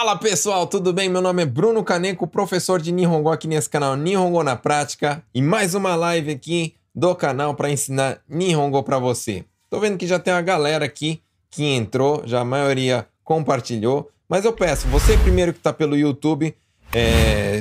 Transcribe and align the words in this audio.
Fala 0.00 0.16
pessoal, 0.16 0.66
tudo 0.66 0.94
bem? 0.94 1.10
Meu 1.10 1.20
nome 1.20 1.42
é 1.42 1.44
Bruno 1.44 1.84
Caneco, 1.84 2.26
professor 2.26 2.80
de 2.80 2.90
Nihongo 2.90 3.28
aqui 3.28 3.46
nesse 3.46 3.68
canal 3.68 3.98
Nihongo 3.98 4.42
na 4.42 4.56
Prática 4.56 5.22
e 5.34 5.42
mais 5.42 5.74
uma 5.74 5.94
live 5.94 6.30
aqui 6.30 6.74
do 6.94 7.14
canal 7.14 7.54
para 7.54 7.68
ensinar 7.68 8.18
Nihongo 8.26 8.82
para 8.82 8.98
você. 8.98 9.44
Tô 9.68 9.78
vendo 9.78 9.98
que 9.98 10.06
já 10.06 10.18
tem 10.18 10.32
uma 10.32 10.40
galera 10.40 10.86
aqui 10.86 11.20
que 11.50 11.66
entrou, 11.66 12.22
já 12.24 12.40
a 12.40 12.44
maioria 12.46 13.06
compartilhou, 13.22 14.10
mas 14.26 14.46
eu 14.46 14.54
peço, 14.54 14.88
você 14.88 15.18
primeiro 15.18 15.52
que 15.52 15.58
está 15.58 15.70
pelo 15.70 15.94
YouTube, 15.94 16.56
é, 16.94 17.60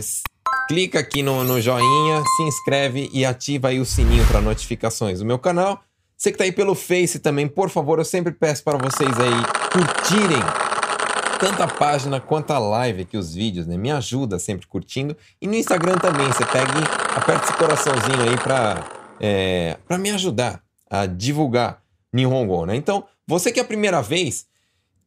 clica 0.70 0.98
aqui 0.98 1.22
no, 1.22 1.44
no 1.44 1.60
joinha, 1.60 2.24
se 2.38 2.44
inscreve 2.44 3.10
e 3.12 3.26
ativa 3.26 3.68
aí 3.68 3.82
o 3.82 3.86
sininho 3.86 4.26
para 4.28 4.40
notificações 4.40 5.20
do 5.20 5.26
meu 5.26 5.40
canal. 5.40 5.84
Você 6.16 6.32
que 6.32 6.36
está 6.36 6.46
aí 6.46 6.54
pelo 6.54 6.74
Face 6.74 7.20
também, 7.20 7.50
por 7.50 7.70
favor, 7.70 8.00
eu 8.00 8.06
sempre 8.06 8.32
peço 8.32 8.64
para 8.64 8.78
vocês 8.78 9.12
aí 9.20 9.74
curtirem 9.74 10.69
tanto 11.40 11.64
a 11.64 11.68
página 11.68 12.20
quanto 12.20 12.52
a 12.52 12.60
live 12.60 13.04
aqui, 13.04 13.18
os 13.18 13.34
vídeos, 13.34 13.66
né? 13.66 13.78
Me 13.78 13.90
ajuda 13.90 14.38
sempre 14.38 14.68
curtindo. 14.68 15.16
E 15.42 15.48
no 15.48 15.56
Instagram 15.56 15.98
também, 15.98 16.28
você 16.28 16.46
pega 16.46 16.72
e 16.72 17.18
aperta 17.18 17.46
esse 17.46 17.54
coraçãozinho 17.54 18.22
aí 18.22 18.38
para 18.38 18.86
é, 19.20 19.78
pra 19.88 19.98
me 19.98 20.12
ajudar 20.12 20.62
a 20.90 21.06
divulgar 21.06 21.82
Nihongo, 22.14 22.66
né? 22.66 22.76
Então, 22.76 23.06
você 23.28 23.52
que 23.52 23.60
é 23.60 23.64
a 23.64 23.66
primeira 23.66 24.02
vez, 24.02 24.48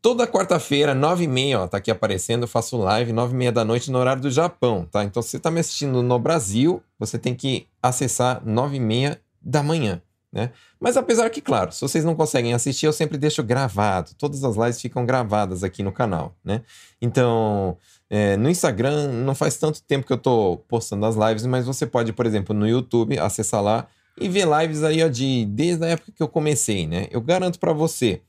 toda 0.00 0.26
quarta-feira, 0.26 0.94
nove 0.94 1.24
e 1.24 1.28
meia, 1.28 1.60
ó, 1.60 1.66
tá 1.66 1.78
aqui 1.78 1.90
aparecendo, 1.90 2.42
eu 2.42 2.48
faço 2.48 2.76
live 2.76 3.12
nove 3.12 3.34
e 3.34 3.36
meia 3.36 3.52
da 3.52 3.64
noite 3.64 3.90
no 3.90 3.98
horário 3.98 4.22
do 4.22 4.30
Japão, 4.30 4.86
tá? 4.90 5.04
Então, 5.04 5.22
se 5.22 5.30
você 5.30 5.38
tá 5.38 5.50
me 5.50 5.60
assistindo 5.60 6.02
no 6.02 6.18
Brasil, 6.18 6.82
você 6.98 7.18
tem 7.18 7.34
que 7.34 7.66
acessar 7.82 8.42
nove 8.44 8.76
e 8.76 8.80
meia 8.80 9.20
da 9.40 9.62
manhã. 9.62 10.00
Né? 10.32 10.50
Mas 10.80 10.96
apesar 10.96 11.28
que, 11.28 11.42
claro, 11.42 11.70
se 11.72 11.80
vocês 11.82 12.04
não 12.04 12.14
conseguem 12.14 12.54
assistir, 12.54 12.86
eu 12.86 12.92
sempre 12.92 13.18
deixo 13.18 13.42
gravado. 13.42 14.12
Todas 14.16 14.42
as 14.42 14.56
lives 14.56 14.80
ficam 14.80 15.04
gravadas 15.04 15.62
aqui 15.62 15.82
no 15.82 15.92
canal, 15.92 16.34
né? 16.42 16.62
Então, 17.02 17.76
é, 18.08 18.34
no 18.38 18.48
Instagram 18.48 19.08
não 19.08 19.34
faz 19.34 19.58
tanto 19.58 19.82
tempo 19.82 20.06
que 20.06 20.12
eu 20.12 20.16
tô 20.16 20.56
postando 20.68 21.04
as 21.04 21.16
lives, 21.16 21.44
mas 21.44 21.66
você 21.66 21.86
pode, 21.86 22.14
por 22.14 22.24
exemplo, 22.24 22.56
no 22.56 22.66
YouTube, 22.66 23.18
acessar 23.18 23.62
lá 23.62 23.86
e 24.18 24.26
ver 24.26 24.46
lives 24.46 24.82
aí 24.82 25.04
ó, 25.04 25.08
de 25.08 25.44
desde 25.44 25.84
a 25.84 25.88
época 25.88 26.12
que 26.12 26.22
eu 26.22 26.28
comecei, 26.28 26.86
né? 26.86 27.08
Eu 27.10 27.20
garanto 27.20 27.58
para 27.58 27.74
você, 27.74 28.22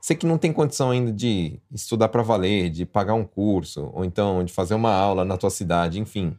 você 0.00 0.14
que 0.14 0.26
não 0.26 0.38
tem 0.38 0.52
condição 0.52 0.92
ainda 0.92 1.12
de 1.12 1.60
estudar 1.72 2.08
para 2.08 2.22
valer, 2.22 2.70
de 2.70 2.86
pagar 2.86 3.14
um 3.14 3.24
curso, 3.24 3.90
ou 3.92 4.04
então 4.04 4.44
de 4.44 4.52
fazer 4.52 4.74
uma 4.74 4.92
aula 4.92 5.24
na 5.24 5.36
tua 5.36 5.50
cidade, 5.50 5.98
enfim, 5.98 6.36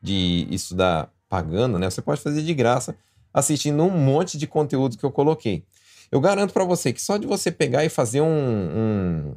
de 0.00 0.48
estudar 0.50 1.12
pagando, 1.28 1.78
né? 1.78 1.90
Você 1.90 2.00
pode 2.00 2.20
fazer 2.22 2.42
de 2.42 2.54
graça 2.54 2.96
assistindo 3.32 3.82
um 3.82 3.90
monte 3.90 4.38
de 4.38 4.46
conteúdo 4.46 4.96
que 4.96 5.04
eu 5.04 5.10
coloquei. 5.10 5.64
Eu 6.10 6.20
garanto 6.20 6.52
para 6.52 6.64
você 6.64 6.92
que 6.92 7.02
só 7.02 7.16
de 7.16 7.26
você 7.26 7.50
pegar 7.50 7.84
e 7.84 7.88
fazer 7.88 8.20
um, 8.20 8.26
um, 8.26 9.36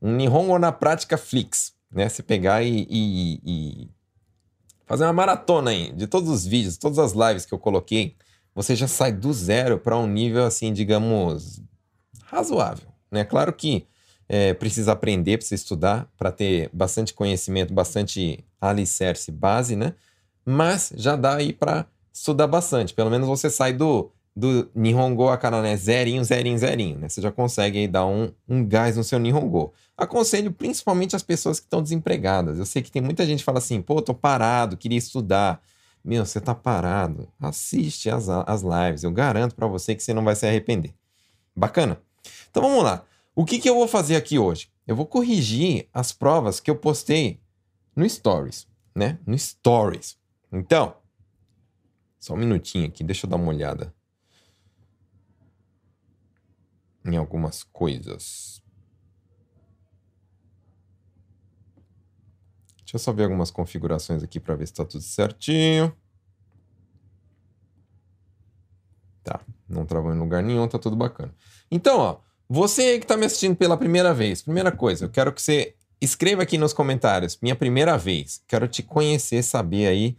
um 0.00 0.12
Nihongo 0.16 0.58
na 0.58 0.70
prática 0.70 1.18
Flix, 1.18 1.72
né? 1.90 2.08
Você 2.08 2.22
pegar 2.22 2.62
e, 2.62 2.86
e, 2.88 3.40
e 3.44 3.90
fazer 4.86 5.04
uma 5.04 5.12
maratona 5.12 5.70
aí 5.70 5.92
de 5.92 6.06
todos 6.06 6.30
os 6.30 6.46
vídeos, 6.46 6.76
todas 6.76 6.98
as 6.98 7.12
lives 7.12 7.44
que 7.44 7.52
eu 7.52 7.58
coloquei, 7.58 8.16
você 8.54 8.74
já 8.74 8.88
sai 8.88 9.12
do 9.12 9.32
zero 9.32 9.78
para 9.78 9.96
um 9.96 10.06
nível 10.06 10.44
assim, 10.44 10.72
digamos, 10.72 11.60
razoável. 12.24 12.88
Né? 13.10 13.24
Claro 13.24 13.52
que 13.52 13.86
é, 14.28 14.52
precisa 14.54 14.92
aprender, 14.92 15.38
precisa 15.38 15.54
estudar 15.54 16.10
para 16.16 16.30
ter 16.30 16.70
bastante 16.72 17.14
conhecimento, 17.14 17.72
bastante 17.72 18.44
alicerce, 18.60 19.32
base, 19.32 19.74
né? 19.74 19.94
Mas 20.44 20.92
já 20.94 21.16
dá 21.16 21.36
aí 21.36 21.52
para 21.52 21.86
estudar 22.18 22.46
bastante. 22.46 22.94
Pelo 22.94 23.10
menos 23.10 23.26
você 23.26 23.48
sai 23.48 23.72
do, 23.72 24.10
do 24.34 24.70
Nihongo 24.74 25.28
Akara, 25.28 25.62
né? 25.62 25.76
Zerinho, 25.76 26.22
zerinho, 26.24 26.58
zerinho, 26.58 26.98
né? 26.98 27.08
Você 27.08 27.20
já 27.20 27.32
consegue 27.32 27.78
aí 27.78 27.88
dar 27.88 28.06
um, 28.06 28.30
um 28.48 28.64
gás 28.64 28.96
no 28.96 29.04
seu 29.04 29.18
Nihongo. 29.18 29.72
Aconselho 29.96 30.52
principalmente 30.52 31.16
as 31.16 31.22
pessoas 31.22 31.58
que 31.58 31.66
estão 31.66 31.82
desempregadas. 31.82 32.58
Eu 32.58 32.66
sei 32.66 32.82
que 32.82 32.90
tem 32.90 33.02
muita 33.02 33.26
gente 33.26 33.40
que 33.40 33.44
fala 33.44 33.58
assim, 33.58 33.82
pô, 33.82 34.00
tô 34.00 34.14
parado, 34.14 34.76
queria 34.76 34.98
estudar. 34.98 35.60
Meu, 36.04 36.24
você 36.24 36.40
tá 36.40 36.54
parado. 36.54 37.28
Assiste 37.40 38.08
as, 38.08 38.28
as 38.28 38.62
lives. 38.62 39.02
Eu 39.02 39.10
garanto 39.10 39.54
para 39.54 39.66
você 39.66 39.94
que 39.94 40.02
você 40.02 40.14
não 40.14 40.24
vai 40.24 40.36
se 40.36 40.46
arrepender. 40.46 40.94
Bacana? 41.54 42.00
Então 42.50 42.62
vamos 42.62 42.84
lá. 42.84 43.04
O 43.34 43.44
que, 43.44 43.58
que 43.58 43.68
eu 43.68 43.74
vou 43.74 43.88
fazer 43.88 44.16
aqui 44.16 44.38
hoje? 44.38 44.68
Eu 44.86 44.96
vou 44.96 45.06
corrigir 45.06 45.88
as 45.92 46.12
provas 46.12 46.60
que 46.60 46.70
eu 46.70 46.76
postei 46.76 47.40
no 47.94 48.08
Stories, 48.08 48.66
né? 48.94 49.18
No 49.26 49.38
Stories. 49.38 50.16
Então, 50.52 50.94
só 52.18 52.34
um 52.34 52.36
minutinho 52.38 52.86
aqui, 52.86 53.04
deixa 53.04 53.26
eu 53.26 53.30
dar 53.30 53.36
uma 53.36 53.48
olhada 53.48 53.94
em 57.04 57.16
algumas 57.16 57.62
coisas. 57.62 58.62
Deixa 62.78 62.96
eu 62.96 62.98
só 62.98 63.12
ver 63.12 63.24
algumas 63.24 63.50
configurações 63.50 64.22
aqui 64.22 64.40
para 64.40 64.54
ver 64.54 64.66
se 64.66 64.72
está 64.72 64.84
tudo 64.84 65.02
certinho. 65.02 65.94
Tá, 69.22 69.40
não 69.68 69.84
travou 69.84 70.12
em 70.14 70.18
lugar 70.18 70.42
nenhum, 70.42 70.66
tá 70.66 70.78
tudo 70.78 70.96
bacana. 70.96 71.34
Então, 71.70 71.98
ó, 71.98 72.20
você 72.48 72.98
que 72.98 73.04
está 73.04 73.16
me 73.16 73.26
assistindo 73.26 73.54
pela 73.54 73.76
primeira 73.76 74.14
vez, 74.14 74.40
primeira 74.40 74.72
coisa, 74.72 75.04
eu 75.04 75.10
quero 75.10 75.32
que 75.34 75.42
você 75.42 75.74
escreva 76.00 76.42
aqui 76.42 76.56
nos 76.56 76.72
comentários, 76.72 77.38
minha 77.42 77.54
primeira 77.54 77.98
vez. 77.98 78.42
Quero 78.46 78.66
te 78.66 78.82
conhecer, 78.82 79.42
saber 79.42 79.86
aí 79.86 80.16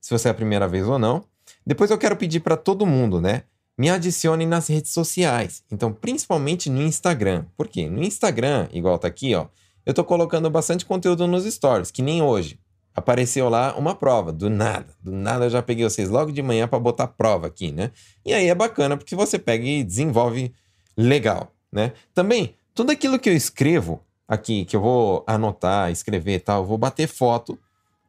se 0.00 0.16
você 0.16 0.28
é 0.28 0.30
a 0.30 0.34
primeira 0.34 0.68
vez 0.68 0.86
ou 0.86 0.98
não. 0.98 1.24
Depois 1.66 1.90
eu 1.90 1.98
quero 1.98 2.16
pedir 2.16 2.40
para 2.40 2.56
todo 2.56 2.86
mundo, 2.86 3.20
né? 3.20 3.44
Me 3.78 3.88
adicione 3.88 4.46
nas 4.46 4.68
redes 4.68 4.92
sociais. 4.92 5.62
Então, 5.70 5.92
principalmente 5.92 6.68
no 6.68 6.82
Instagram. 6.82 7.46
Por 7.56 7.68
quê? 7.68 7.88
No 7.88 8.02
Instagram, 8.02 8.68
igual 8.72 8.98
tá 8.98 9.08
aqui, 9.08 9.34
ó, 9.34 9.46
eu 9.84 9.94
tô 9.94 10.04
colocando 10.04 10.48
bastante 10.50 10.84
conteúdo 10.84 11.26
nos 11.26 11.44
stories, 11.44 11.90
que 11.90 12.02
nem 12.02 12.22
hoje. 12.22 12.58
Apareceu 12.94 13.48
lá 13.48 13.74
uma 13.76 13.94
prova, 13.94 14.32
do 14.32 14.50
nada. 14.50 14.94
Do 15.02 15.12
nada 15.12 15.46
eu 15.46 15.50
já 15.50 15.62
peguei 15.62 15.84
vocês 15.84 16.10
logo 16.10 16.30
de 16.30 16.42
manhã 16.42 16.68
para 16.68 16.78
botar 16.78 17.06
prova 17.06 17.46
aqui, 17.46 17.72
né? 17.72 17.90
E 18.24 18.34
aí 18.34 18.48
é 18.48 18.54
bacana 18.54 18.96
porque 18.96 19.16
você 19.16 19.38
pega 19.38 19.64
e 19.64 19.82
desenvolve 19.82 20.52
legal, 20.96 21.52
né? 21.72 21.92
Também, 22.12 22.54
tudo 22.74 22.92
aquilo 22.92 23.18
que 23.18 23.30
eu 23.30 23.34
escrevo 23.34 24.00
aqui, 24.28 24.64
que 24.66 24.76
eu 24.76 24.80
vou 24.80 25.24
anotar, 25.26 25.90
escrever 25.90 26.34
e 26.34 26.40
tal, 26.40 26.62
eu 26.62 26.66
vou 26.66 26.76
bater 26.76 27.08
foto 27.08 27.58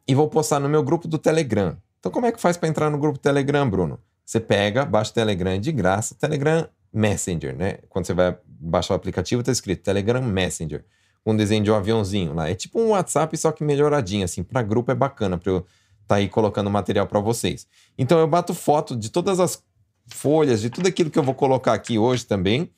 e 0.06 0.14
vou 0.14 0.28
postar 0.28 0.60
no 0.60 0.68
meu 0.68 0.82
grupo 0.82 1.08
do 1.08 1.18
Telegram. 1.18 1.76
Então, 2.04 2.12
como 2.12 2.26
é 2.26 2.32
que 2.32 2.38
faz 2.38 2.58
para 2.58 2.68
entrar 2.68 2.90
no 2.90 2.98
grupo 2.98 3.18
Telegram, 3.18 3.66
Bruno? 3.66 3.98
Você 4.26 4.38
pega, 4.38 4.84
baixa 4.84 5.10
o 5.10 5.14
Telegram 5.14 5.58
de 5.58 5.72
graça, 5.72 6.14
Telegram 6.14 6.68
Messenger, 6.92 7.56
né? 7.56 7.78
Quando 7.88 8.04
você 8.04 8.12
vai 8.12 8.36
baixar 8.46 8.92
o 8.92 8.96
aplicativo, 8.98 9.42
tá 9.42 9.50
escrito 9.50 9.82
Telegram 9.82 10.20
Messenger, 10.20 10.84
com 11.24 11.32
um 11.32 11.36
desenho 11.36 11.64
de 11.64 11.70
um 11.70 11.74
aviãozinho 11.74 12.34
lá. 12.34 12.50
É 12.50 12.54
tipo 12.54 12.78
um 12.78 12.90
WhatsApp, 12.90 13.34
só 13.38 13.50
que 13.50 13.64
melhoradinho, 13.64 14.22
assim. 14.22 14.42
Para 14.42 14.60
grupo 14.60 14.92
é 14.92 14.94
bacana, 14.94 15.38
para 15.38 15.50
eu 15.50 15.66
tá 16.06 16.16
aí 16.16 16.28
colocando 16.28 16.68
material 16.68 17.06
para 17.06 17.20
vocês. 17.20 17.66
Então, 17.96 18.18
eu 18.18 18.28
bato 18.28 18.52
foto 18.52 18.94
de 18.94 19.08
todas 19.08 19.40
as 19.40 19.62
folhas, 20.06 20.60
de 20.60 20.68
tudo 20.68 20.86
aquilo 20.86 21.08
que 21.08 21.18
eu 21.18 21.22
vou 21.22 21.34
colocar 21.34 21.72
aqui 21.72 21.98
hoje 21.98 22.26
também, 22.26 22.70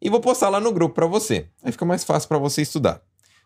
e 0.00 0.08
vou 0.08 0.20
postar 0.20 0.50
lá 0.50 0.60
no 0.60 0.70
grupo 0.70 0.94
para 0.94 1.06
você. 1.06 1.48
Aí 1.64 1.72
fica 1.72 1.84
mais 1.84 2.04
fácil 2.04 2.28
para 2.28 2.38
você 2.38 2.62
estudar, 2.62 3.02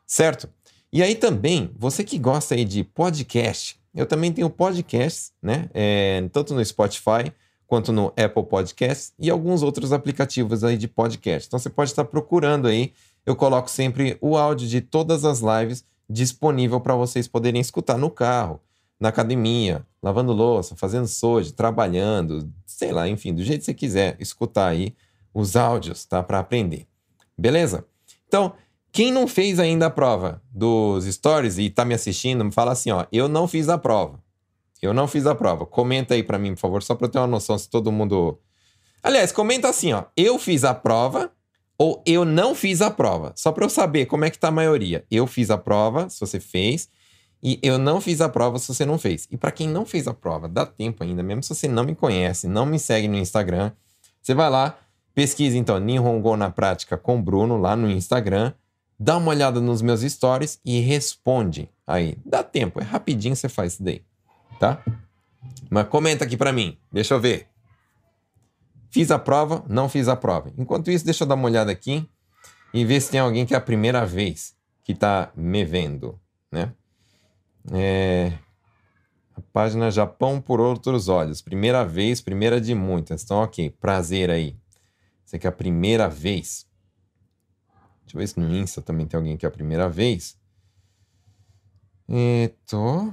certo? 0.06 0.46
E 0.92 1.02
aí 1.02 1.14
também, 1.14 1.72
você 1.74 2.04
que 2.04 2.18
gosta 2.18 2.54
aí 2.54 2.66
de 2.66 2.84
podcast, 2.84 3.80
eu 3.94 4.06
também 4.06 4.32
tenho 4.32 4.48
podcasts, 4.48 5.32
né? 5.42 5.68
É, 5.74 6.28
tanto 6.32 6.54
no 6.54 6.64
Spotify 6.64 7.32
quanto 7.66 7.92
no 7.92 8.12
Apple 8.16 8.44
Podcasts 8.44 9.12
e 9.18 9.30
alguns 9.30 9.62
outros 9.62 9.92
aplicativos 9.92 10.62
aí 10.62 10.76
de 10.76 10.88
podcast. 10.88 11.46
Então 11.46 11.58
você 11.58 11.70
pode 11.70 11.90
estar 11.90 12.04
procurando 12.04 12.68
aí. 12.68 12.92
Eu 13.24 13.36
coloco 13.36 13.70
sempre 13.70 14.18
o 14.20 14.36
áudio 14.36 14.68
de 14.68 14.80
todas 14.80 15.24
as 15.24 15.40
lives 15.40 15.84
disponível 16.08 16.80
para 16.80 16.94
vocês 16.94 17.26
poderem 17.26 17.60
escutar 17.60 17.96
no 17.96 18.10
carro, 18.10 18.60
na 19.00 19.08
academia, 19.08 19.86
lavando 20.02 20.32
louça, 20.32 20.76
fazendo 20.76 21.06
soja, 21.06 21.52
trabalhando, 21.52 22.52
sei 22.66 22.92
lá, 22.92 23.08
enfim, 23.08 23.32
do 23.32 23.42
jeito 23.42 23.60
que 23.60 23.66
você 23.66 23.74
quiser 23.74 24.16
escutar 24.20 24.68
aí 24.68 24.94
os 25.32 25.56
áudios, 25.56 26.04
tá? 26.04 26.22
Para 26.22 26.40
aprender. 26.40 26.86
Beleza? 27.38 27.86
Então, 28.28 28.52
quem 28.92 29.10
não 29.10 29.26
fez 29.26 29.58
ainda 29.58 29.86
a 29.86 29.90
prova 29.90 30.42
dos 30.52 31.06
stories 31.06 31.58
e 31.58 31.70
tá 31.70 31.84
me 31.84 31.94
assistindo, 31.94 32.44
me 32.44 32.52
fala 32.52 32.72
assim, 32.72 32.90
ó, 32.90 33.06
eu 33.10 33.28
não 33.28 33.48
fiz 33.48 33.68
a 33.68 33.78
prova. 33.78 34.22
Eu 34.80 34.92
não 34.92 35.08
fiz 35.08 35.26
a 35.26 35.34
prova. 35.34 35.64
Comenta 35.64 36.14
aí 36.14 36.22
para 36.22 36.38
mim, 36.38 36.54
por 36.54 36.60
favor, 36.60 36.82
só 36.82 36.94
para 36.94 37.06
eu 37.06 37.10
ter 37.10 37.18
uma 37.18 37.26
noção 37.26 37.56
se 37.56 37.70
todo 37.70 37.90
mundo 37.90 38.38
Aliás, 39.02 39.32
comenta 39.32 39.68
assim, 39.68 39.92
ó, 39.92 40.04
eu 40.16 40.38
fiz 40.38 40.62
a 40.62 40.72
prova 40.72 41.32
ou 41.76 42.00
eu 42.06 42.24
não 42.24 42.54
fiz 42.54 42.80
a 42.80 42.88
prova, 42.88 43.32
só 43.34 43.50
para 43.50 43.64
eu 43.64 43.68
saber 43.68 44.06
como 44.06 44.24
é 44.24 44.30
que 44.30 44.38
tá 44.38 44.48
a 44.48 44.52
maioria. 44.52 45.04
Eu 45.10 45.26
fiz 45.26 45.50
a 45.50 45.58
prova, 45.58 46.08
se 46.08 46.20
você 46.20 46.38
fez, 46.38 46.88
e 47.42 47.58
eu 47.60 47.78
não 47.78 48.00
fiz 48.00 48.20
a 48.20 48.28
prova 48.28 48.60
se 48.60 48.72
você 48.72 48.86
não 48.86 48.98
fez. 48.98 49.26
E 49.28 49.36
para 49.36 49.50
quem 49.50 49.68
não 49.68 49.84
fez 49.84 50.06
a 50.06 50.14
prova, 50.14 50.48
dá 50.48 50.64
tempo 50.64 51.02
ainda, 51.02 51.20
mesmo 51.20 51.42
se 51.42 51.52
você 51.52 51.66
não 51.66 51.82
me 51.82 51.96
conhece, 51.96 52.46
não 52.46 52.64
me 52.64 52.78
segue 52.78 53.08
no 53.08 53.16
Instagram, 53.16 53.72
você 54.22 54.34
vai 54.34 54.48
lá, 54.48 54.78
pesquisa 55.12 55.58
então 55.58 55.80
Nihongo 55.80 56.36
na 56.36 56.50
prática 56.50 56.96
com 56.96 57.20
Bruno 57.20 57.56
lá 57.56 57.74
no 57.74 57.90
Instagram 57.90 58.52
dá 59.02 59.16
uma 59.16 59.30
olhada 59.30 59.60
nos 59.60 59.82
meus 59.82 60.00
stories 60.02 60.60
e 60.64 60.78
responde 60.80 61.68
aí. 61.86 62.16
Dá 62.24 62.42
tempo, 62.42 62.80
é 62.80 62.84
rapidinho 62.84 63.34
você 63.34 63.48
faz 63.48 63.74
isso 63.74 63.82
daí, 63.82 64.02
tá? 64.60 64.82
Mas 65.68 65.88
comenta 65.88 66.24
aqui 66.24 66.36
para 66.36 66.52
mim, 66.52 66.78
deixa 66.92 67.14
eu 67.14 67.20
ver. 67.20 67.48
Fiz 68.90 69.10
a 69.10 69.18
prova, 69.18 69.64
não 69.68 69.88
fiz 69.88 70.06
a 70.06 70.14
prova. 70.14 70.52
Enquanto 70.56 70.90
isso, 70.90 71.04
deixa 71.04 71.24
eu 71.24 71.28
dar 71.28 71.34
uma 71.34 71.46
olhada 71.46 71.72
aqui 71.72 72.08
e 72.72 72.84
ver 72.84 73.00
se 73.00 73.10
tem 73.10 73.18
alguém 73.18 73.44
que 73.44 73.54
é 73.54 73.56
a 73.56 73.60
primeira 73.60 74.06
vez 74.06 74.54
que 74.84 74.92
está 74.92 75.32
me 75.34 75.64
vendo, 75.64 76.20
né? 76.50 76.72
É, 77.72 78.32
a 79.34 79.40
página 79.52 79.90
Japão 79.90 80.40
por 80.40 80.60
Outros 80.60 81.08
Olhos. 81.08 81.40
Primeira 81.40 81.84
vez, 81.84 82.20
primeira 82.20 82.60
de 82.60 82.74
muitas. 82.74 83.22
Então, 83.24 83.38
ok. 83.38 83.70
Prazer 83.80 84.30
aí. 84.30 84.56
Você 85.24 85.38
que 85.38 85.46
é 85.46 85.50
a 85.50 85.52
primeira 85.52 86.08
vez. 86.08 86.66
Deixa 88.02 88.16
eu 88.16 88.18
ver 88.18 88.26
se 88.26 88.38
no 88.40 88.54
Insta 88.54 88.82
também 88.82 89.06
tem 89.06 89.16
alguém 89.16 89.36
que 89.36 89.46
é 89.46 89.48
a 89.48 89.52
primeira 89.52 89.88
vez. 89.88 90.36
E 92.08 92.52
tô. 92.66 93.12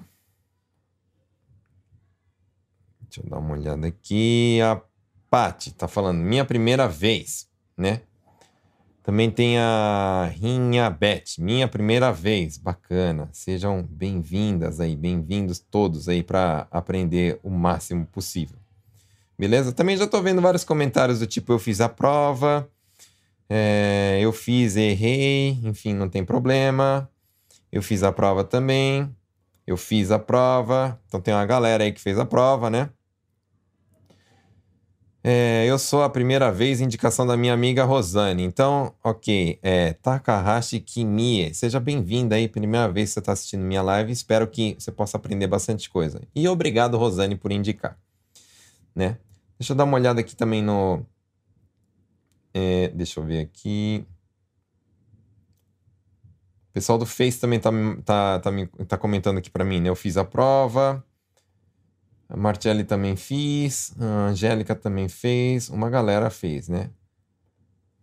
Deixa 3.02 3.22
eu 3.24 3.30
dar 3.30 3.38
uma 3.40 3.54
olhada 3.54 3.88
aqui. 3.88 4.60
A 4.62 4.82
Pati 5.30 5.74
tá 5.74 5.88
falando, 5.88 6.20
minha 6.20 6.44
primeira 6.44 6.88
vez, 6.88 7.48
né? 7.78 8.02
Também 9.04 9.32
tem 9.32 9.58
a 9.58 10.30
Rinha 10.34 10.90
Beth, 10.90 11.40
minha 11.40 11.68
primeira 11.68 12.12
vez, 12.12 12.58
bacana. 12.58 13.30
Sejam 13.32 13.82
bem-vindas 13.82 14.80
aí, 14.80 14.96
bem-vindos 14.96 15.60
todos 15.60 16.08
aí 16.08 16.22
para 16.22 16.68
aprender 16.70 17.40
o 17.42 17.50
máximo 17.50 18.06
possível. 18.06 18.58
Beleza? 19.38 19.72
Também 19.72 19.98
já 19.98 20.04
estou 20.06 20.22
vendo 20.22 20.42
vários 20.42 20.64
comentários 20.64 21.20
do 21.20 21.26
tipo: 21.26 21.52
eu 21.52 21.58
fiz 21.58 21.82
a 21.82 21.90
prova, 21.90 22.70
é, 23.50 24.20
eu 24.22 24.32
fiz, 24.32 24.76
errei, 24.76 25.60
enfim, 25.64 25.94
não 25.94 26.08
tem 26.08 26.24
problema. 26.24 27.10
Eu 27.72 27.82
fiz 27.82 28.04
a 28.04 28.12
prova 28.12 28.44
também, 28.44 29.14
eu 29.66 29.76
fiz 29.76 30.12
a 30.12 30.20
prova. 30.20 31.00
Então 31.08 31.20
tem 31.20 31.34
uma 31.34 31.46
galera 31.46 31.84
aí 31.84 31.92
que 31.92 32.02
fez 32.02 32.20
a 32.20 32.26
prova, 32.26 32.70
né? 32.70 32.90
É, 35.22 35.66
eu 35.68 35.78
sou 35.78 36.02
a 36.02 36.10
primeira 36.10 36.50
vez, 36.50 36.80
indicação 36.80 37.28
da 37.28 37.36
minha 37.36 37.54
amiga 37.54 37.84
Rosane. 37.84 38.44
Então, 38.44 38.94
ok, 39.04 39.60
é, 39.62 39.94
Takahashi 39.94 40.80
Kimie, 40.80 41.54
seja 41.54 41.80
bem-vinda 41.80 42.36
aí, 42.36 42.48
primeira 42.48 42.90
vez 42.90 43.10
que 43.10 43.14
você 43.16 43.20
está 43.20 43.34
assistindo 43.34 43.62
minha 43.62 43.82
live. 43.82 44.12
Espero 44.14 44.48
que 44.48 44.76
você 44.80 44.92
possa 44.92 45.18
aprender 45.18 45.48
bastante 45.48 45.90
coisa. 45.90 46.22
E 46.34 46.48
obrigado, 46.48 46.98
Rosane, 46.98 47.36
por 47.36 47.52
indicar. 47.52 48.00
Né? 48.96 49.18
Deixa 49.60 49.74
eu 49.74 49.78
dar 49.78 49.84
uma 49.84 49.98
olhada 49.98 50.22
aqui 50.22 50.36
também 50.36 50.64
no. 50.64 51.06
É, 52.54 52.90
deixa 52.90 53.20
eu 53.20 53.24
ver 53.24 53.40
aqui. 53.40 54.06
O 56.70 56.74
pessoal 56.74 56.98
do 56.98 57.06
Face 57.06 57.40
também 57.40 57.60
tá, 57.60 57.72
tá, 58.06 58.40
tá, 58.40 58.52
tá 58.88 58.98
comentando 58.98 59.38
aqui 59.38 59.50
para 59.50 59.66
mim, 59.66 59.80
né? 59.80 59.90
Eu 59.90 59.96
fiz 59.96 60.18
a 60.18 60.24
prova. 60.24 61.04
A 62.30 62.38
Martelli 62.38 62.84
também 62.84 63.16
fiz, 63.16 63.92
a 64.00 64.28
Angélica 64.28 64.76
também 64.76 65.10
fez, 65.10 65.68
uma 65.68 65.90
galera 65.90 66.30
fez, 66.30 66.70
né? 66.70 66.92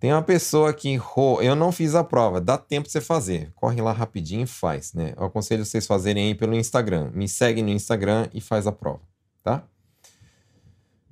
Tem 0.01 0.13
uma 0.13 0.23
pessoa 0.23 0.75
que 0.75 1.01
eu 1.41 1.55
não 1.55 1.71
fiz 1.71 1.95
a 1.95 2.03
prova, 2.03 2.41
dá 2.41 2.59
tempo 2.59 2.87
de 2.87 2.93
você 2.93 3.01
fazer. 3.01 3.53
Corre 3.55 3.81
lá 3.81 3.93
rapidinho 3.93 4.43
e 4.43 4.47
faz, 4.47 4.93
né? 4.93 5.15
Eu 5.17 5.25
aconselho 5.25 5.65
vocês 5.65 5.87
fazerem 5.87 6.27
aí 6.27 6.35
pelo 6.35 6.55
Instagram. 6.57 7.11
Me 7.15 7.29
segue 7.29 7.63
no 7.63 7.71
Instagram 7.71 8.29
e 8.35 8.41
faz 8.41 8.67
a 8.67 8.73
prova, 8.73 9.01
tá? 9.45 9.63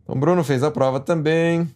Então, 0.02 0.18
Bruno 0.18 0.42
fez 0.42 0.64
a 0.64 0.70
prova 0.70 0.98
também. 0.98 1.72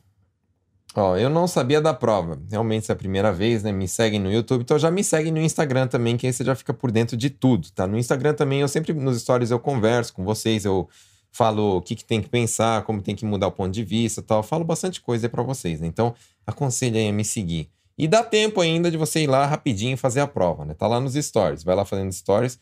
Ó, 0.98 1.16
eu 1.16 1.30
não 1.30 1.46
sabia 1.46 1.80
da 1.80 1.94
prova. 1.94 2.40
Realmente 2.50 2.90
é 2.90 2.92
a 2.92 2.96
primeira 2.96 3.32
vez, 3.32 3.62
né? 3.62 3.70
Me 3.70 3.86
segue 3.86 4.18
no 4.18 4.32
YouTube, 4.32 4.62
então 4.62 4.76
já 4.78 4.90
me 4.90 5.04
segue 5.04 5.30
no 5.30 5.38
Instagram 5.38 5.86
também, 5.86 6.16
que 6.16 6.26
aí 6.26 6.32
você 6.32 6.44
já 6.44 6.56
fica 6.56 6.74
por 6.74 6.90
dentro 6.90 7.16
de 7.16 7.30
tudo, 7.30 7.70
tá? 7.70 7.86
No 7.86 7.96
Instagram 7.96 8.34
também 8.34 8.60
eu 8.62 8.68
sempre 8.68 8.92
nos 8.92 9.20
stories 9.20 9.52
eu 9.52 9.60
converso 9.60 10.12
com 10.12 10.24
vocês, 10.24 10.64
eu 10.64 10.88
falo 11.30 11.76
o 11.76 11.82
que, 11.82 11.94
que, 11.94 12.04
tem 12.04 12.20
que 12.20 12.28
pensar, 12.28 12.82
como 12.82 13.00
tem 13.00 13.14
que 13.14 13.24
mudar 13.24 13.46
o 13.46 13.52
ponto 13.52 13.70
de 13.70 13.84
vista 13.84 14.20
tal. 14.20 14.42
Falo 14.42 14.64
bastante 14.64 15.00
coisa 15.00 15.28
para 15.28 15.42
vocês, 15.42 15.80
né? 15.80 15.86
Então, 15.86 16.14
aconselho 16.44 16.96
aí 16.96 17.08
a 17.08 17.12
me 17.12 17.24
seguir. 17.24 17.70
E 17.96 18.08
dá 18.08 18.24
tempo 18.24 18.60
ainda 18.60 18.90
de 18.90 18.96
você 18.96 19.22
ir 19.22 19.28
lá 19.28 19.46
rapidinho 19.46 19.96
fazer 19.96 20.20
a 20.20 20.26
prova, 20.26 20.64
né? 20.64 20.74
Tá 20.74 20.88
lá 20.88 20.98
nos 21.00 21.14
stories. 21.14 21.62
Vai 21.62 21.76
lá 21.76 21.84
fazendo 21.84 22.12
stories, 22.12 22.58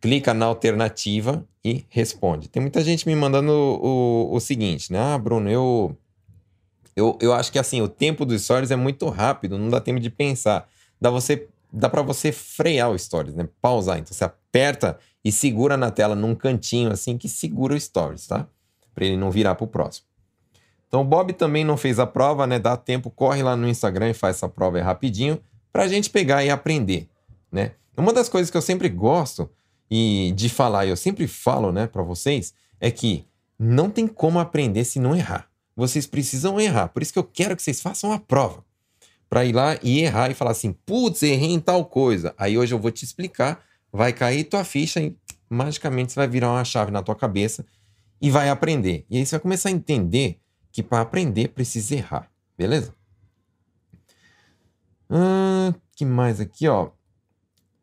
clica 0.00 0.32
na 0.32 0.46
alternativa 0.46 1.44
e 1.64 1.84
responde. 1.88 2.48
Tem 2.48 2.60
muita 2.60 2.80
gente 2.82 3.08
me 3.08 3.14
mandando 3.16 3.50
o, 3.50 4.30
o, 4.32 4.36
o 4.36 4.40
seguinte, 4.40 4.92
né? 4.92 4.98
Ah, 5.00 5.18
Bruno, 5.18 5.50
eu, 5.50 5.96
eu, 6.94 7.18
eu 7.20 7.32
acho 7.32 7.50
que 7.50 7.58
assim, 7.58 7.80
o 7.80 7.88
tempo 7.88 8.24
dos 8.24 8.42
stories 8.42 8.70
é 8.70 8.76
muito 8.76 9.08
rápido, 9.08 9.58
não 9.58 9.68
dá 9.68 9.80
tempo 9.80 10.00
de 10.00 10.10
pensar. 10.10 10.68
Dá 11.00 11.10
você 11.10 11.48
dá 11.72 11.88
para 11.88 12.02
você 12.02 12.30
frear 12.30 12.90
o 12.90 12.98
stories, 12.98 13.34
né? 13.34 13.48
Pausar. 13.60 13.98
Então 13.98 14.12
você 14.12 14.24
aperta 14.24 14.98
e 15.24 15.32
segura 15.32 15.76
na 15.76 15.90
tela 15.90 16.14
num 16.14 16.34
cantinho 16.34 16.92
assim 16.92 17.16
que 17.16 17.28
segura 17.28 17.74
o 17.74 17.80
stories, 17.80 18.26
tá? 18.26 18.46
Para 18.94 19.06
ele 19.06 19.16
não 19.16 19.30
virar 19.30 19.54
para 19.54 19.64
o 19.64 19.68
próximo. 19.68 20.06
Então 20.86 21.00
o 21.00 21.04
Bob 21.04 21.32
também 21.32 21.64
não 21.64 21.78
fez 21.78 21.98
a 21.98 22.06
prova, 22.06 22.46
né? 22.46 22.58
Dá 22.58 22.76
tempo, 22.76 23.10
corre 23.10 23.42
lá 23.42 23.56
no 23.56 23.66
Instagram 23.66 24.10
e 24.10 24.14
faz 24.14 24.36
essa 24.36 24.48
prova 24.48 24.76
aí 24.76 24.82
rapidinho 24.82 25.40
para 25.72 25.84
a 25.84 25.88
gente 25.88 26.10
pegar 26.10 26.44
e 26.44 26.50
aprender, 26.50 27.08
né? 27.50 27.72
Uma 27.96 28.12
das 28.12 28.28
coisas 28.28 28.50
que 28.50 28.56
eu 28.56 28.62
sempre 28.62 28.88
gosto 28.90 29.50
e 29.90 30.32
de 30.36 30.48
falar, 30.48 30.86
e 30.86 30.90
eu 30.90 30.96
sempre 30.96 31.26
falo, 31.26 31.70
né, 31.70 31.86
para 31.86 32.02
vocês, 32.02 32.54
é 32.80 32.90
que 32.90 33.26
não 33.58 33.90
tem 33.90 34.06
como 34.06 34.38
aprender 34.38 34.84
se 34.84 34.98
não 34.98 35.14
errar. 35.14 35.51
Vocês 35.76 36.06
precisam 36.06 36.60
errar. 36.60 36.88
Por 36.88 37.02
isso 37.02 37.12
que 37.12 37.18
eu 37.18 37.24
quero 37.24 37.56
que 37.56 37.62
vocês 37.62 37.80
façam 37.80 38.12
a 38.12 38.18
prova. 38.18 38.64
Para 39.28 39.44
ir 39.44 39.52
lá 39.52 39.78
e 39.82 40.00
errar 40.00 40.30
e 40.30 40.34
falar 40.34 40.50
assim: 40.50 40.72
putz, 40.72 41.22
errei 41.22 41.50
em 41.50 41.60
tal 41.60 41.84
coisa. 41.84 42.34
Aí 42.36 42.58
hoje 42.58 42.74
eu 42.74 42.78
vou 42.78 42.90
te 42.90 43.04
explicar 43.04 43.64
vai 43.92 44.12
cair 44.12 44.44
tua 44.44 44.64
ficha 44.64 45.00
e 45.00 45.16
magicamente 45.50 46.12
você 46.12 46.20
vai 46.20 46.26
virar 46.26 46.50
uma 46.50 46.64
chave 46.64 46.90
na 46.90 47.02
tua 47.02 47.14
cabeça 47.14 47.64
e 48.20 48.30
vai 48.30 48.48
aprender. 48.48 49.04
E 49.10 49.18
aí 49.18 49.26
você 49.26 49.36
vai 49.36 49.40
começar 49.40 49.68
a 49.68 49.72
entender 49.72 50.40
que 50.72 50.82
para 50.82 51.02
aprender 51.02 51.48
precisa 51.48 51.94
errar, 51.94 52.30
beleza? 52.56 52.94
Hum, 55.10 55.74
que 55.94 56.06
mais 56.06 56.40
aqui, 56.40 56.66
ó? 56.66 56.90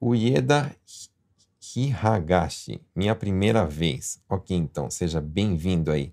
Ieda 0.02 0.76
Hiragashi, 1.76 2.82
minha 2.96 3.14
primeira 3.14 3.68
vez. 3.68 4.20
Ok, 4.28 4.58
então, 4.58 4.90
seja 4.90 5.22
bem-vindo 5.22 5.92
aí 5.92 6.12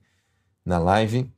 na 0.64 0.78
live. 0.78 1.32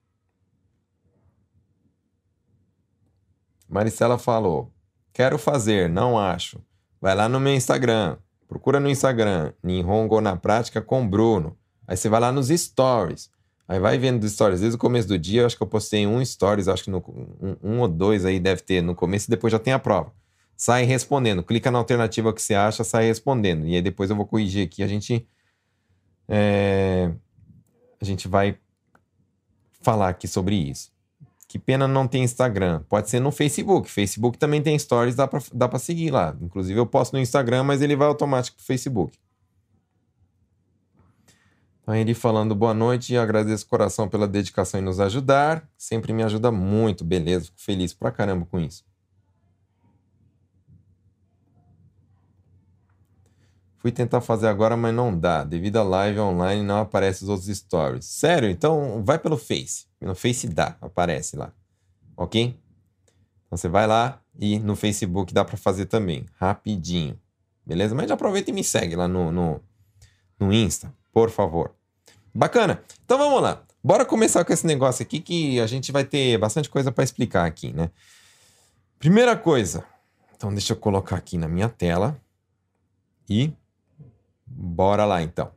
Maricela 3.68 4.18
falou: 4.18 4.72
Quero 5.12 5.38
fazer, 5.38 5.88
não 5.88 6.18
acho. 6.18 6.60
Vai 7.00 7.14
lá 7.14 7.28
no 7.28 7.38
meu 7.38 7.54
Instagram, 7.54 8.16
Procura 8.48 8.80
no 8.80 8.88
Instagram, 8.88 9.52
Nihongo 9.62 10.22
na 10.22 10.34
prática 10.34 10.80
com 10.80 11.06
Bruno. 11.06 11.54
Aí 11.86 11.98
você 11.98 12.08
vai 12.08 12.18
lá 12.18 12.32
nos 12.32 12.48
stories. 12.48 13.30
Aí 13.68 13.78
vai 13.78 13.98
vendo 13.98 14.20
dos 14.20 14.32
stories. 14.32 14.60
Desde 14.60 14.76
o 14.76 14.78
começo 14.78 15.06
do 15.06 15.18
dia, 15.18 15.42
eu 15.42 15.46
acho 15.46 15.54
que 15.54 15.62
eu 15.62 15.66
postei 15.66 16.06
um 16.06 16.24
stories, 16.24 16.66
acho 16.66 16.84
que 16.84 16.90
no, 16.90 17.04
um, 17.42 17.56
um, 17.62 17.80
ou 17.80 17.88
dois 17.88 18.24
aí 18.24 18.40
deve 18.40 18.62
ter 18.62 18.80
no 18.80 18.94
começo 18.94 19.26
e 19.28 19.30
depois 19.30 19.52
já 19.52 19.58
tem 19.58 19.74
a 19.74 19.78
prova. 19.78 20.14
Sai 20.56 20.84
respondendo. 20.84 21.42
Clica 21.42 21.70
na 21.70 21.78
alternativa 21.78 22.32
que 22.32 22.40
você 22.40 22.54
acha, 22.54 22.82
sai 22.82 23.04
respondendo. 23.04 23.66
E 23.66 23.74
aí 23.74 23.82
depois 23.82 24.08
eu 24.08 24.16
vou 24.16 24.24
corrigir 24.24 24.66
aqui. 24.66 24.82
A 24.82 24.88
gente. 24.88 25.28
É, 26.26 27.12
a 28.00 28.04
gente 28.04 28.28
vai 28.28 28.58
falar 29.82 30.08
aqui 30.08 30.26
sobre 30.26 30.56
isso. 30.56 30.90
Que 31.48 31.58
pena 31.58 31.88
não 31.88 32.06
tem 32.06 32.22
Instagram. 32.22 32.82
Pode 32.90 33.08
ser 33.08 33.20
no 33.20 33.30
Facebook. 33.32 33.90
Facebook 33.90 34.36
também 34.36 34.60
tem 34.60 34.78
stories, 34.78 35.14
dá 35.14 35.26
pra, 35.26 35.40
dá 35.52 35.66
pra 35.66 35.78
seguir 35.78 36.10
lá. 36.10 36.36
Inclusive 36.42 36.78
eu 36.78 36.86
posto 36.86 37.14
no 37.14 37.18
Instagram, 37.18 37.64
mas 37.64 37.80
ele 37.80 37.96
vai 37.96 38.06
automático 38.06 38.58
pro 38.58 38.66
Facebook. 38.66 39.18
Então 41.80 41.96
ele 41.96 42.12
falando 42.12 42.54
boa 42.54 42.74
noite 42.74 43.14
e 43.14 43.16
agradeço 43.16 43.64
o 43.64 43.68
coração 43.68 44.06
pela 44.06 44.28
dedicação 44.28 44.78
em 44.78 44.82
nos 44.82 45.00
ajudar. 45.00 45.66
Sempre 45.78 46.12
me 46.12 46.22
ajuda 46.22 46.52
muito, 46.52 47.02
beleza. 47.02 47.46
Fico 47.46 47.62
feliz 47.62 47.94
pra 47.94 48.10
caramba 48.10 48.44
com 48.44 48.60
isso. 48.60 48.84
Fui 53.78 53.92
tentar 53.92 54.20
fazer 54.20 54.48
agora, 54.48 54.76
mas 54.76 54.94
não 54.94 55.16
dá. 55.16 55.44
Devido 55.44 55.76
à 55.76 55.82
live 55.84 56.18
online, 56.18 56.62
não 56.62 56.80
aparece 56.80 57.22
os 57.22 57.28
outros 57.28 57.48
stories. 57.56 58.04
Sério? 58.04 58.50
Então 58.50 59.02
vai 59.04 59.18
pelo 59.18 59.36
Face. 59.36 59.86
No 60.00 60.14
Face 60.14 60.48
dá, 60.48 60.76
aparece 60.80 61.36
lá. 61.36 61.52
Ok? 62.16 62.58
Então 63.46 63.56
você 63.56 63.68
vai 63.68 63.86
lá 63.86 64.20
e 64.38 64.58
no 64.58 64.76
Facebook 64.76 65.32
dá 65.32 65.44
para 65.44 65.56
fazer 65.56 65.86
também, 65.86 66.26
rapidinho. 66.38 67.18
Beleza? 67.64 67.94
Mas 67.94 68.08
já 68.08 68.14
aproveita 68.14 68.50
e 68.50 68.52
me 68.52 68.62
segue 68.62 68.96
lá 68.96 69.08
no, 69.08 69.30
no, 69.32 69.60
no 70.38 70.52
Insta, 70.52 70.92
por 71.12 71.30
favor. 71.30 71.72
Bacana. 72.34 72.82
Então 73.04 73.16
vamos 73.16 73.40
lá. 73.40 73.62
Bora 73.82 74.04
começar 74.04 74.44
com 74.44 74.52
esse 74.52 74.66
negócio 74.66 75.02
aqui 75.02 75.20
que 75.20 75.60
a 75.60 75.66
gente 75.66 75.92
vai 75.92 76.04
ter 76.04 76.36
bastante 76.36 76.68
coisa 76.68 76.92
para 76.92 77.04
explicar 77.04 77.46
aqui, 77.46 77.72
né? 77.72 77.90
Primeira 78.98 79.36
coisa. 79.36 79.84
Então 80.36 80.52
deixa 80.52 80.72
eu 80.72 80.76
colocar 80.76 81.16
aqui 81.16 81.38
na 81.38 81.48
minha 81.48 81.68
tela 81.68 82.20
e 83.28 83.52
bora 84.50 85.04
lá 85.04 85.22
então. 85.22 85.52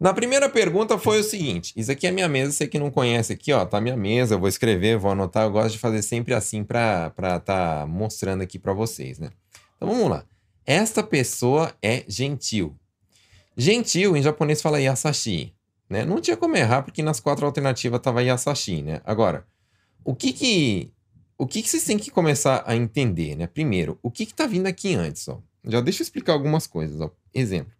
Na 0.00 0.14
primeira 0.14 0.48
pergunta 0.48 0.96
foi 0.96 1.20
o 1.20 1.24
seguinte: 1.24 1.72
isso 1.76 1.90
aqui 1.90 2.06
é 2.06 2.10
minha 2.10 2.28
mesa, 2.28 2.52
você 2.52 2.68
que 2.68 2.78
não 2.78 2.90
conhece 2.90 3.32
aqui, 3.32 3.52
ó, 3.52 3.64
tá 3.64 3.80
minha 3.80 3.96
mesa, 3.96 4.34
eu 4.34 4.38
vou 4.38 4.48
escrever, 4.48 4.96
vou 4.96 5.10
anotar, 5.10 5.44
eu 5.44 5.50
gosto 5.50 5.72
de 5.72 5.78
fazer 5.78 6.02
sempre 6.02 6.34
assim 6.34 6.62
para 6.62 7.08
estar 7.08 7.40
tá 7.40 7.86
mostrando 7.86 8.42
aqui 8.42 8.58
para 8.58 8.72
vocês, 8.72 9.18
né? 9.18 9.30
Então 9.76 9.88
vamos 9.88 10.08
lá. 10.08 10.24
Esta 10.64 11.02
pessoa 11.02 11.74
é 11.82 12.04
gentil. 12.06 12.76
Gentil 13.56 14.16
em 14.16 14.22
japonês 14.22 14.62
fala 14.62 14.80
yasashi, 14.80 15.52
né? 15.90 16.04
Não 16.04 16.20
tinha 16.20 16.36
como 16.36 16.56
errar 16.56 16.82
porque 16.82 17.02
nas 17.02 17.18
quatro 17.18 17.44
alternativas 17.44 18.00
tava 18.00 18.22
yasashi, 18.22 18.82
né? 18.82 19.00
Agora, 19.04 19.44
o 20.04 20.14
que 20.14 20.32
que 20.32 20.92
o 21.36 21.46
que, 21.46 21.62
que 21.62 21.68
vocês 21.68 21.84
têm 21.84 21.98
que 21.98 22.10
começar 22.10 22.64
a 22.66 22.74
entender, 22.74 23.36
né? 23.36 23.46
Primeiro, 23.46 23.98
o 24.02 24.10
que 24.10 24.24
está 24.24 24.46
vindo 24.46 24.66
aqui 24.66 24.94
antes, 24.94 25.28
ó? 25.28 25.40
Já 25.64 25.80
deixa 25.80 26.02
eu 26.02 26.04
explicar 26.04 26.32
algumas 26.32 26.66
coisas, 26.66 27.00
ó. 27.00 27.10
Exemplo. 27.34 27.72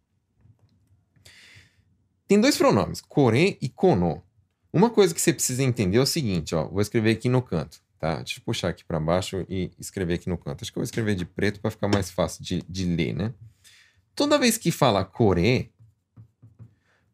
Tem 2.26 2.40
dois 2.40 2.56
pronomes, 2.56 3.00
kore 3.00 3.56
e 3.60 3.68
kono. 3.68 4.22
Uma 4.70 4.90
coisa 4.90 5.14
que 5.14 5.20
você 5.20 5.32
precisa 5.32 5.62
entender 5.62 5.96
é 5.96 6.00
o 6.00 6.06
seguinte, 6.06 6.54
ó. 6.54 6.68
Vou 6.68 6.82
escrever 6.82 7.12
aqui 7.12 7.28
no 7.28 7.40
canto, 7.40 7.80
tá? 7.98 8.16
Deixa 8.16 8.38
eu 8.38 8.44
puxar 8.44 8.68
aqui 8.68 8.84
para 8.84 9.00
baixo 9.00 9.46
e 9.48 9.70
escrever 9.78 10.14
aqui 10.14 10.28
no 10.28 10.36
canto. 10.36 10.62
Acho 10.62 10.70
que 10.70 10.78
eu 10.78 10.82
vou 10.82 10.84
escrever 10.84 11.14
de 11.14 11.24
preto 11.24 11.60
para 11.60 11.70
ficar 11.70 11.88
mais 11.88 12.10
fácil 12.10 12.44
de, 12.44 12.62
de 12.68 12.84
ler, 12.84 13.14
né? 13.14 13.32
Toda 14.14 14.38
vez 14.38 14.58
que 14.58 14.70
fala 14.70 15.04
kore, 15.04 15.72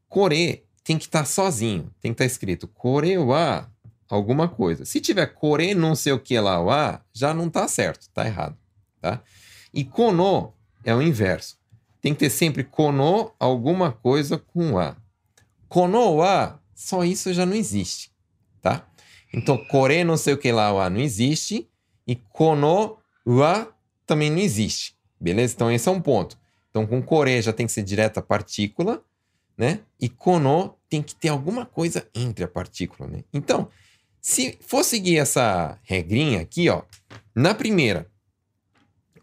kore 0.08 0.64
tem 0.82 0.98
que 0.98 1.04
estar 1.04 1.20
tá 1.20 1.24
sozinho. 1.24 1.90
Tem 2.00 2.12
que 2.12 2.16
estar 2.16 2.24
tá 2.24 2.26
escrito 2.26 2.66
kore 2.66 3.16
wa 3.18 3.70
alguma 4.08 4.48
coisa. 4.48 4.84
Se 4.84 5.00
tiver 5.00 5.26
kore 5.26 5.74
não 5.74 5.94
sei 5.94 6.12
o 6.12 6.18
que 6.18 6.38
lá 6.40 6.60
wa, 6.60 7.00
já 7.12 7.32
não 7.32 7.48
tá 7.48 7.68
certo, 7.68 8.08
tá 8.10 8.26
errado, 8.26 8.56
tá? 9.00 9.22
E 9.74 9.84
kono 9.84 10.54
é 10.84 10.94
o 10.94 11.02
inverso. 11.02 11.58
Tem 12.00 12.14
que 12.14 12.20
ter 12.20 12.30
sempre 12.30 12.62
kono 12.62 13.32
alguma 13.40 13.90
coisa 13.90 14.38
com 14.38 14.78
a. 14.78 14.96
Kono 15.68 16.16
wa 16.16 16.60
só 16.74 17.02
isso 17.02 17.32
já 17.34 17.44
não 17.44 17.54
existe, 17.54 18.12
tá? 18.62 18.86
Então, 19.32 19.58
core 19.66 20.04
não 20.04 20.16
sei 20.16 20.34
o 20.34 20.38
que 20.38 20.52
lá, 20.52 20.72
wa 20.72 20.88
não 20.88 21.00
existe. 21.00 21.68
E 22.06 22.14
kono 22.14 22.98
wa 23.26 23.66
também 24.06 24.30
não 24.30 24.38
existe. 24.38 24.94
Beleza? 25.20 25.54
Então, 25.54 25.72
esse 25.72 25.88
é 25.88 25.92
um 25.92 26.00
ponto. 26.00 26.38
Então, 26.70 26.86
com 26.86 27.02
core 27.02 27.42
já 27.42 27.52
tem 27.52 27.66
que 27.66 27.72
ser 27.72 27.82
direta 27.82 28.22
partícula, 28.22 29.02
né? 29.58 29.80
E 30.00 30.08
kono 30.08 30.76
tem 30.88 31.02
que 31.02 31.16
ter 31.16 31.30
alguma 31.30 31.66
coisa 31.66 32.08
entre 32.14 32.44
a 32.44 32.48
partícula, 32.48 33.08
né? 33.08 33.24
Então, 33.32 33.68
se 34.20 34.56
for 34.60 34.84
seguir 34.84 35.18
essa 35.18 35.80
regrinha 35.82 36.40
aqui, 36.40 36.68
ó, 36.68 36.82
na 37.34 37.54
primeira, 37.54 38.08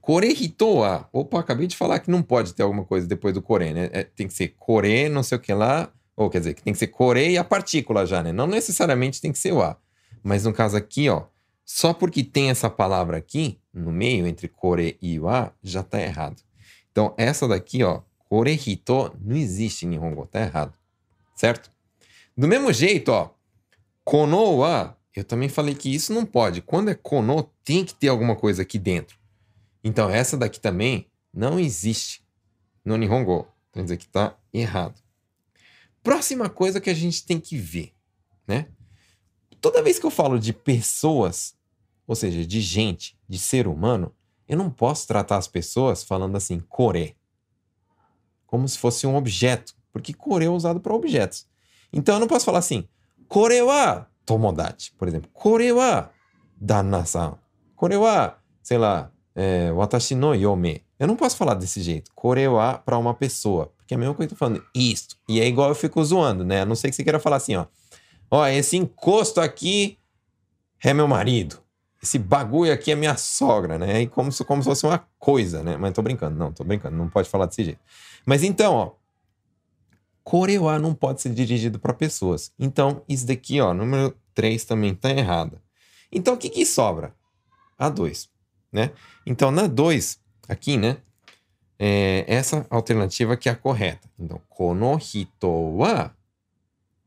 core 0.02 0.34
hitoa, 0.34 1.08
opa, 1.14 1.40
acabei 1.40 1.68
de 1.68 1.78
falar 1.78 2.00
que 2.00 2.10
não 2.10 2.24
pode 2.24 2.54
ter 2.54 2.64
alguma 2.64 2.84
coisa 2.84 3.08
depois 3.08 3.34
do 3.34 3.42
core, 3.42 3.74
né? 3.74 3.90
É, 3.94 4.04
tem 4.04 4.28
que 4.28 4.34
ser 4.34 4.50
core, 4.60 5.08
não 5.08 5.22
sei 5.22 5.38
o 5.38 5.42
que 5.42 5.54
lá, 5.54 5.92
ou 6.16 6.30
quer 6.30 6.40
dizer, 6.40 6.54
que 6.56 6.64
tem 6.64 6.74
que 6.74 6.80
ser 6.80 6.88
core 6.88 7.30
e 7.30 7.38
a 7.38 7.44
partícula 7.44 8.06
já, 8.06 8.24
né? 8.24 8.32
Não 8.32 8.48
necessariamente 8.48 9.22
tem 9.22 9.32
que 9.32 9.40
ser 9.40 9.54
o 9.54 9.62
A. 9.62 9.78
Mas 10.24 10.44
no 10.44 10.54
caso 10.54 10.76
aqui, 10.76 11.08
ó, 11.08 11.26
só 11.64 11.94
porque 11.94 12.24
tem 12.24 12.50
essa 12.50 12.70
palavra 12.70 13.18
aqui, 13.18 13.60
no 13.74 13.92
meio, 13.92 14.28
entre 14.28 14.48
core 14.48 14.98
e 15.02 15.20
o 15.20 15.30
A, 15.30 15.54
já 15.64 15.84
tá 15.84 16.02
errado. 16.02 16.42
Então, 16.92 17.14
essa 17.18 17.48
daqui, 17.48 17.84
ó, 17.84 18.02
core 18.28 18.54
hito, 18.54 19.16
não 19.22 19.36
existe 19.36 19.86
em 19.86 19.90
Nihongo, 19.90 20.26
tá 20.26 20.42
errado. 20.42 20.74
Certo? 21.36 21.72
Do 22.36 22.48
mesmo 22.48 22.74
jeito, 22.74 23.10
ó, 23.12 23.30
kono 24.04 24.58
wa, 24.58 24.98
eu 25.16 25.24
também 25.24 25.50
falei 25.50 25.76
que 25.76 25.94
isso 25.94 26.14
não 26.14 26.26
pode. 26.26 26.62
Quando 26.62 26.90
é 26.90 26.96
kono, 26.96 27.50
tem 27.64 27.86
que 27.86 27.94
ter 27.94 28.08
alguma 28.08 28.36
coisa 28.36 28.62
aqui 28.62 28.80
dentro. 28.80 29.21
Então, 29.84 30.10
essa 30.10 30.38
daqui 30.38 30.60
também 30.60 31.10
não 31.34 31.60
existe 31.60 32.26
no 32.84 32.98
Nihongo. 32.98 33.48
Quer 33.72 33.84
dizer 33.84 33.98
que 33.98 34.08
tá 34.08 34.38
errado. 34.54 35.00
Próxima 36.04 36.50
coisa 36.50 36.82
que 36.82 36.90
a 36.90 36.94
gente 36.94 37.26
tem 37.26 37.40
que 37.40 37.58
ver, 37.58 37.94
né? 38.48 38.68
Toda 39.60 39.84
vez 39.84 40.00
que 40.00 40.06
eu 40.06 40.12
falo 40.12 40.40
de 40.40 40.52
pessoas, 40.52 41.56
ou 42.08 42.16
seja, 42.16 42.46
de 42.46 42.60
gente, 42.60 43.18
de 43.30 43.38
ser 43.38 43.68
humano, 43.68 44.14
eu 44.48 44.58
não 44.58 44.70
posso 44.70 45.08
tratar 45.08 45.38
as 45.38 45.48
pessoas 45.48 46.04
falando 46.04 46.36
assim, 46.36 46.60
core, 46.60 47.16
como 48.46 48.68
se 48.68 48.78
fosse 48.78 49.08
um 49.08 49.16
objeto, 49.16 49.74
porque 49.94 50.14
core 50.14 50.46
é 50.46 50.50
usado 50.50 50.82
para 50.82 50.94
objetos. 50.94 51.48
Então 51.94 52.16
eu 52.16 52.20
não 52.20 52.28
posso 52.28 52.46
falar 52.46 52.60
assim, 52.60 52.88
kore 53.28 53.62
wa 53.62 54.08
tomodachi, 54.26 54.94
por 54.94 55.08
exemplo, 55.08 55.30
kore 55.32 55.72
wa 55.72 56.12
danna-san, 56.58 57.38
kore 57.76 57.96
wa, 57.96 58.38
sei 58.62 58.78
lá, 58.78 59.12
é, 59.36 59.72
watashi 59.72 60.16
no 60.16 60.34
yome. 60.34 60.84
Eu 61.00 61.08
não 61.08 61.16
posso 61.16 61.36
falar 61.36 61.56
desse 61.56 61.82
jeito, 61.82 62.12
kore 62.14 62.48
wa 62.48 62.78
para 62.78 62.98
uma 62.98 63.14
pessoa, 63.14 63.72
que 63.88 63.94
é 63.94 63.96
a 63.96 64.00
mesma 64.00 64.14
coisa 64.14 64.28
que 64.28 64.34
eu 64.34 64.38
tô 64.38 64.40
falando, 64.40 64.64
isto. 64.76 65.18
E 65.28 65.40
é 65.42 65.48
igual 65.48 65.70
eu 65.70 65.76
fico 65.76 66.04
zoando, 66.04 66.44
né? 66.44 66.62
A 66.62 66.66
não 66.66 66.76
ser 66.76 66.90
que 66.90 66.96
você 66.96 67.04
queira 67.04 67.20
falar 67.20 67.38
assim, 67.38 67.56
ó. 67.56 67.66
Ó, 68.30 68.46
esse 68.48 68.78
encosto 68.78 69.42
aqui 69.42 69.98
é 70.84 70.94
meu 70.94 71.08
marido. 71.08 71.60
Esse 72.02 72.18
bagulho 72.18 72.74
aqui 72.74 72.92
é 72.92 72.96
minha 72.96 73.16
sogra, 73.16 73.78
né? 73.78 74.02
E 74.02 74.08
como 74.08 74.32
se, 74.32 74.44
como 74.44 74.64
se 74.64 74.70
fosse 74.70 74.86
uma 74.86 75.06
coisa, 75.20 75.62
né? 75.62 75.78
Mas 75.78 75.94
tô 75.94 76.02
brincando, 76.02 76.38
não, 76.38 76.52
tô 76.52 76.64
brincando, 76.64 76.98
não 76.98 77.10
pode 77.10 77.30
falar 77.30 77.46
desse 77.46 77.64
jeito. 77.64 77.80
Mas 78.26 78.44
então, 78.44 78.74
ó. 78.74 78.92
Coreoá 80.24 80.80
não 80.80 80.94
pode 80.94 81.22
ser 81.22 81.34
dirigido 81.34 81.80
para 81.80 81.94
pessoas. 81.94 82.52
Então, 82.58 83.04
isso 83.10 83.26
daqui, 83.26 83.60
ó, 83.60 83.74
número 83.74 84.16
3 84.34 84.64
também 84.66 84.96
tá 84.96 85.10
errada. 85.10 85.62
Então, 86.12 86.36
o 86.36 86.38
que 86.38 86.50
que 86.50 86.66
sobra? 86.66 87.14
A 87.78 87.90
2, 87.90 88.30
né? 88.72 88.92
Então, 89.26 89.52
na 89.52 89.68
2, 89.68 90.20
aqui, 90.48 90.78
né? 90.78 90.98
é 91.84 92.24
essa 92.28 92.64
alternativa 92.70 93.36
que 93.36 93.50
é 93.50 93.52
a 93.52 93.56
correta. 93.56 94.08
Então, 94.20 94.40
kono 94.48 95.00
hito 95.00 95.50
wa 95.78 96.14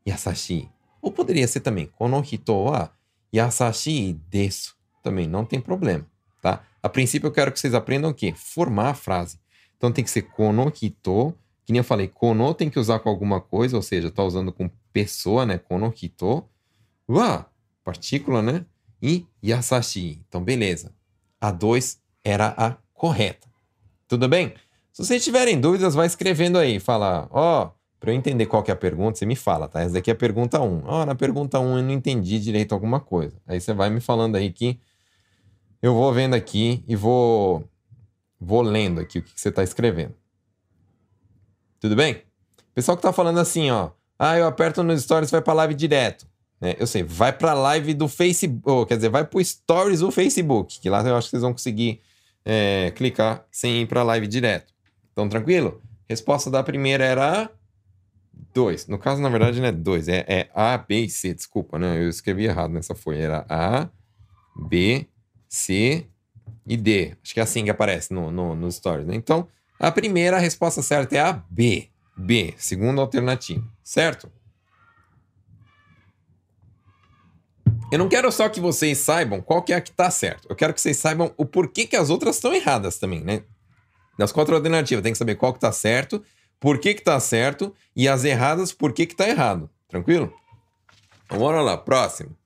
yasashi. 0.04 0.68
Ou 1.00 1.12
poderia 1.12 1.46
ser 1.46 1.60
também 1.60 1.86
kono 1.86 2.20
hito 2.20 2.64
wa 2.64 2.90
yasashi 3.32 4.14
desu. 4.28 4.74
Também 5.00 5.28
não 5.28 5.44
tem 5.44 5.60
problema, 5.60 6.04
tá? 6.42 6.64
A 6.82 6.88
princípio 6.88 7.28
eu 7.28 7.32
quero 7.32 7.52
que 7.52 7.60
vocês 7.60 7.72
aprendam 7.72 8.10
o 8.10 8.14
quê? 8.14 8.34
Formar 8.36 8.90
a 8.90 8.94
frase. 8.94 9.38
Então 9.76 9.92
tem 9.92 10.02
que 10.02 10.10
ser 10.10 10.22
kono 10.22 10.72
hito, 10.82 11.32
que 11.64 11.72
nem 11.72 11.78
eu 11.78 11.84
falei, 11.84 12.08
kono 12.08 12.52
tem 12.52 12.68
que 12.68 12.78
usar 12.78 12.98
com 12.98 13.08
alguma 13.08 13.40
coisa, 13.40 13.76
ou 13.76 13.82
seja, 13.82 14.10
tá 14.10 14.24
usando 14.24 14.52
com 14.52 14.68
pessoa, 14.92 15.46
né? 15.46 15.56
Kono 15.56 15.94
hito 16.02 16.44
wa, 17.08 17.46
partícula, 17.84 18.42
né? 18.42 18.66
E 19.00 19.24
yasashi. 19.40 20.20
Então 20.28 20.42
beleza. 20.42 20.92
A 21.44 21.50
2 21.50 21.98
era 22.24 22.54
a 22.56 22.74
correta. 22.94 23.46
Tudo 24.08 24.26
bem? 24.26 24.54
Se 24.90 25.04
vocês 25.04 25.22
tiverem 25.22 25.60
dúvidas, 25.60 25.94
vai 25.94 26.06
escrevendo 26.06 26.56
aí. 26.56 26.80
Fala, 26.80 27.28
ó, 27.30 27.64
oh, 27.64 27.70
para 28.00 28.12
eu 28.12 28.14
entender 28.16 28.46
qual 28.46 28.62
que 28.62 28.70
é 28.70 28.74
a 28.74 28.76
pergunta, 28.76 29.18
você 29.18 29.26
me 29.26 29.36
fala, 29.36 29.68
tá? 29.68 29.82
Essa 29.82 29.92
daqui 29.92 30.08
é 30.08 30.14
a 30.14 30.16
pergunta 30.16 30.58
1. 30.58 30.84
Ó, 30.86 31.02
oh, 31.02 31.04
na 31.04 31.14
pergunta 31.14 31.60
1 31.60 31.76
eu 31.76 31.82
não 31.82 31.90
entendi 31.90 32.40
direito 32.40 32.72
alguma 32.72 32.98
coisa. 32.98 33.36
Aí 33.46 33.60
você 33.60 33.74
vai 33.74 33.90
me 33.90 34.00
falando 34.00 34.36
aí 34.36 34.50
que 34.50 34.80
eu 35.82 35.92
vou 35.92 36.10
vendo 36.14 36.32
aqui 36.32 36.82
e 36.88 36.96
vou 36.96 37.62
vou 38.40 38.62
lendo 38.62 38.98
aqui 38.98 39.18
o 39.18 39.22
que, 39.22 39.38
você 39.38 39.50
está 39.50 39.62
escrevendo. 39.62 40.14
Tudo 41.78 41.94
bem? 41.94 42.22
Pessoal 42.74 42.96
que 42.96 43.02
tá 43.02 43.12
falando 43.12 43.38
assim, 43.38 43.70
ó. 43.70 43.90
Ah, 44.18 44.38
eu 44.38 44.46
aperto 44.46 44.82
nos 44.82 45.02
stories 45.02 45.30
vai 45.30 45.42
para 45.42 45.52
live 45.52 45.74
direto. 45.74 46.26
É, 46.60 46.76
eu 46.78 46.86
sei, 46.86 47.02
vai 47.02 47.32
para 47.32 47.52
live 47.52 47.94
do 47.94 48.08
Facebook, 48.08 48.88
quer 48.88 48.96
dizer, 48.96 49.08
vai 49.08 49.24
para 49.24 49.44
stories 49.44 50.00
do 50.00 50.10
Facebook, 50.10 50.80
que 50.80 50.88
lá 50.88 51.02
eu 51.02 51.16
acho 51.16 51.26
que 51.26 51.30
vocês 51.32 51.42
vão 51.42 51.52
conseguir 51.52 52.00
é, 52.44 52.92
clicar 52.94 53.44
sem 53.50 53.82
ir 53.82 53.86
para 53.86 54.02
live 54.02 54.26
direto. 54.26 54.72
Então, 55.12 55.28
tranquilo? 55.28 55.82
Resposta 56.08 56.50
da 56.50 56.62
primeira 56.62 57.04
era 57.04 57.50
2. 58.52 58.86
No 58.86 58.98
caso, 58.98 59.20
na 59.20 59.28
verdade, 59.28 59.60
não 59.60 59.68
é 59.68 59.72
2, 59.72 60.08
é, 60.08 60.24
é, 60.28 60.48
A, 60.54 60.76
B 60.76 61.04
e 61.04 61.10
C. 61.10 61.34
Desculpa, 61.34 61.78
né? 61.78 61.98
Eu 62.02 62.08
escrevi 62.08 62.44
errado 62.44 62.72
nessa 62.72 62.94
folha. 62.94 63.18
Era 63.18 63.46
A, 63.48 63.88
B, 64.68 65.06
C 65.48 66.06
e 66.66 66.76
D. 66.76 67.16
Acho 67.22 67.34
que 67.34 67.40
é 67.40 67.42
assim 67.42 67.64
que 67.64 67.70
aparece 67.70 68.12
no, 68.12 68.30
no, 68.30 68.54
nos 68.54 68.76
stories, 68.76 69.06
né? 69.06 69.14
Então, 69.14 69.48
a 69.78 69.90
primeira 69.90 70.38
resposta 70.38 70.82
certa 70.82 71.16
é 71.16 71.20
a 71.20 71.32
B. 71.32 71.88
B, 72.16 72.54
segunda 72.56 73.00
alternativa, 73.00 73.64
certo? 73.82 74.30
Eu 77.92 77.98
não 77.98 78.08
quero 78.08 78.30
só 78.32 78.48
que 78.48 78.60
vocês 78.60 78.98
saibam 78.98 79.40
qual 79.40 79.62
que 79.62 79.72
é 79.72 79.76
a 79.76 79.80
que 79.80 79.92
tá 79.92 80.10
certo. 80.10 80.48
Eu 80.48 80.56
quero 80.56 80.74
que 80.74 80.80
vocês 80.80 80.96
saibam 80.96 81.32
o 81.36 81.44
porquê 81.44 81.86
que 81.86 81.96
as 81.96 82.10
outras 82.10 82.36
estão 82.36 82.52
erradas 82.52 82.98
também, 82.98 83.20
né? 83.22 83.44
Das 84.18 84.32
quatro 84.32 84.54
alternativas, 84.54 85.02
tem 85.02 85.12
que 85.12 85.18
saber 85.18 85.34
qual 85.36 85.52
que 85.52 85.60
tá 85.60 85.72
certo, 85.72 86.22
por 86.58 86.78
que 86.78 86.94
que 86.94 87.02
tá 87.02 87.18
certo 87.20 87.74
e 87.94 88.08
as 88.08 88.24
erradas, 88.24 88.72
por 88.72 88.92
que 88.92 89.06
que 89.06 89.14
tá 89.14 89.28
errado. 89.28 89.68
Tranquilo? 89.88 90.32
Então, 91.26 91.38
bora 91.38 91.60
lá, 91.60 91.76
próximo. 91.76 92.36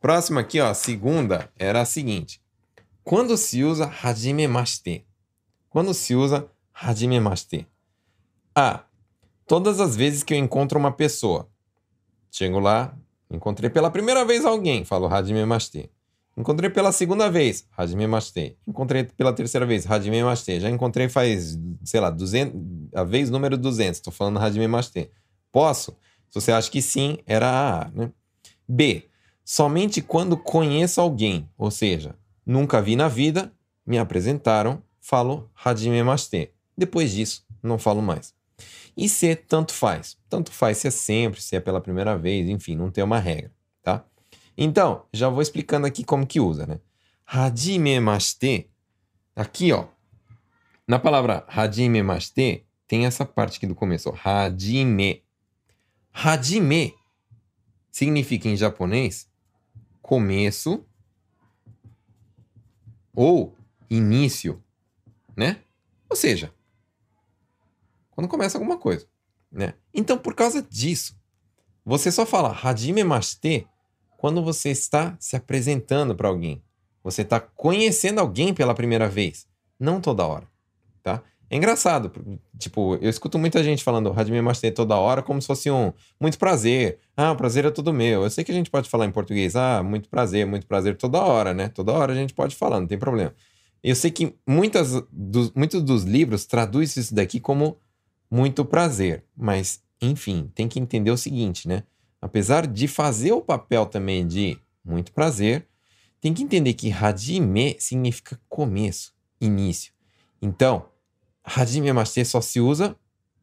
Próximo 0.00 0.38
aqui, 0.38 0.60
ó, 0.60 0.68
a 0.68 0.74
segunda 0.74 1.50
era 1.58 1.80
a 1.80 1.84
seguinte. 1.84 2.42
Quando 3.04 3.36
se 3.36 3.62
usa 3.62 3.92
hajimemashite? 4.02 5.06
Quando 5.70 5.94
se 5.94 6.14
usa 6.14 6.48
hajimemashite? 6.74 7.66
A. 8.54 8.84
Todas 9.46 9.80
as 9.80 9.96
vezes 9.96 10.22
que 10.22 10.34
eu 10.34 10.38
encontro 10.38 10.78
uma 10.78 10.92
pessoa. 10.92 11.48
Chego 12.30 12.58
lá, 12.58 12.96
encontrei 13.32 13.70
pela 13.70 13.90
primeira 13.90 14.24
vez 14.24 14.44
alguém, 14.44 14.84
falo 14.84 15.06
hajimemashite. 15.06 15.90
Encontrei 16.36 16.70
pela 16.70 16.92
segunda 16.92 17.30
vez, 17.30 17.66
Hajime 17.76 18.06
Mashite. 18.06 18.56
Encontrei 18.66 19.04
pela 19.04 19.32
terceira 19.32 19.66
vez, 19.66 19.90
Hajime 19.90 20.22
Mashite. 20.22 20.60
Já 20.60 20.70
encontrei 20.70 21.08
faz, 21.08 21.58
sei 21.84 22.00
lá, 22.00 22.08
200, 22.08 22.58
a 22.94 23.04
vez 23.04 23.28
número 23.28 23.58
200. 23.58 23.98
Estou 23.98 24.12
falando 24.12 24.38
Hajime 24.38 24.66
Mashite. 24.66 25.10
Posso? 25.50 25.92
Se 26.30 26.40
você 26.40 26.50
acha 26.50 26.70
que 26.70 26.80
sim, 26.80 27.18
era 27.26 27.46
a 27.50 27.82
A. 27.82 27.90
Né? 27.90 28.10
B. 28.66 29.08
Somente 29.44 30.00
quando 30.00 30.36
conheço 30.36 31.00
alguém, 31.00 31.48
ou 31.58 31.70
seja, 31.70 32.14
nunca 32.46 32.80
vi 32.80 32.96
na 32.96 33.08
vida, 33.08 33.52
me 33.84 33.98
apresentaram, 33.98 34.82
falo 35.00 35.50
Hajime 35.62 36.02
Mashite. 36.02 36.50
Depois 36.76 37.12
disso, 37.12 37.44
não 37.62 37.78
falo 37.78 38.00
mais. 38.00 38.32
E 38.96 39.08
C, 39.08 39.34
tanto 39.34 39.72
faz. 39.72 40.16
Tanto 40.28 40.52
faz 40.52 40.78
se 40.78 40.88
é 40.88 40.90
sempre, 40.90 41.40
se 41.40 41.56
é 41.56 41.60
pela 41.60 41.80
primeira 41.80 42.16
vez, 42.16 42.48
enfim, 42.48 42.76
não 42.76 42.90
tem 42.90 43.02
uma 43.02 43.18
regra, 43.18 43.52
tá? 43.82 44.04
Então, 44.56 45.06
já 45.12 45.28
vou 45.28 45.40
explicando 45.40 45.86
aqui 45.86 46.04
como 46.04 46.26
que 46.26 46.40
usa, 46.40 46.66
né? 46.66 46.80
Hajimemashite. 47.26 48.70
Aqui, 49.34 49.72
ó. 49.72 49.86
Na 50.86 50.98
palavra 50.98 51.46
hajimemashite, 51.48 52.66
tem 52.86 53.06
essa 53.06 53.24
parte 53.24 53.56
aqui 53.56 53.66
do 53.66 53.74
começo, 53.74 54.10
ó. 54.10 54.16
Hajime. 54.22 55.24
Hajime 56.12 56.94
significa 57.90 58.48
em 58.48 58.56
japonês 58.56 59.26
começo 60.02 60.84
ou 63.14 63.56
início, 63.88 64.62
né? 65.36 65.60
Ou 66.08 66.16
seja, 66.16 66.52
quando 68.12 68.28
começa 68.28 68.56
alguma 68.56 68.78
coisa, 68.78 69.06
né? 69.50 69.74
Então, 69.92 70.16
por 70.16 70.34
causa 70.34 70.62
disso, 70.62 71.16
você 71.84 72.12
só 72.12 72.24
fala 72.24 72.56
Hajime 72.62 73.02
Mashite 73.02 73.66
quando 74.16 74.42
você 74.42 74.70
está 74.70 75.16
se 75.18 75.34
apresentando 75.34 76.14
para 76.14 76.28
alguém. 76.28 76.62
Você 77.02 77.22
está 77.22 77.40
conhecendo 77.40 78.20
alguém 78.20 78.54
pela 78.54 78.74
primeira 78.74 79.08
vez, 79.08 79.46
não 79.80 80.00
toda 80.00 80.24
hora, 80.24 80.46
tá? 81.02 81.22
É 81.50 81.56
engraçado, 81.56 82.10
tipo, 82.56 82.94
eu 83.02 83.10
escuto 83.10 83.38
muita 83.38 83.62
gente 83.62 83.84
falando 83.84 84.12
Hajime 84.16 84.40
Mashite 84.40 84.70
toda 84.70 84.96
hora 84.96 85.22
como 85.22 85.40
se 85.40 85.46
fosse 85.46 85.70
um 85.70 85.92
muito 86.18 86.38
prazer. 86.38 86.98
Ah, 87.14 87.32
o 87.32 87.36
prazer 87.36 87.66
é 87.66 87.70
tudo 87.70 87.92
meu. 87.92 88.22
Eu 88.22 88.30
sei 88.30 88.42
que 88.42 88.50
a 88.50 88.54
gente 88.54 88.70
pode 88.70 88.88
falar 88.88 89.04
em 89.04 89.10
português, 89.10 89.54
ah, 89.56 89.82
muito 89.82 90.08
prazer, 90.08 90.46
muito 90.46 90.66
prazer 90.66 90.96
toda 90.96 91.20
hora, 91.20 91.52
né? 91.52 91.68
Toda 91.68 91.92
hora 91.92 92.12
a 92.12 92.16
gente 92.16 92.32
pode 92.32 92.56
falar, 92.56 92.80
não 92.80 92.86
tem 92.86 92.96
problema. 92.96 93.34
Eu 93.82 93.96
sei 93.96 94.10
que 94.10 94.34
muitas 94.46 94.92
dos, 95.10 95.50
muitos 95.52 95.82
dos 95.82 96.04
livros 96.04 96.46
traduzem 96.46 97.02
isso 97.02 97.14
daqui 97.14 97.40
como 97.40 97.76
muito 98.32 98.64
prazer, 98.64 99.26
mas 99.36 99.82
enfim, 100.00 100.50
tem 100.54 100.66
que 100.66 100.80
entender 100.80 101.10
o 101.10 101.18
seguinte, 101.18 101.68
né? 101.68 101.82
Apesar 102.18 102.66
de 102.66 102.88
fazer 102.88 103.32
o 103.32 103.42
papel 103.42 103.84
também 103.84 104.26
de 104.26 104.58
muito 104.82 105.12
prazer, 105.12 105.68
tem 106.18 106.32
que 106.32 106.42
entender 106.42 106.72
que 106.72 106.90
Hajime 106.90 107.76
significa 107.78 108.40
começo, 108.48 109.12
início. 109.38 109.92
Então, 110.40 110.86
Hajime 111.44 111.92
Mashite 111.92 112.24
só 112.24 112.40
se 112.40 112.58
usa 112.58 112.96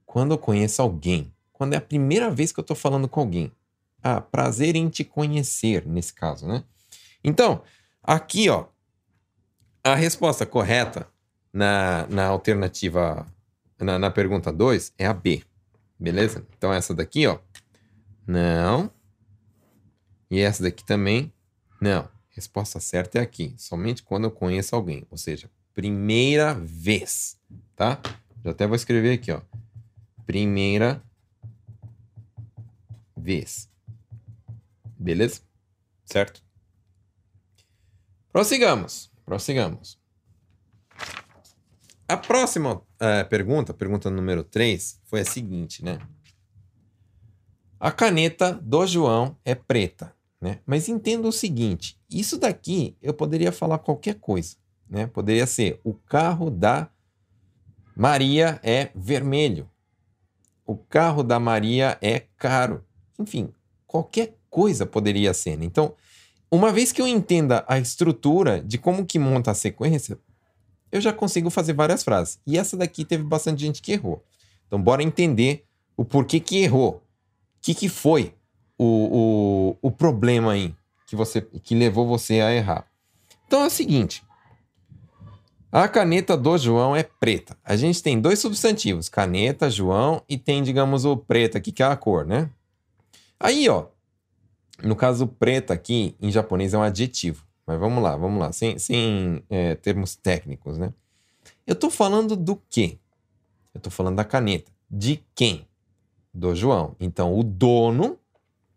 quando 0.08 0.31
eu 0.31 0.39
conheço 0.39 0.81
alguém. 0.81 1.31
Quando 1.53 1.75
é 1.75 1.77
a 1.77 1.81
primeira 1.81 2.31
vez 2.31 2.51
que 2.51 2.60
eu 2.60 2.63
estou 2.63 2.75
falando 2.75 3.08
com 3.08 3.19
alguém. 3.19 3.51
Ah, 4.01 4.19
prazer 4.19 4.75
em 4.75 4.89
te 4.89 5.03
conhecer, 5.03 5.86
nesse 5.86 6.13
caso, 6.13 6.48
né? 6.48 6.63
Então, 7.24 7.62
aqui, 8.01 8.50
ó, 8.50 8.65
a 9.84 9.93
resposta 9.93 10.48
correta 10.48 11.08
na, 11.53 12.08
na 12.08 12.25
alternativa, 12.25 13.27
na, 13.80 14.00
na 14.00 14.12
pergunta 14.12 14.52
2 14.52 14.94
é 14.98 15.06
a 15.06 15.14
B. 15.14 15.44
Beleza? 16.00 16.46
Então, 16.58 16.74
essa 16.74 16.94
daqui, 16.94 17.28
ó, 17.28 17.40
não. 18.26 18.92
E 20.30 20.40
essa 20.40 20.64
daqui 20.64 20.84
também, 20.84 21.34
não. 21.82 22.08
Resposta 22.30 22.80
certa 22.80 23.20
é 23.20 23.22
aqui. 23.22 23.54
Somente 23.58 24.04
quando 24.04 24.26
eu 24.26 24.32
conheço 24.32 24.76
alguém. 24.76 25.06
Ou 25.10 25.18
seja, 25.18 25.50
primeira 25.74 26.54
vez 26.54 27.40
tá? 27.80 28.02
Já 28.44 28.52
até 28.52 28.68
vou 28.68 28.76
escrever 28.76 29.14
aqui, 29.14 29.32
ó. 29.32 29.42
Primeira 30.26 31.02
vez. 33.16 33.70
Beleza? 34.98 35.42
Certo? 36.04 36.44
Prossigamos. 38.32 39.10
Prossigamos. 39.26 39.99
A 42.10 42.18
próxima 42.18 42.82
é, 43.00 43.24
pergunta, 43.24 43.72
pergunta 43.72 44.10
número 44.10 44.44
3, 44.44 45.00
foi 45.06 45.19
a 45.19 45.26
seguinte, 45.26 45.86
né? 45.86 46.00
A 47.80 47.91
caneta 47.91 48.52
do 48.52 48.88
João 48.88 49.38
é 49.45 49.54
preta, 49.54 50.12
né? 50.41 50.58
Mas 50.65 50.89
entenda 50.89 51.28
o 51.28 51.32
seguinte, 51.32 52.02
isso 52.10 52.39
daqui 52.39 52.98
eu 53.00 53.13
poderia 53.13 53.52
falar 53.52 53.78
qualquer 53.78 54.15
coisa, 54.15 54.56
né? 54.89 55.06
Poderia 55.06 55.45
ser 55.45 55.80
o 55.84 55.93
carro 55.93 56.50
da 56.50 56.89
Maria 57.95 58.60
é 58.63 58.89
vermelho. 58.95 59.69
O 60.65 60.76
carro 60.76 61.22
da 61.22 61.39
Maria 61.39 61.95
é 62.02 62.24
caro. 62.38 62.84
Enfim, 63.19 63.54
qualquer 63.86 64.36
coisa 64.50 64.84
poderia 64.84 65.32
ser. 65.32 65.58
Né? 65.58 65.65
Então, 65.65 65.93
uma 66.50 66.72
vez 66.72 66.91
que 66.91 67.04
eu 67.04 67.08
entenda 67.08 67.63
a 67.67 67.78
estrutura 67.78 68.63
de 68.63 68.80
como 68.80 69.06
que 69.06 69.19
monta 69.19 69.52
a 69.52 69.54
sequência, 69.54 70.17
eu 70.91 71.02
já 71.02 71.13
consigo 71.13 71.49
fazer 71.49 71.73
várias 71.73 72.04
frases. 72.04 72.39
E 72.45 72.58
essa 72.58 72.75
daqui 72.78 73.06
teve 73.06 73.23
bastante 73.23 73.62
gente 73.62 73.82
que 73.82 73.91
errou. 73.91 74.23
Então, 74.67 74.82
bora 74.82 75.04
entender 75.04 75.65
o 75.95 76.06
porquê 76.06 76.39
que 76.39 76.58
errou. 76.58 77.04
O 77.58 77.62
que, 77.62 77.73
que 77.73 77.89
foi 77.89 78.34
o, 78.78 79.75
o, 79.82 79.88
o 79.88 79.91
problema 79.91 80.54
aí 80.54 80.73
que, 81.06 81.15
você, 81.15 81.41
que 81.41 81.75
levou 81.75 82.08
você 82.08 82.39
a 82.39 82.54
errar. 82.54 82.86
Então 83.45 83.63
é 83.63 83.67
o 83.67 83.69
seguinte: 83.69 84.23
a 85.71 85.88
caneta 85.88 86.38
do 86.38 86.58
João 86.58 86.95
é 86.95 87.04
preta. 87.04 87.58
A 87.63 87.75
gente 87.75 88.02
tem 88.02 88.21
dois 88.21 88.39
substantivos, 88.39 89.10
caneta, 89.10 89.69
João, 89.69 90.23
e 90.30 90.38
tem, 90.38 90.63
digamos, 90.63 91.04
o 91.04 91.17
preto 91.17 91.58
aqui, 91.58 91.71
que 91.71 91.84
é 91.84 91.86
a 91.86 91.95
cor, 91.95 92.25
né? 92.25 92.49
Aí, 93.39 93.67
ó, 93.67 93.88
no 94.84 94.95
caso, 94.95 95.28
preta 95.28 95.73
aqui, 95.73 96.15
em 96.21 96.32
japonês, 96.32 96.73
é 96.73 96.78
um 96.78 96.84
adjetivo. 96.84 97.43
Mas 97.69 97.79
vamos 97.79 98.01
lá, 98.01 98.17
vamos 98.17 98.39
lá, 98.39 98.51
sem, 98.51 98.79
sem 98.79 99.43
é, 99.47 99.75
termos 99.75 100.15
técnicos, 100.15 100.79
né? 100.79 100.91
Eu 101.67 101.75
tô 101.75 101.91
falando 101.91 102.36
do 102.36 102.55
quê? 102.67 102.97
Eu 103.75 103.79
tô 103.79 103.91
falando 103.91 104.15
da 104.15 104.25
caneta. 104.25 104.71
De 104.89 105.23
quem? 105.36 105.67
Do 106.34 106.55
João. 106.55 106.95
Então, 106.99 107.38
o 107.38 107.43
dono, 107.43 108.17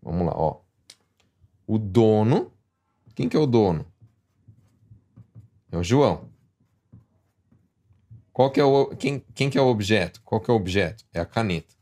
vamos 0.03 0.27
lá, 0.27 0.35
ó. 0.37 0.61
O 1.67 1.79
dono, 1.79 2.53
quem 3.15 3.31
que 3.31 3.37
é 3.37 3.41
o 3.41 3.47
dono? 3.47 3.87
É 5.71 5.79
o 5.79 5.83
João. 5.83 6.29
Qual 8.31 8.51
que 8.51 8.61
é 8.61 8.65
o, 8.65 8.89
quem, 8.89 9.25
quem 9.35 9.49
que 9.49 9.57
é 9.57 9.63
o 9.63 9.69
objeto? 9.69 10.21
Qual 10.23 10.39
que 10.39 10.51
é 10.51 10.53
o 10.53 10.57
objeto? 10.59 11.03
É 11.15 11.21
a 11.21 11.25
caneta. 11.25 11.75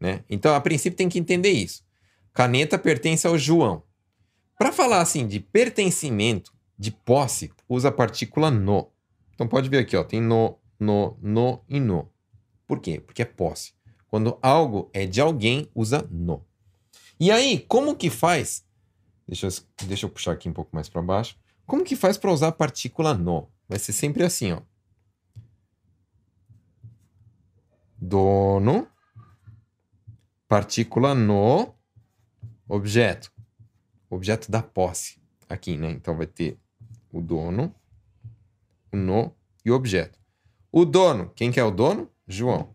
Né? 0.00 0.24
Então, 0.30 0.54
a 0.54 0.60
princípio, 0.62 0.96
tem 0.96 1.10
que 1.10 1.18
entender 1.18 1.50
isso. 1.50 1.84
Caneta 2.32 2.78
pertence 2.78 3.26
ao 3.26 3.36
João. 3.36 3.82
Para 4.60 4.72
falar 4.72 5.00
assim 5.00 5.26
de 5.26 5.40
pertencimento, 5.40 6.52
de 6.78 6.90
posse, 6.90 7.50
usa 7.66 7.88
a 7.88 7.92
partícula 7.92 8.50
no. 8.50 8.92
Então, 9.32 9.48
pode 9.48 9.70
ver 9.70 9.78
aqui, 9.78 9.96
ó, 9.96 10.04
tem 10.04 10.20
no, 10.20 10.58
no, 10.78 11.16
no 11.22 11.64
e 11.66 11.80
no. 11.80 12.12
Por 12.66 12.78
quê? 12.78 13.00
Porque 13.00 13.22
é 13.22 13.24
posse. 13.24 13.72
Quando 14.06 14.38
algo 14.42 14.90
é 14.92 15.06
de 15.06 15.18
alguém, 15.18 15.66
usa 15.74 16.06
no. 16.10 16.44
E 17.18 17.30
aí, 17.30 17.60
como 17.60 17.96
que 17.96 18.10
faz? 18.10 18.62
Deixa 19.26 19.46
eu, 19.46 19.50
deixa 19.86 20.04
eu 20.04 20.10
puxar 20.10 20.32
aqui 20.32 20.46
um 20.46 20.52
pouco 20.52 20.72
mais 20.74 20.90
para 20.90 21.00
baixo. 21.00 21.38
Como 21.64 21.82
que 21.82 21.96
faz 21.96 22.18
para 22.18 22.30
usar 22.30 22.48
a 22.48 22.52
partícula 22.52 23.14
no? 23.14 23.48
Vai 23.66 23.78
ser 23.78 23.94
sempre 23.94 24.22
assim, 24.22 24.52
ó. 24.52 24.60
Dono, 27.96 28.86
partícula 30.46 31.14
no 31.14 31.74
objeto. 32.68 33.32
Objeto 34.10 34.50
da 34.50 34.62
posse. 34.62 35.18
Aqui, 35.48 35.76
né? 35.76 35.90
Então 35.90 36.16
vai 36.16 36.26
ter 36.26 36.58
o 37.12 37.20
dono, 37.20 37.74
o 38.92 38.96
no 38.96 39.34
e 39.64 39.70
o 39.70 39.74
objeto. 39.74 40.18
O 40.70 40.84
dono, 40.84 41.30
quem 41.34 41.50
que 41.50 41.58
é 41.58 41.64
o 41.64 41.70
dono? 41.70 42.10
João. 42.28 42.70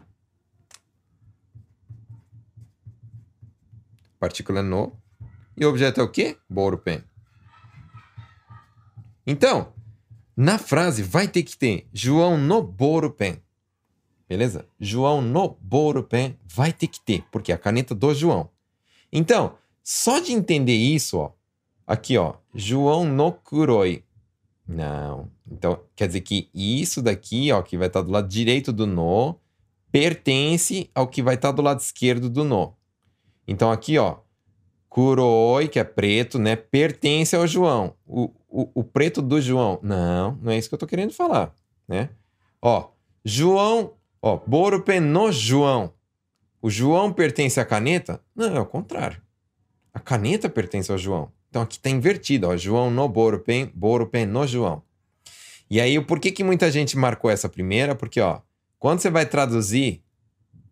Partícula 4.19 4.63
no. 4.63 4.97
E 5.55 5.65
o 5.65 5.69
objeto 5.69 6.01
é 6.01 6.03
o 6.03 6.11
quê? 6.11 6.37
Borupen. 6.49 7.03
Então, 9.25 9.73
na 10.35 10.57
frase 10.57 11.01
vai 11.01 11.27
ter 11.27 11.43
que 11.43 11.57
ter 11.57 11.87
João 11.93 12.37
no 12.37 12.61
Borupen. 12.61 13.41
Beleza? 14.27 14.67
João 14.79 15.21
no 15.21 15.57
Borupen 15.61 16.37
vai 16.43 16.73
ter 16.73 16.87
que 16.87 16.99
ter, 16.99 17.23
porque 17.31 17.51
é 17.51 17.55
a 17.55 17.59
caneta 17.59 17.95
do 17.95 18.13
João. 18.13 18.49
Então, 19.11 19.57
só 19.87 20.19
de 20.19 20.33
entender 20.33 20.73
isso, 20.73 21.19
ó, 21.19 21.31
aqui, 21.85 22.17
ó, 22.17 22.33
João 22.55 23.05
no 23.05 23.31
Kuroi. 23.31 24.03
Não. 24.67 25.29
Então, 25.47 25.79
quer 25.95 26.07
dizer 26.07 26.21
que 26.21 26.49
isso 26.55 27.03
daqui, 27.03 27.51
ó, 27.51 27.61
que 27.61 27.77
vai 27.77 27.85
estar 27.85 28.01
do 28.01 28.11
lado 28.11 28.27
direito 28.27 28.73
do 28.73 28.87
no, 28.87 29.39
pertence 29.91 30.89
ao 30.95 31.07
que 31.07 31.21
vai 31.21 31.35
estar 31.35 31.51
do 31.51 31.61
lado 31.61 31.81
esquerdo 31.81 32.31
do 32.31 32.43
no. 32.43 32.75
Então, 33.47 33.71
aqui, 33.71 33.95
ó, 33.99 34.17
Kuroi, 34.89 35.67
que 35.67 35.77
é 35.77 35.83
preto, 35.83 36.39
né, 36.39 36.55
pertence 36.55 37.35
ao 37.35 37.45
João. 37.45 37.93
O, 38.07 38.31
o, 38.49 38.71
o 38.73 38.83
preto 38.83 39.21
do 39.21 39.39
João. 39.39 39.79
Não, 39.83 40.35
não 40.41 40.51
é 40.51 40.57
isso 40.57 40.67
que 40.67 40.73
eu 40.73 40.79
tô 40.79 40.87
querendo 40.87 41.13
falar, 41.13 41.53
né? 41.87 42.09
Ó, 42.59 42.89
João, 43.23 43.93
ó, 44.19 44.37
Borupen 44.47 44.99
no 44.99 45.31
João. 45.31 45.93
O 46.59 46.71
João 46.71 47.13
pertence 47.13 47.59
à 47.59 47.65
caneta? 47.65 48.19
Não, 48.35 48.55
é 48.55 48.59
o 48.59 48.65
contrário. 48.65 49.21
A 49.95 49.99
caneta 49.99 50.47
pertence 50.47 50.91
ao 50.91 50.97
João. 50.97 51.31
Então 51.49 51.63
aqui 51.63 51.79
tá 51.79 51.89
invertido, 51.89 52.47
ó, 52.47 52.55
João 52.55 52.91
no 52.91 53.09
Borupen, 53.09 53.71
Borupen 53.73 54.27
no 54.27 54.45
João. 54.45 54.83
E 55.69 55.81
aí, 55.81 55.99
por 55.99 56.19
que 56.19 56.31
que 56.31 56.43
muita 56.43 56.69
gente 56.69 56.95
marcou 56.95 57.31
essa 57.31 57.49
primeira? 57.49 57.95
Porque, 57.95 58.21
ó, 58.21 58.41
quando 58.77 58.99
você 58.99 59.09
vai 59.09 59.25
traduzir 59.25 60.03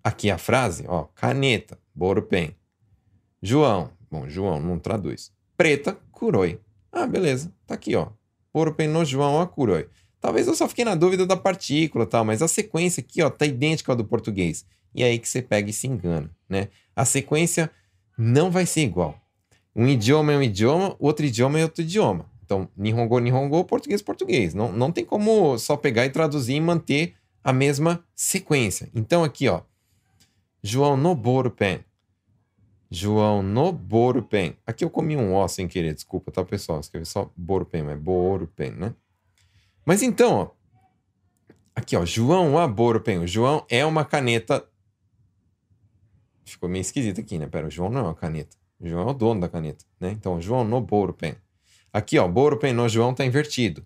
aqui 0.03 0.29
a 0.29 0.37
frase, 0.37 0.85
ó, 0.87 1.05
caneta, 1.15 1.79
Borupen, 1.95 2.55
João, 3.41 3.89
Bom, 4.13 4.29
João 4.29 4.59
não 4.59 4.77
traduz. 4.77 5.31
Preta, 5.57 5.97
kuroi. 6.11 6.59
Ah, 6.91 7.07
beleza. 7.07 7.51
Tá 7.65 7.73
aqui, 7.73 7.95
ó. 7.95 8.09
Borupen 8.53 8.87
no 8.87 9.03
João 9.03 9.41
a 9.41 9.47
kuroi. 9.47 9.89
Talvez 10.21 10.45
eu 10.45 10.53
só 10.53 10.69
fiquei 10.69 10.85
na 10.85 10.93
dúvida 10.93 11.25
da 11.25 11.35
partícula 11.35 12.05
tal, 12.05 12.23
mas 12.23 12.43
a 12.43 12.47
sequência 12.47 13.01
aqui, 13.01 13.23
ó, 13.23 13.29
tá 13.31 13.43
idêntica 13.43 13.91
ao 13.91 13.95
do 13.95 14.05
português. 14.05 14.67
E 14.93 15.03
aí 15.03 15.17
que 15.17 15.27
você 15.27 15.41
pega 15.41 15.67
e 15.67 15.73
se 15.73 15.87
engana, 15.87 16.29
né? 16.47 16.67
A 16.95 17.05
sequência 17.05 17.71
não 18.17 18.51
vai 18.51 18.65
ser 18.65 18.81
igual. 18.81 19.19
Um 19.75 19.87
idioma 19.87 20.33
é 20.33 20.37
um 20.37 20.43
idioma, 20.43 20.95
outro 20.99 21.25
idioma 21.25 21.59
é 21.59 21.63
outro 21.63 21.81
idioma. 21.81 22.29
Então, 22.45 22.69
Nihongo, 22.77 23.19
Nihongo, 23.19 23.63
português, 23.63 24.01
português. 24.01 24.53
Não, 24.53 24.71
não 24.71 24.91
tem 24.91 25.03
como 25.03 25.57
só 25.57 25.75
pegar 25.75 26.05
e 26.05 26.09
traduzir 26.09 26.55
e 26.55 26.61
manter 26.61 27.15
a 27.43 27.51
mesma 27.51 28.03
sequência. 28.13 28.89
Então, 28.93 29.23
aqui, 29.23 29.47
ó. 29.47 29.61
João 30.61 30.95
no 30.95 31.15
Borupen. 31.15 31.83
João 32.89 33.41
no 33.41 33.71
Borupen. 33.71 34.55
Aqui 34.67 34.85
eu 34.85 34.89
comi 34.89 35.17
um 35.17 35.33
ó 35.33 35.47
sem 35.47 35.67
querer, 35.67 35.93
desculpa, 35.93 36.31
tá, 36.31 36.45
pessoal? 36.45 36.79
Escrevi 36.79 37.05
só 37.05 37.31
Borupen, 37.35 37.83
mas 37.83 37.99
Borupen, 37.99 38.71
né? 38.71 38.93
Mas 39.85 40.01
então, 40.01 40.33
ó, 40.35 40.49
aqui, 41.75 41.95
ó, 41.95 42.05
João 42.05 42.57
Aborupen. 42.57 43.19
O 43.19 43.27
João 43.27 43.65
é 43.69 43.85
uma 43.85 44.05
caneta. 44.05 44.65
Ficou 46.53 46.69
meio 46.69 46.81
esquisito 46.81 47.19
aqui, 47.19 47.39
né? 47.39 47.47
Pera, 47.47 47.65
o 47.65 47.71
João 47.71 47.89
não 47.89 48.01
é 48.01 48.03
uma 48.03 48.15
caneta. 48.15 48.55
O 48.79 48.87
João 48.87 49.07
é 49.07 49.11
o 49.11 49.13
dono 49.13 49.41
da 49.41 49.49
caneta, 49.49 49.83
né? 49.99 50.11
Então, 50.11 50.39
João 50.39 50.63
no 50.63 50.79
Borupen. 50.79 51.35
Aqui, 51.91 52.19
ó, 52.19 52.27
Borupen 52.27 52.73
no 52.73 52.87
João 52.87 53.11
tá 53.13 53.25
invertido. 53.25 53.83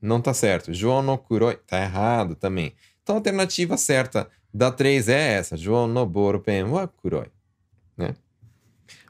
Não 0.00 0.18
tá 0.18 0.32
certo. 0.32 0.72
João 0.72 1.02
no 1.02 1.18
Kuroi 1.18 1.56
tá 1.56 1.78
errado 1.78 2.34
também. 2.34 2.72
Então, 3.02 3.16
a 3.16 3.18
alternativa 3.18 3.76
certa 3.76 4.30
da 4.52 4.72
3 4.72 5.10
é 5.10 5.34
essa. 5.34 5.58
João 5.58 5.86
no 5.86 6.06
Borupen 6.06 6.64
wa 6.64 6.88
Kuroi, 6.88 7.26
né? 7.96 8.16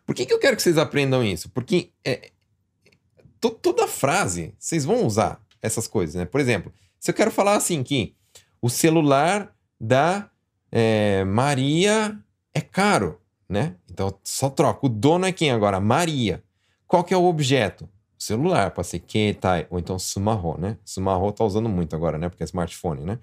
Por 0.05 0.17
que, 0.17 0.27
que 0.27 0.33
eu 0.35 0.41
quero 0.41 0.57
que 0.57 0.63
vocês 0.63 0.79
aprendam 0.79 1.23
isso? 1.23 1.49
Porque 1.51 1.93
é, 2.05 2.33
toda 3.63 3.87
frase 3.87 4.53
vocês 4.59 4.85
vão 4.85 5.07
usar 5.07 5.41
essas 5.63 5.87
coisas, 5.87 6.17
né? 6.17 6.25
Por 6.25 6.41
exemplo, 6.41 6.73
se 6.99 7.13
eu 7.13 7.15
quero 7.15 7.31
falar 7.31 7.55
assim 7.55 7.85
que 7.85 8.17
o 8.61 8.69
celular 8.69 9.55
da 9.81 10.29
é, 10.73 11.25
Maria 11.25 12.19
é 12.55 12.61
caro, 12.61 13.21
né? 13.49 13.77
Então 13.91 14.13
só 14.25 14.49
troca. 14.51 14.87
O 14.87 14.89
dono 14.89 15.27
é 15.27 15.33
quem 15.33 15.51
agora? 15.51 15.81
Maria. 15.81 16.43
Qual 16.87 17.05
que 17.05 17.15
é 17.15 17.17
o 17.17 17.25
objeto? 17.25 17.89
O 18.19 18.23
celular, 18.23 18.71
pode 18.73 18.89
ser 18.89 18.99
ketai, 19.01 19.67
ou 19.71 19.79
então 19.79 19.99
sumarro, 19.99 20.59
né? 20.59 20.77
Sumarro 20.85 21.33
tá 21.33 21.45
usando 21.45 21.69
muito 21.69 21.97
agora, 21.97 22.19
né? 22.19 22.29
Porque 22.29 22.43
é 22.43 22.47
smartphone, 22.47 23.03
né? 23.03 23.19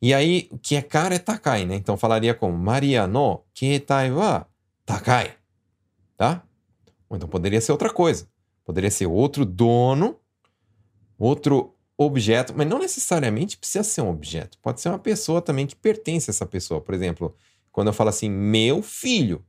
E 0.00 0.14
aí, 0.14 0.48
o 0.50 0.58
que 0.58 0.76
é 0.76 0.82
caro 0.82 1.12
é 1.12 1.18
takai, 1.18 1.66
né? 1.66 1.74
Então 1.74 1.96
falaria 1.96 2.32
como 2.34 2.56
Maria 2.56 3.06
no 3.06 3.42
ketai 3.52 4.10
wa 4.10 4.46
takai, 4.86 5.34
tá? 6.16 6.42
Ou 7.08 7.16
então 7.16 7.28
poderia 7.28 7.60
ser 7.60 7.72
outra 7.72 7.92
coisa. 7.92 8.26
Poderia 8.64 8.90
ser 8.90 9.06
outro 9.06 9.44
dono 9.44 10.16
outro 11.20 11.74
objeto, 11.98 12.54
mas 12.56 12.66
não 12.66 12.78
necessariamente 12.78 13.58
precisa 13.58 13.84
ser 13.84 14.00
um 14.00 14.08
objeto. 14.08 14.58
Pode 14.62 14.80
ser 14.80 14.88
uma 14.88 14.98
pessoa 14.98 15.42
também 15.42 15.66
que 15.66 15.76
pertence 15.76 16.30
a 16.30 16.32
essa 16.32 16.46
pessoa. 16.46 16.80
Por 16.80 16.94
exemplo, 16.94 17.36
quando 17.72 17.88
eu 17.88 17.92
falo 17.92 18.10
assim, 18.10 18.28
meu 18.28 18.82
filho. 18.82 19.44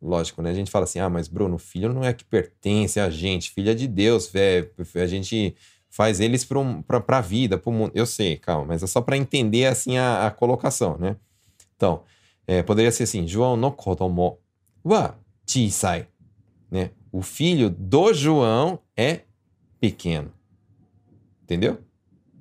Lógico, 0.00 0.42
né? 0.42 0.50
A 0.50 0.54
gente 0.54 0.70
fala 0.70 0.84
assim, 0.84 0.98
ah, 0.98 1.08
mas 1.08 1.26
Bruno, 1.26 1.58
filho 1.58 1.92
não 1.92 2.04
é 2.04 2.12
que 2.12 2.24
pertence 2.24 3.00
a 3.00 3.08
gente, 3.08 3.50
filho 3.50 3.70
é 3.70 3.74
de 3.74 3.88
Deus, 3.88 4.28
velho. 4.28 4.70
A 4.94 5.06
gente 5.06 5.56
faz 5.88 6.20
eles 6.20 6.44
para 6.44 7.18
a 7.18 7.20
vida, 7.20 7.56
para 7.56 7.70
o 7.70 7.72
mundo. 7.72 7.92
Eu 7.94 8.04
sei, 8.04 8.36
calma, 8.36 8.66
mas 8.66 8.82
é 8.82 8.86
só 8.86 9.00
para 9.00 9.16
entender 9.16 9.66
assim 9.66 9.96
a, 9.96 10.26
a, 10.26 10.30
colocação, 10.30 10.98
né? 10.98 11.16
Então, 11.74 12.02
é, 12.46 12.62
poderia 12.62 12.92
ser 12.92 13.04
assim, 13.04 13.26
João 13.26 13.56
no 13.56 13.72
kodomo 13.72 14.38
wa 14.84 15.16
chisai, 15.46 16.08
né? 16.70 16.90
O 17.10 17.22
filho 17.22 17.70
do 17.70 18.12
João 18.12 18.78
é 18.94 19.22
pequeno. 19.80 20.32
Entendeu? 21.42 21.80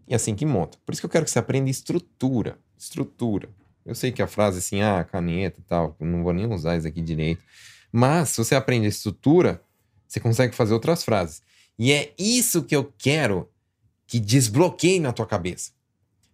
E 0.07 0.13
assim 0.13 0.35
que 0.35 0.45
monta. 0.45 0.77
Por 0.85 0.91
isso 0.91 1.01
que 1.01 1.05
eu 1.05 1.09
quero 1.09 1.23
que 1.23 1.31
você 1.31 1.39
aprenda 1.39 1.69
estrutura. 1.69 2.59
Estrutura. 2.77 3.49
Eu 3.85 3.93
sei 3.93 4.11
que 4.11 4.21
a 4.21 4.27
frase 4.27 4.59
assim, 4.59 4.81
ah, 4.81 5.03
caneta 5.03 5.59
e 5.59 5.63
tal, 5.63 5.95
não 5.99 6.23
vou 6.23 6.33
nem 6.33 6.51
usar 6.51 6.77
isso 6.77 6.87
aqui 6.87 7.01
direito. 7.01 7.43
Mas 7.91 8.29
se 8.29 8.37
você 8.37 8.55
aprende 8.55 8.85
a 8.85 8.89
estrutura, 8.89 9.61
você 10.07 10.19
consegue 10.19 10.55
fazer 10.55 10.73
outras 10.73 11.03
frases. 11.03 11.41
E 11.77 11.91
é 11.91 12.13
isso 12.17 12.63
que 12.63 12.75
eu 12.75 12.91
quero 12.97 13.49
que 14.07 14.19
desbloqueie 14.19 14.99
na 14.99 15.11
tua 15.11 15.25
cabeça. 15.25 15.71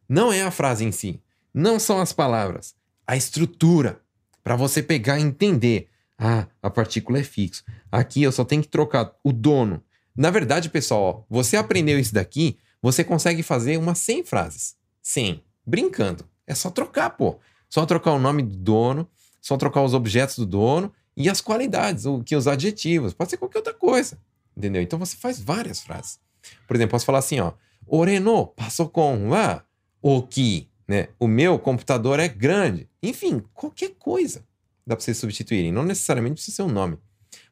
Não 0.08 0.32
é 0.32 0.42
a 0.42 0.52
frase 0.52 0.84
em 0.86 0.92
si, 0.92 1.22
não 1.54 1.80
são 1.80 2.00
as 2.00 2.14
palavras, 2.14 2.76
a 3.06 3.16
estrutura 3.16 4.02
para 4.44 4.56
você 4.56 4.82
pegar 4.82 5.20
e 5.20 5.24
entender. 5.24 5.90
Ah, 6.18 6.48
a 6.62 6.70
partícula 6.70 7.20
é 7.20 7.24
fixo. 7.24 7.64
Aqui 7.92 8.22
eu 8.22 8.32
só 8.32 8.46
tenho 8.46 8.62
que 8.62 8.68
trocar 8.68 9.12
o 9.24 9.32
dono 9.34 9.84
na 10.16 10.30
verdade, 10.30 10.70
pessoal, 10.70 11.26
você 11.30 11.56
aprendeu 11.56 11.98
isso 11.98 12.14
daqui, 12.14 12.58
você 12.82 13.04
consegue 13.04 13.42
fazer 13.42 13.78
umas 13.78 14.00
100 14.00 14.24
frases. 14.26 14.76
100. 15.02 15.44
Brincando. 15.66 16.26
É 16.47 16.56
só 16.56 16.69
trocar, 16.69 17.12
pô. 17.12 17.39
Só 17.69 17.86
trocar 17.86 18.12
o 18.12 18.19
nome 18.19 18.43
do 18.43 18.56
dono, 18.56 19.08
só 19.41 19.58
trocar 19.58 19.82
os 19.82 19.93
objetos 19.93 20.38
do 20.38 20.45
dono 20.45 20.91
e 21.15 21.30
as 21.30 21.41
qualidades, 21.41 22.06
o 22.06 22.23
que 22.23 22.36
os 22.36 22.47
adjetivos. 22.47 23.13
Pode 23.13 23.30
ser 23.30 23.38
qualquer 23.38 23.60
outra 23.60 23.73
coisa. 23.73 24.17
Entendeu? 24.56 24.82
Então 24.82 24.99
você 24.99 25.15
faz 25.15 25.39
várias 25.39 25.82
frases. 25.82 26.19
Por 26.67 26.75
exemplo, 26.75 26.91
posso 26.91 27.06
falar 27.06 27.19
assim, 27.19 27.39
ó. 27.39 27.54
Oreno 27.88 28.47
pasokon 28.47 29.30
wa 29.30 29.63
oki, 30.01 30.69
né? 30.88 31.10
O 31.19 31.27
meu 31.27 31.58
computador 31.60 32.19
é 32.19 32.27
grande. 32.27 32.89
Enfim, 33.01 33.43
qualquer 33.54 33.91
coisa 33.97 34.43
dá 34.86 34.95
para 34.95 35.04
vocês 35.04 35.17
substituírem. 35.17 35.71
Não 35.71 35.84
necessariamente 35.84 36.36
precisa 36.36 36.58
ser 36.58 36.63
um 36.63 36.67
nome. 36.67 36.97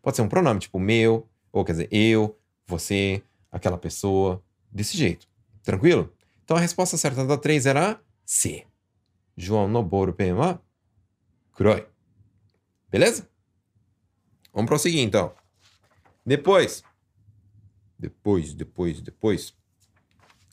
Pode 0.02 0.16
ser 0.16 0.22
um 0.22 0.30
pronome, 0.30 0.60
tipo 0.60 0.80
meu, 0.80 1.28
ou 1.52 1.64
quer 1.64 1.74
dizer, 1.74 1.90
eu, 1.92 2.38
você, 2.68 3.22
aquela 3.52 3.78
pessoa, 3.78 4.44
desse 4.72 4.98
jeito. 4.98 5.28
Tranquilo? 5.64 6.12
Então 6.44 6.58
a 6.58 6.60
resposta 6.60 6.98
certa 6.98 7.26
da 7.26 7.38
3 7.38 7.66
era 7.66 8.00
C. 8.26 8.66
João 9.40 9.70
Noboru 9.70 10.14
Pema 10.14 10.62
Kuroi. 11.54 11.88
Beleza? 12.90 13.30
Vamos 14.52 14.68
prosseguir 14.68 15.02
então. 15.02 15.34
Depois. 16.26 16.84
Depois, 17.98 18.54
depois, 18.54 19.02
depois. 19.02 19.58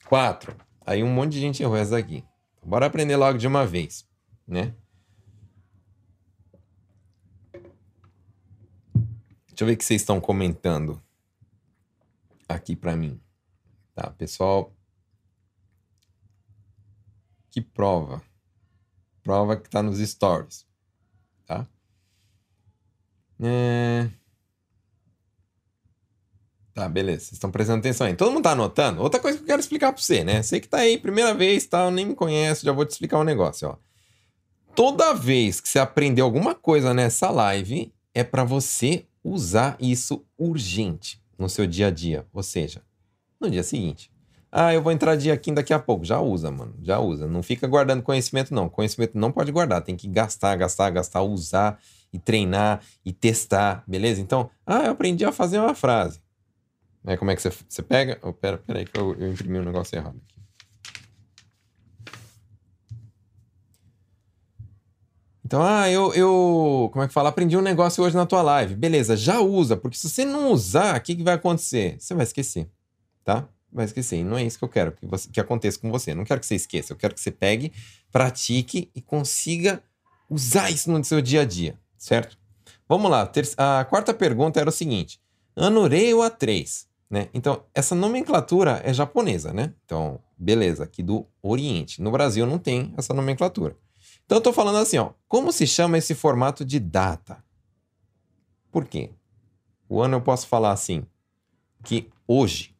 4. 0.05 0.55
Aí 0.85 1.03
um 1.03 1.13
monte 1.13 1.33
de 1.33 1.41
gente 1.41 1.61
errou 1.61 1.75
essa 1.75 1.91
daqui. 1.91 2.23
Então, 2.55 2.69
bora 2.69 2.85
aprender 2.85 3.17
logo 3.17 3.37
de 3.37 3.45
uma 3.45 3.65
vez, 3.65 4.07
né? 4.47 4.73
Deixa 9.47 9.63
eu 9.63 9.67
ver 9.67 9.73
o 9.73 9.77
que 9.77 9.83
vocês 9.83 10.01
estão 10.01 10.21
comentando 10.21 11.01
aqui 12.47 12.75
para 12.75 12.95
mim. 12.95 13.19
Tá, 13.93 14.11
pessoal? 14.11 14.73
Que 17.49 17.61
prova? 17.61 18.26
Prova 19.27 19.57
que 19.57 19.69
tá 19.69 19.83
nos 19.83 19.99
stories, 19.99 20.65
tá? 21.45 21.67
É... 23.41 24.07
Tá, 26.73 26.87
beleza. 26.87 27.25
Vocês 27.25 27.33
estão 27.33 27.51
prestando 27.51 27.79
atenção 27.79 28.07
aí. 28.07 28.15
Todo 28.15 28.31
mundo 28.31 28.43
tá 28.45 28.51
anotando? 28.51 29.01
Outra 29.01 29.19
coisa 29.19 29.37
que 29.37 29.43
eu 29.43 29.47
quero 29.47 29.59
explicar 29.59 29.91
para 29.91 30.01
você, 30.01 30.23
né? 30.23 30.41
Você 30.41 30.61
que 30.61 30.69
tá 30.69 30.77
aí, 30.77 30.97
primeira 30.97 31.33
vez, 31.33 31.65
tal, 31.65 31.91
nem 31.91 32.05
me 32.05 32.15
conhece, 32.15 32.65
já 32.65 32.71
vou 32.71 32.85
te 32.85 32.91
explicar 32.91 33.19
um 33.19 33.25
negócio, 33.25 33.67
ó. 33.67 33.75
Toda 34.73 35.13
vez 35.13 35.59
que 35.59 35.67
você 35.67 35.79
aprender 35.79 36.21
alguma 36.21 36.55
coisa 36.55 36.93
nessa 36.93 37.29
live, 37.29 37.93
é 38.13 38.23
para 38.23 38.45
você 38.45 39.07
usar 39.21 39.75
isso 39.77 40.25
urgente 40.37 41.21
no 41.37 41.49
seu 41.49 41.67
dia 41.67 41.87
a 41.87 41.91
dia. 41.91 42.25
Ou 42.31 42.41
seja, 42.41 42.81
no 43.41 43.51
dia 43.51 43.61
seguinte. 43.61 44.09
Ah, 44.59 44.73
eu 44.73 44.81
vou 44.81 44.91
entrar 44.91 45.15
dia 45.15 45.35
aqui 45.35 45.51
daqui 45.51 45.71
a 45.71 45.77
pouco. 45.77 46.03
Já 46.03 46.19
usa, 46.19 46.49
mano. 46.49 46.73
Já 46.81 46.99
usa. 46.99 47.27
Não 47.27 47.43
fica 47.43 47.67
guardando 47.67 48.01
conhecimento, 48.01 48.51
não. 48.55 48.67
Conhecimento 48.67 49.15
não 49.15 49.31
pode 49.31 49.51
guardar. 49.51 49.83
Tem 49.83 49.95
que 49.95 50.07
gastar, 50.07 50.55
gastar, 50.55 50.89
gastar, 50.89 51.21
usar 51.21 51.79
e 52.11 52.17
treinar 52.17 52.81
e 53.05 53.13
testar, 53.13 53.83
beleza? 53.87 54.19
Então, 54.19 54.49
ah, 54.65 54.85
eu 54.85 54.91
aprendi 54.93 55.23
a 55.23 55.31
fazer 55.31 55.59
uma 55.59 55.75
frase. 55.75 56.19
É, 57.05 57.15
como 57.15 57.29
é 57.29 57.35
que 57.35 57.41
você, 57.43 57.51
você 57.69 57.83
pega? 57.83 58.17
Oh, 58.23 58.33
pera, 58.33 58.57
pera 58.57 58.79
aí 58.79 58.85
que 58.85 58.99
eu, 58.99 59.13
eu 59.19 59.31
imprimi 59.31 59.59
um 59.59 59.63
negócio 59.63 59.95
errado 59.95 60.19
aqui. 60.25 60.41
Então, 65.45 65.61
ah, 65.61 65.87
eu, 65.87 66.11
eu, 66.15 66.89
como 66.91 67.03
é 67.05 67.07
que 67.07 67.13
fala? 67.13 67.29
Aprendi 67.29 67.55
um 67.55 67.61
negócio 67.61 68.03
hoje 68.03 68.15
na 68.15 68.25
tua 68.25 68.41
live. 68.41 68.75
Beleza, 68.75 69.15
já 69.15 69.39
usa, 69.39 69.77
porque 69.77 69.97
se 69.97 70.09
você 70.09 70.25
não 70.25 70.51
usar, 70.51 70.97
o 70.97 71.01
que, 71.01 71.15
que 71.15 71.23
vai 71.23 71.35
acontecer? 71.35 71.95
Você 71.99 72.15
vai 72.15 72.23
esquecer, 72.23 72.67
tá? 73.23 73.47
Vai 73.71 73.85
esquecer. 73.85 74.17
E 74.17 74.23
não 74.23 74.37
é 74.37 74.43
isso 74.43 74.57
que 74.57 74.63
eu 74.63 74.69
quero 74.69 74.91
que, 74.91 75.05
você, 75.05 75.29
que 75.29 75.39
aconteça 75.39 75.79
com 75.79 75.91
você. 75.91 76.11
Eu 76.11 76.15
não 76.15 76.23
quero 76.23 76.39
que 76.39 76.45
você 76.45 76.55
esqueça. 76.55 76.93
Eu 76.93 76.97
quero 76.97 77.13
que 77.13 77.21
você 77.21 77.31
pegue, 77.31 77.71
pratique 78.11 78.89
e 78.95 79.01
consiga 79.01 79.83
usar 80.29 80.69
isso 80.69 80.91
no 80.91 81.03
seu 81.03 81.21
dia 81.21 81.41
a 81.41 81.45
dia, 81.45 81.79
certo? 81.97 82.37
Vamos 82.87 83.11
lá. 83.11 83.29
A 83.57 83.85
quarta 83.85 84.13
pergunta 84.13 84.59
era 84.59 84.69
o 84.69 84.73
seguinte: 84.73 85.19
Anurei 85.55 86.13
ou 86.13 86.21
A3? 86.21 86.85
Né? 87.09 87.29
Então, 87.33 87.63
essa 87.73 87.95
nomenclatura 87.95 88.81
é 88.83 88.93
japonesa, 88.93 89.53
né? 89.53 89.73
Então, 89.85 90.19
beleza, 90.37 90.83
aqui 90.83 91.01
do 91.01 91.25
Oriente. 91.41 92.01
No 92.01 92.11
Brasil 92.11 92.45
não 92.45 92.57
tem 92.59 92.93
essa 92.97 93.13
nomenclatura. 93.13 93.77
Então 94.25 94.37
eu 94.37 94.39
estou 94.39 94.51
falando 94.51 94.77
assim, 94.77 94.97
ó, 94.97 95.11
como 95.25 95.53
se 95.53 95.65
chama 95.65 95.97
esse 95.97 96.13
formato 96.13 96.65
de 96.65 96.81
data? 96.81 97.41
Por 98.69 98.85
quê? 98.85 99.11
o 99.89 100.01
ano 100.01 100.17
eu 100.17 100.21
posso 100.21 100.47
falar 100.47 100.71
assim, 100.71 101.05
que 101.83 102.09
hoje 102.27 102.75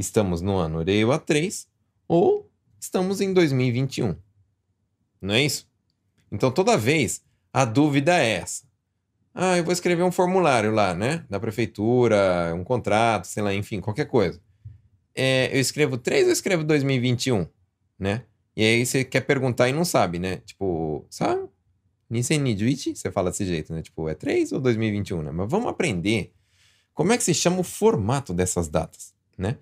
estamos 0.00 0.40
no 0.40 0.56
ano 0.56 0.82
Reiwa 0.82 1.18
3 1.18 1.68
ou 2.08 2.50
estamos 2.78 3.20
em 3.20 3.32
2021. 3.32 4.16
Não 5.20 5.34
é 5.34 5.42
isso? 5.42 5.68
Então, 6.32 6.50
toda 6.50 6.76
vez, 6.76 7.22
a 7.52 7.64
dúvida 7.64 8.16
é 8.18 8.30
essa. 8.30 8.64
Ah, 9.34 9.56
eu 9.56 9.64
vou 9.64 9.72
escrever 9.72 10.02
um 10.02 10.12
formulário 10.12 10.72
lá, 10.72 10.94
né? 10.94 11.24
Da 11.28 11.38
prefeitura, 11.38 12.52
um 12.54 12.64
contrato, 12.64 13.26
sei 13.26 13.42
lá, 13.42 13.54
enfim, 13.54 13.80
qualquer 13.80 14.06
coisa. 14.06 14.40
É, 15.14 15.54
eu 15.54 15.60
escrevo 15.60 15.96
3 15.96 16.26
ou 16.26 16.32
escrevo 16.32 16.64
2021, 16.64 17.46
né? 17.98 18.24
E 18.56 18.64
aí 18.64 18.84
você 18.84 19.04
quer 19.04 19.20
perguntar 19.20 19.68
e 19.68 19.72
não 19.72 19.84
sabe, 19.84 20.18
né? 20.18 20.38
Tipo, 20.38 21.06
sabe? 21.08 21.48
Nisen 22.08 22.42
você 22.94 23.10
fala 23.12 23.30
desse 23.30 23.46
jeito, 23.46 23.72
né? 23.72 23.82
Tipo, 23.82 24.08
é 24.08 24.14
3 24.14 24.52
ou 24.52 24.60
2021, 24.60 25.22
né? 25.22 25.30
Mas 25.30 25.48
vamos 25.48 25.68
aprender 25.68 26.32
como 26.92 27.12
é 27.12 27.16
que 27.16 27.22
se 27.22 27.32
chama 27.32 27.60
o 27.60 27.64
formato 27.64 28.34
dessas 28.34 28.68
datas, 28.68 29.14
né? 29.38 29.58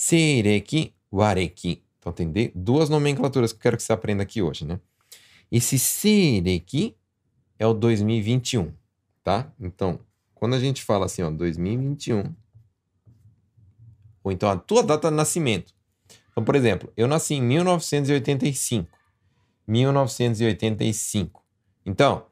Seireki, 0.00 0.94
wareki. 1.10 1.82
Então 1.98 2.12
tem 2.12 2.32
duas 2.54 2.88
nomenclaturas 2.88 3.52
que 3.52 3.58
eu 3.58 3.62
quero 3.62 3.76
que 3.76 3.82
você 3.82 3.92
aprenda 3.92 4.22
aqui 4.22 4.40
hoje, 4.40 4.64
né? 4.64 4.78
Esse 5.50 5.76
Seireki 5.76 6.94
é 7.58 7.66
o 7.66 7.74
2021, 7.74 8.72
tá? 9.24 9.52
Então, 9.58 9.98
quando 10.36 10.54
a 10.54 10.60
gente 10.60 10.84
fala 10.84 11.06
assim, 11.06 11.22
ó, 11.22 11.30
2021, 11.32 12.32
ou 14.22 14.30
então 14.30 14.48
a 14.48 14.56
tua 14.56 14.84
data 14.84 15.10
de 15.10 15.16
nascimento. 15.16 15.74
Então, 16.30 16.44
por 16.44 16.54
exemplo, 16.54 16.92
eu 16.96 17.08
nasci 17.08 17.34
em 17.34 17.42
1985. 17.42 18.96
1985. 19.66 21.42
Então, 21.84 22.24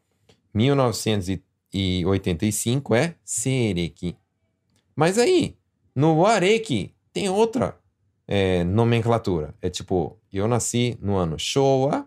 1985 0.54 2.94
é 2.94 3.16
Sereki. 3.24 4.16
Mas 4.94 5.18
aí, 5.18 5.58
no 5.96 6.18
Wareki 6.18 6.94
tem 7.16 7.30
outra 7.30 7.80
é, 8.28 8.62
nomenclatura. 8.62 9.54
É 9.62 9.70
tipo, 9.70 10.20
eu 10.30 10.46
nasci 10.46 10.98
no 11.00 11.16
ano 11.16 11.38
Showa 11.38 12.06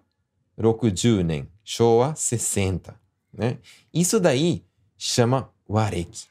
60 0.56 1.48
Showa 1.64 2.14
60. 2.16 2.96
Né? 3.34 3.58
Isso 3.92 4.20
daí 4.20 4.64
chama 4.96 5.52
Wareki, 5.68 6.28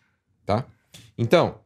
tá? 0.47 0.65
Então, 1.17 1.59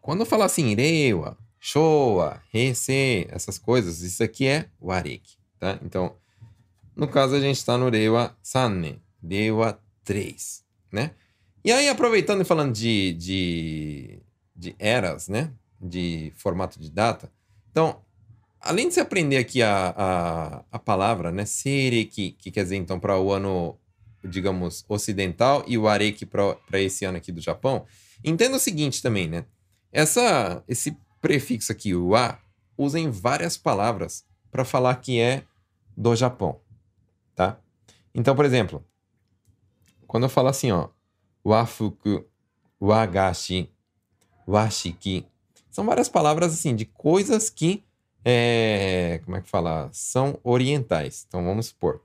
quando 0.00 0.20
eu 0.20 0.26
falar 0.26 0.46
assim, 0.46 0.74
Reiwa, 0.74 1.38
Showa, 1.60 2.42
Heisei, 2.52 3.28
essas 3.30 3.56
coisas, 3.56 4.00
isso 4.00 4.24
aqui 4.24 4.48
é 4.48 4.68
Wareki, 4.80 5.38
tá? 5.60 5.78
Então, 5.84 6.16
no 6.96 7.06
caso, 7.06 7.36
a 7.36 7.40
gente 7.40 7.58
está 7.58 7.78
no 7.78 7.88
Reiwa 7.88 8.36
Sannen, 8.42 9.00
Reiwa 9.22 9.80
3, 10.02 10.64
né? 10.90 11.12
E 11.64 11.70
aí, 11.70 11.88
aproveitando 11.88 12.40
e 12.40 12.44
falando 12.44 12.72
de, 12.72 13.12
de, 13.12 14.18
de 14.56 14.74
eras, 14.80 15.28
né? 15.28 15.52
De 15.80 16.32
formato 16.36 16.80
de 16.80 16.90
data. 16.90 17.30
Então, 17.70 18.00
além 18.60 18.88
de 18.88 18.94
você 18.94 19.00
aprender 19.00 19.36
aqui 19.36 19.62
a, 19.62 19.94
a, 19.96 20.64
a 20.72 20.78
palavra, 20.78 21.30
né? 21.30 21.44
Sereki, 21.44 22.32
que 22.32 22.50
quer 22.50 22.62
dizer, 22.62 22.76
então, 22.76 22.98
para 22.98 23.18
o 23.18 23.32
ano, 23.32 23.78
digamos, 24.24 24.84
ocidental, 24.88 25.64
e 25.66 25.76
o 25.76 25.86
Areki 25.86 26.26
para 26.26 26.80
esse 26.80 27.04
ano 27.04 27.18
aqui 27.18 27.30
do 27.30 27.40
Japão, 27.40 27.84
entenda 28.24 28.56
o 28.56 28.60
seguinte 28.60 29.02
também, 29.02 29.28
né? 29.28 29.44
Essa, 29.92 30.62
esse 30.66 30.96
prefixo 31.20 31.72
aqui, 31.72 31.94
o 31.94 32.14
A, 32.16 32.38
usa 32.76 32.98
em 32.98 33.10
várias 33.10 33.56
palavras 33.56 34.24
para 34.50 34.64
falar 34.64 34.96
que 34.96 35.18
é 35.20 35.44
do 35.96 36.14
Japão 36.14 36.60
tá? 37.36 37.60
Então, 38.12 38.34
por 38.34 38.46
exemplo, 38.46 38.84
quando 40.06 40.24
eu 40.24 40.30
falo 40.30 40.48
assim, 40.48 40.72
ó, 40.72 40.88
wafuku, 41.44 42.24
wagashi, 42.80 43.70
washiki, 44.48 45.26
são 45.76 45.84
várias 45.84 46.08
palavras 46.08 46.52
assim 46.52 46.74
de 46.74 46.86
coisas 46.86 47.50
que 47.50 47.84
é, 48.24 49.20
como 49.24 49.36
é 49.36 49.40
que 49.40 49.48
fala? 49.48 49.88
São 49.92 50.38
orientais. 50.42 51.24
Então 51.28 51.44
vamos 51.44 51.66
supor. 51.66 52.00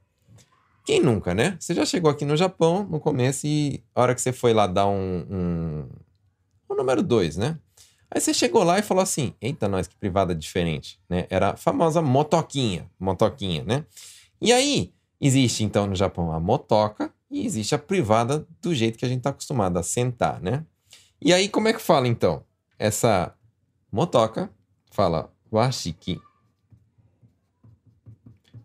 Quem 0.85 1.01
nunca, 1.01 1.33
né? 1.33 1.57
Você 1.59 1.73
já 1.73 1.85
chegou 1.85 2.11
aqui 2.11 2.25
no 2.25 2.37
Japão 2.37 2.83
no 2.83 2.99
começo 2.99 3.47
e 3.47 3.83
a 3.95 4.01
hora 4.01 4.13
que 4.13 4.21
você 4.21 4.31
foi 4.31 4.53
lá 4.53 4.67
dar 4.67 4.87
um, 4.87 5.87
um, 6.69 6.75
número 6.75 7.01
2, 7.01 7.37
né? 7.37 7.57
Aí 8.09 8.19
você 8.19 8.33
chegou 8.33 8.63
lá 8.63 8.77
e 8.77 8.83
falou 8.83 9.01
assim: 9.01 9.33
Eita, 9.41 9.67
nós, 9.67 9.87
que 9.87 9.95
privada 9.95 10.35
diferente, 10.35 10.99
né? 11.09 11.25
Era 11.29 11.51
a 11.51 11.57
famosa 11.57 12.01
motoquinha, 12.01 12.87
motoquinha, 12.99 13.63
né? 13.63 13.85
E 14.39 14.51
aí, 14.51 14.93
Existe, 15.21 15.63
então, 15.63 15.85
no 15.85 15.95
Japão 15.95 16.31
a 16.31 16.39
motoca 16.39 17.13
e 17.29 17.45
existe 17.45 17.75
a 17.75 17.77
privada 17.77 18.45
do 18.59 18.73
jeito 18.73 18.97
que 18.97 19.05
a 19.05 19.07
gente 19.07 19.19
está 19.19 19.29
acostumado 19.29 19.77
a 19.77 19.83
sentar, 19.83 20.41
né? 20.41 20.65
E 21.21 21.31
aí, 21.31 21.47
como 21.47 21.67
é 21.67 21.73
que 21.73 21.79
fala, 21.79 22.07
então? 22.07 22.43
Essa 22.79 23.31
motoca 23.91 24.51
fala 24.91 25.33
washiki. 25.51 26.21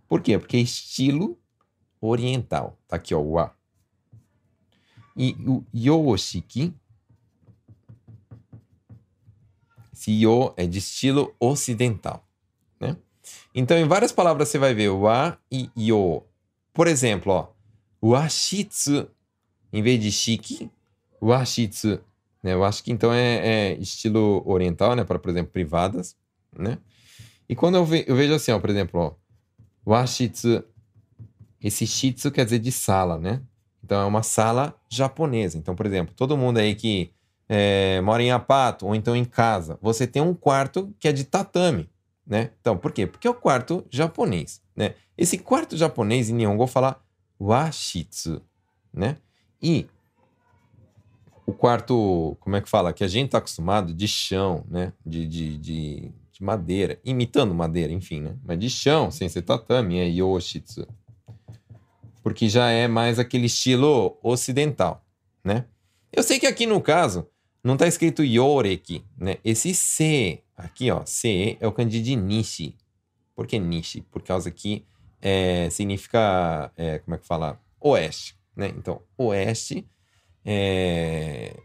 Por 0.09 0.21
quê? 0.21 0.39
Porque 0.39 0.57
é 0.57 0.61
estilo 0.61 1.39
oriental. 2.01 2.79
Tá 2.87 2.97
aqui, 2.97 3.15
ó, 3.15 3.21
wa. 3.21 3.55
E 5.17 5.35
o 5.47 5.65
yoshiki, 5.75 6.75
esse 9.93 10.13
yo 10.21 10.53
é 10.57 10.67
de 10.67 10.79
estilo 10.79 11.35
ocidental, 11.41 12.25
né? 12.79 12.97
Então, 13.55 13.77
em 13.79 13.89
várias 13.89 14.13
palavras 14.13 14.49
você 14.49 14.59
vai 14.59 14.75
ver 14.75 14.91
wa 14.91 15.39
e 15.51 15.71
yo 15.75 16.23
por 16.77 16.87
exemplo, 16.87 17.33
ó, 17.33 17.49
washitsu, 18.03 19.09
em 19.73 19.83
vez 19.83 19.99
de 19.99 20.13
chique, 20.13 20.71
washitsu. 21.23 21.99
Né? 22.47 22.53
Eu 22.53 22.63
acho 22.63 22.85
que 22.85 22.93
então 22.93 23.13
é, 23.13 23.73
é 23.73 23.75
estilo 23.75 24.41
oriental, 24.47 24.95
né? 24.95 25.03
Para, 25.03 25.19
por 25.19 25.31
exemplo, 25.31 25.51
privadas, 25.51 26.15
né? 26.57 26.79
E 27.49 27.57
quando 27.57 27.75
eu, 27.75 27.85
ve 27.85 28.05
eu 28.07 28.15
vejo 28.15 28.35
assim, 28.35 28.53
ó, 28.53 28.61
por 28.61 28.71
exemplo, 28.71 29.01
ó, 29.01 29.15
washitsu, 29.85 30.63
esse 31.61 31.85
shitsu 31.89 32.31
quer 32.31 32.45
dizer 32.45 32.61
de 32.61 32.71
sala, 32.71 33.19
né? 33.19 33.43
Então 33.83 34.01
é 34.01 34.05
uma 34.05 34.23
sala 34.23 34.77
japonesa. 34.89 35.59
Então, 35.59 35.75
por 35.75 35.87
exemplo, 35.87 36.15
todo 36.15 36.37
mundo 36.37 36.59
aí 36.59 36.77
que 36.77 37.11
é, 37.49 38.01
mora 38.01 38.23
em 38.23 38.31
apato 38.31 38.87
ou 38.87 38.95
então 38.95 39.17
em 39.17 39.25
casa, 39.25 39.77
você 39.83 40.07
tem 40.07 40.23
um 40.23 40.33
quarto 40.33 40.95
que 41.01 41.09
é 41.09 41.13
de 41.13 41.25
tatame, 41.25 41.91
né? 42.25 42.53
Então, 42.61 42.79
por 42.79 42.93
quê? 42.93 43.09
Porque 43.09 43.27
é 43.27 43.31
o 43.31 43.35
quarto 43.35 43.85
japonês, 43.91 44.63
né? 44.77 44.95
Esse 45.19 45.37
quarto 45.37 45.77
japonês 45.77 46.31
em 46.31 46.35
Nihongo 46.35 46.69
fala 46.69 47.03
washitsu, 47.41 48.41
né? 48.95 49.17
E 49.61 49.89
o 51.47 51.53
quarto, 51.53 52.37
como 52.41 52.57
é 52.57 52.61
que 52.61 52.69
fala? 52.69 52.93
Que 52.93 53.05
a 53.05 53.09
gente 53.09 53.27
está 53.27 53.39
acostumado 53.39 53.95
de 53.95 54.09
chão, 54.09 54.65
né? 54.69 54.93
De, 55.05 55.27
de, 55.27 55.57
de, 55.57 56.13
de, 56.33 56.43
madeira, 56.43 56.99
imitando 57.05 57.55
madeira, 57.55 57.93
enfim, 57.93 58.21
né? 58.21 58.37
Mas 58.45 58.59
de 58.59 58.69
chão, 58.69 59.13
sem 59.13 59.29
ser 59.29 59.43
tatame, 59.43 60.01
é 60.01 60.09
yoshitsu. 60.09 60.87
Porque 62.21 62.49
já 62.49 62.69
é 62.71 62.89
mais 62.89 63.21
aquele 63.21 63.47
estilo 63.47 64.19
ocidental, 64.21 65.05
né? 65.45 65.67
Eu 66.13 66.25
sei 66.25 66.41
que 66.41 66.47
aqui 66.49 66.67
no 66.67 66.81
caso 66.81 67.29
não 67.63 67.75
está 67.75 67.87
escrito 67.87 68.25
yoreki, 68.25 69.05
né? 69.17 69.37
Esse 69.45 69.73
C 69.73 70.43
aqui, 70.57 70.91
ó, 70.91 71.05
C 71.07 71.57
é 71.61 71.67
o 71.67 71.73
kanji 71.73 72.03
de 72.03 72.17
nishi. 72.17 72.77
Por 73.37 73.47
que 73.47 73.57
nishi? 73.59 74.01
Por 74.01 74.23
causa 74.23 74.51
que 74.51 74.85
é, 75.23 75.71
significa, 75.71 76.73
é, 76.77 76.99
como 76.99 77.15
é 77.15 77.19
que 77.19 77.27
fala? 77.27 77.61
Oeste, 77.81 78.37
né? 78.57 78.73
Então, 78.77 79.01
oeste 79.17 79.87
é... 80.47 81.57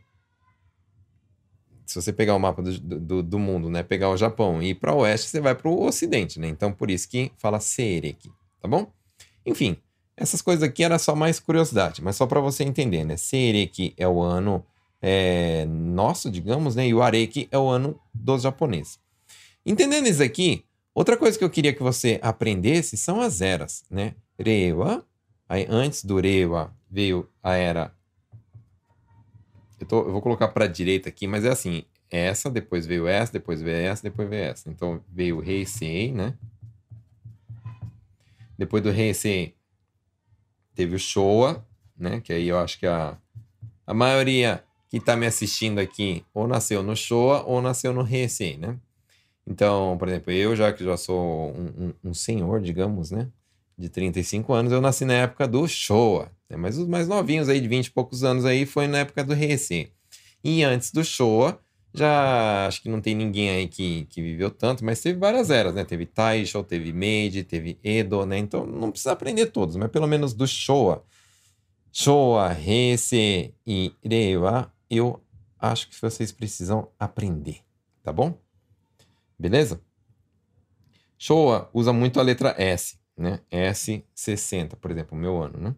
Se 1.85 2.01
você 2.01 2.11
pegar 2.11 2.35
o 2.35 2.39
mapa 2.39 2.61
do, 2.61 2.79
do, 2.79 3.23
do, 3.23 3.39
mundo, 3.39 3.69
né? 3.69 3.83
Pegar 3.83 4.09
o 4.09 4.17
Japão 4.17 4.61
e 4.61 4.69
ir 4.69 4.75
para 4.75 4.93
o 4.93 4.99
oeste, 4.99 5.27
você 5.27 5.41
vai 5.41 5.53
para 5.53 5.69
o 5.69 5.85
ocidente, 5.85 6.39
né? 6.39 6.47
Então, 6.47 6.71
por 6.71 6.89
isso 6.89 7.07
que 7.07 7.31
fala 7.37 7.59
Sereki, 7.59 8.29
tá 8.61 8.67
bom? 8.67 8.91
Enfim, 9.45 9.75
essas 10.15 10.41
coisas 10.41 10.63
aqui 10.63 10.83
era 10.83 10.97
só 10.97 11.15
mais 11.15 11.39
curiosidade, 11.39 12.01
mas 12.01 12.15
só 12.15 12.25
para 12.25 12.39
você 12.39 12.63
entender, 12.63 13.03
né? 13.03 13.17
Sereki 13.17 13.93
é 13.97 14.07
o 14.07 14.21
ano 14.21 14.65
é, 15.01 15.65
nosso, 15.65 16.31
digamos, 16.31 16.75
né? 16.75 16.87
E 16.87 16.93
o 16.93 17.01
Areki 17.01 17.49
é 17.51 17.59
o 17.59 17.67
ano 17.67 17.99
dos 18.13 18.43
japoneses. 18.43 18.97
Entendendo 19.65 20.07
isso 20.07 20.23
aqui, 20.23 20.63
Outra 20.93 21.15
coisa 21.15 21.37
que 21.37 21.43
eu 21.43 21.49
queria 21.49 21.73
que 21.73 21.81
você 21.81 22.19
aprendesse 22.21 22.97
são 22.97 23.21
as 23.21 23.39
eras, 23.39 23.83
né? 23.89 24.13
Reiwa, 24.37 25.05
aí 25.47 25.65
antes 25.69 26.03
do 26.03 26.19
Reiwa 26.19 26.75
veio 26.89 27.29
a 27.41 27.53
era. 27.53 27.93
Eu, 29.81 29.87
tô, 29.87 29.99
eu 30.03 30.11
vou 30.11 30.21
colocar 30.21 30.47
para 30.49 30.67
direita 30.67 31.09
aqui, 31.09 31.25
mas 31.25 31.43
é 31.43 31.49
assim: 31.49 31.83
essa, 32.09 32.49
depois 32.49 32.85
veio 32.85 33.07
essa, 33.07 33.33
depois 33.33 33.61
veio 33.61 33.77
essa, 33.77 34.03
depois 34.03 34.29
veio 34.29 34.43
essa. 34.43 34.69
Então 34.69 35.01
veio 35.09 35.39
o 35.39 35.43
Heisei, 35.43 36.11
né? 36.11 36.35
Depois 38.57 38.83
do 38.83 38.89
Heisei 38.89 39.55
teve 40.75 40.95
o 40.95 40.99
Showa, 40.99 41.65
né? 41.97 42.21
Que 42.21 42.33
aí 42.33 42.47
eu 42.47 42.59
acho 42.59 42.77
que 42.77 42.85
a, 42.85 43.17
a 43.87 43.93
maioria 43.93 44.63
que 44.87 44.97
está 44.97 45.15
me 45.15 45.25
assistindo 45.25 45.79
aqui 45.79 46.23
ou 46.33 46.47
nasceu 46.47 46.83
no 46.83 46.95
Showa 46.95 47.43
ou 47.45 47.61
nasceu 47.61 47.91
no 47.91 48.05
Heisei, 48.07 48.57
né? 48.57 48.77
Então, 49.47 49.97
por 49.97 50.07
exemplo, 50.07 50.31
eu 50.31 50.55
já 50.55 50.71
que 50.71 50.83
já 50.83 50.95
sou 50.95 51.51
um, 51.53 51.87
um, 51.87 52.09
um, 52.09 52.13
senhor, 52.13 52.61
digamos, 52.61 53.09
né? 53.09 53.27
De 53.75 53.89
35 53.89 54.53
anos, 54.53 54.71
eu 54.71 54.79
nasci 54.79 55.05
na 55.05 55.13
época 55.13 55.47
do 55.47 55.67
Showa. 55.67 56.31
Né? 56.51 56.57
Mas 56.57 56.77
os 56.77 56.87
mais 56.87 57.07
novinhos 57.07 57.47
aí, 57.47 57.61
de 57.61 57.67
20 57.67 57.87
e 57.87 57.91
poucos 57.91 58.23
anos 58.23 58.43
aí, 58.45 58.65
foi 58.65 58.87
na 58.87 58.99
época 58.99 59.23
do 59.23 59.33
Heisei. 59.33 59.91
E 60.43 60.63
antes 60.63 60.91
do 60.91 61.03
Showa, 61.03 61.59
já 61.93 62.67
acho 62.67 62.81
que 62.81 62.89
não 62.89 62.99
tem 62.99 63.15
ninguém 63.15 63.49
aí 63.49 63.67
que, 63.67 64.05
que 64.05 64.21
viveu 64.21 64.51
tanto, 64.51 64.83
mas 64.83 65.01
teve 65.01 65.17
várias 65.17 65.49
eras, 65.49 65.73
né? 65.73 65.85
Teve 65.85 66.05
Taisho, 66.05 66.63
teve 66.63 66.91
Meiji, 66.91 67.43
teve 67.43 67.79
Edo, 67.83 68.25
né? 68.25 68.37
Então 68.37 68.65
não 68.65 68.91
precisa 68.91 69.13
aprender 69.13 69.47
todos, 69.47 69.75
mas 69.75 69.89
pelo 69.89 70.07
menos 70.07 70.33
do 70.33 70.45
Showa. 70.45 71.03
Showa, 71.91 72.53
Heisei 72.53 73.53
e 73.65 73.93
Reiwa, 74.03 74.73
eu 74.89 75.21
acho 75.59 75.89
que 75.89 75.99
vocês 75.99 76.31
precisam 76.31 76.87
aprender, 76.99 77.59
tá 78.03 78.11
bom? 78.11 78.37
Beleza? 79.37 79.81
Showa 81.17 81.69
usa 81.73 81.93
muito 81.93 82.19
a 82.19 82.23
letra 82.23 82.55
S, 82.57 82.97
né? 83.17 83.41
S60, 83.51 84.75
por 84.75 84.89
exemplo, 84.91 85.17
meu 85.17 85.41
ano, 85.41 85.57
né? 85.59 85.75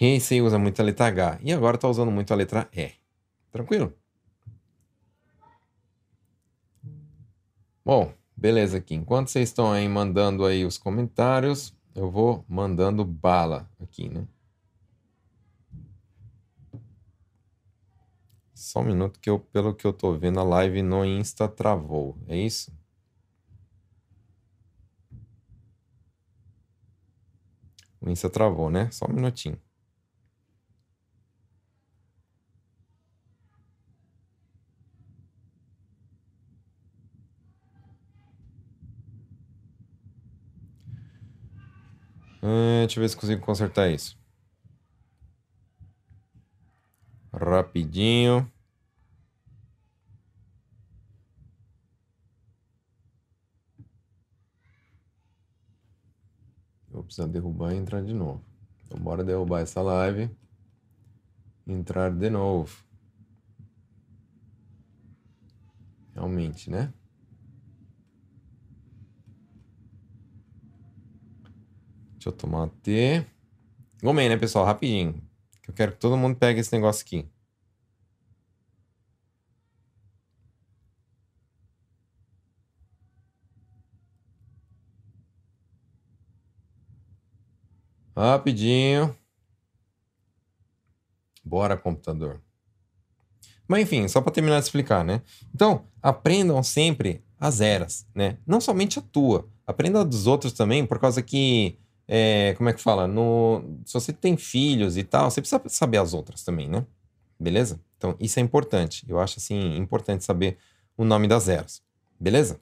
Heisei 0.00 0.40
usa 0.40 0.58
muito 0.58 0.80
a 0.80 0.84
letra 0.84 1.06
H 1.06 1.40
e 1.42 1.52
agora 1.52 1.74
está 1.76 1.88
usando 1.88 2.10
muito 2.12 2.32
a 2.32 2.36
letra 2.36 2.68
E. 2.72 2.92
Tranquilo? 3.50 3.92
Bom, 7.84 8.12
beleza 8.36 8.78
aqui. 8.78 8.94
Enquanto 8.94 9.28
vocês 9.28 9.48
estão 9.48 9.72
aí 9.72 9.88
mandando 9.88 10.44
aí 10.44 10.64
os 10.64 10.78
comentários, 10.78 11.74
eu 11.94 12.10
vou 12.10 12.44
mandando 12.48 13.04
bala 13.04 13.68
aqui, 13.80 14.08
né? 14.08 14.26
Só 18.54 18.80
um 18.80 18.84
minuto 18.84 19.18
que 19.18 19.30
eu, 19.30 19.40
pelo 19.40 19.74
que 19.74 19.86
eu 19.86 19.92
tô 19.92 20.16
vendo, 20.16 20.38
a 20.38 20.44
live 20.44 20.82
no 20.82 21.04
Insta 21.04 21.48
travou. 21.48 22.16
É 22.28 22.36
isso? 22.36 22.72
O 28.00 28.08
Insta 28.08 28.30
travou, 28.30 28.70
né? 28.70 28.90
Só 28.90 29.06
um 29.06 29.12
minutinho. 29.12 29.58
Uh, 42.48 42.86
deixa 42.86 42.98
eu 42.98 43.02
ver 43.02 43.08
se 43.10 43.16
consigo 43.16 43.44
consertar 43.44 43.90
isso. 43.90 44.16
Rapidinho. 47.30 48.50
Vou 56.90 57.04
precisar 57.04 57.26
derrubar 57.26 57.74
e 57.74 57.76
entrar 57.76 58.02
de 58.02 58.14
novo. 58.14 58.42
Então, 58.86 58.98
bora 58.98 59.22
derrubar 59.22 59.60
essa 59.60 59.82
live. 59.82 60.30
Entrar 61.66 62.10
de 62.10 62.30
novo. 62.30 62.82
Realmente, 66.14 66.70
né? 66.70 66.94
Deixa 72.18 72.30
eu 72.30 72.32
tomar 72.32 72.68
T. 72.82 73.24
Gomei, 74.02 74.28
né, 74.28 74.36
pessoal? 74.36 74.64
Rapidinho. 74.64 75.22
Eu 75.68 75.72
quero 75.72 75.92
que 75.92 75.98
todo 75.98 76.16
mundo 76.16 76.36
pegue 76.36 76.58
esse 76.58 76.72
negócio 76.72 77.04
aqui. 77.04 77.24
Rapidinho. 88.16 89.16
Bora, 91.44 91.76
computador. 91.76 92.42
Mas 93.68 93.82
enfim, 93.82 94.08
só 94.08 94.20
para 94.20 94.32
terminar 94.32 94.58
de 94.58 94.64
explicar, 94.64 95.04
né? 95.04 95.22
Então, 95.54 95.86
aprendam 96.02 96.60
sempre 96.64 97.24
as 97.38 97.60
eras, 97.60 98.08
né? 98.12 98.38
Não 98.44 98.60
somente 98.60 98.98
a 98.98 99.02
tua. 99.02 99.48
Aprenda 99.64 100.04
dos 100.04 100.26
outros 100.26 100.52
também, 100.52 100.84
por 100.84 100.98
causa 100.98 101.22
que 101.22 101.78
é, 102.08 102.54
como 102.56 102.70
é 102.70 102.72
que 102.72 102.80
fala? 102.80 103.06
No, 103.06 103.62
se 103.84 103.92
você 103.92 104.12
tem 104.14 104.36
filhos 104.36 104.96
e 104.96 105.04
tal, 105.04 105.30
você 105.30 105.42
precisa 105.42 105.62
saber 105.68 105.98
as 105.98 106.14
outras 106.14 106.42
também, 106.42 106.66
né? 106.66 106.86
Beleza? 107.38 107.80
Então, 107.98 108.16
isso 108.18 108.40
é 108.40 108.42
importante. 108.42 109.04
Eu 109.06 109.20
acho, 109.20 109.38
assim, 109.38 109.76
importante 109.76 110.24
saber 110.24 110.56
o 110.96 111.04
nome 111.04 111.28
das 111.28 111.48
eras. 111.48 111.82
Beleza? 112.18 112.58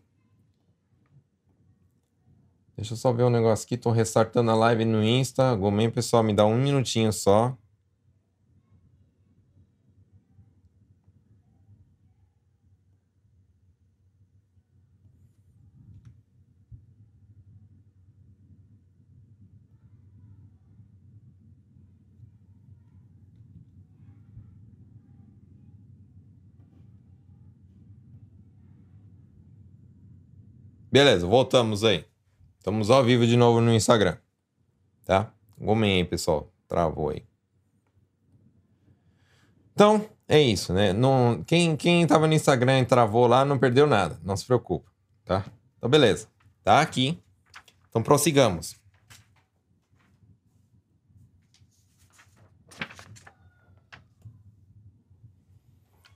Deixa 2.76 2.92
eu 2.92 2.96
só 2.96 3.12
ver 3.12 3.22
um 3.22 3.30
negócio 3.30 3.64
aqui. 3.64 3.76
Tô 3.76 3.90
restartando 3.90 4.50
a 4.50 4.54
live 4.54 4.84
no 4.84 5.02
Insta. 5.02 5.54
Gomen, 5.54 5.90
pessoal, 5.90 6.22
me 6.22 6.34
dá 6.34 6.44
um 6.44 6.58
minutinho 6.58 7.12
só. 7.12 7.56
Beleza, 30.96 31.26
voltamos 31.26 31.84
aí. 31.84 32.06
Estamos 32.56 32.88
ao 32.88 33.04
vivo 33.04 33.26
de 33.26 33.36
novo 33.36 33.60
no 33.60 33.70
Instagram. 33.70 34.16
Tá? 35.04 35.30
Gomem 35.60 35.98
aí, 35.98 36.04
pessoal. 36.06 36.50
Travou 36.66 37.10
aí. 37.10 37.22
Então, 39.74 40.08
é 40.26 40.40
isso, 40.40 40.72
né? 40.72 40.94
Não, 40.94 41.44
quem, 41.46 41.76
quem 41.76 42.06
tava 42.06 42.26
no 42.26 42.32
Instagram 42.32 42.80
e 42.80 42.86
travou 42.86 43.26
lá 43.26 43.44
não 43.44 43.58
perdeu 43.58 43.86
nada. 43.86 44.18
Não 44.24 44.34
se 44.38 44.46
preocupa, 44.46 44.90
tá? 45.22 45.44
Então, 45.76 45.90
beleza. 45.90 46.28
Tá 46.64 46.80
aqui. 46.80 47.22
Então, 47.90 48.02
prossigamos. 48.02 48.74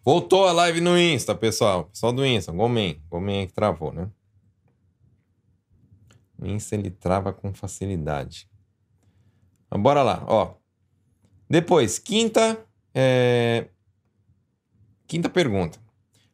Voltou 0.02 0.46
a 0.46 0.52
live 0.52 0.80
no 0.80 0.98
Insta, 0.98 1.34
pessoal. 1.34 1.84
Pessoal 1.84 2.14
do 2.14 2.24
Insta, 2.24 2.50
Gomen. 2.50 2.98
Gomen 3.10 3.46
que 3.46 3.52
travou, 3.52 3.92
né? 3.92 4.10
Insta 6.42 6.74
ele 6.74 6.90
trava 6.90 7.32
com 7.32 7.52
facilidade. 7.52 8.48
Mas 9.70 9.80
bora 9.80 10.02
lá, 10.02 10.24
ó. 10.26 10.54
Depois, 11.48 11.98
quinta, 11.98 12.64
é... 12.94 13.68
quinta 15.06 15.28
pergunta. 15.28 15.78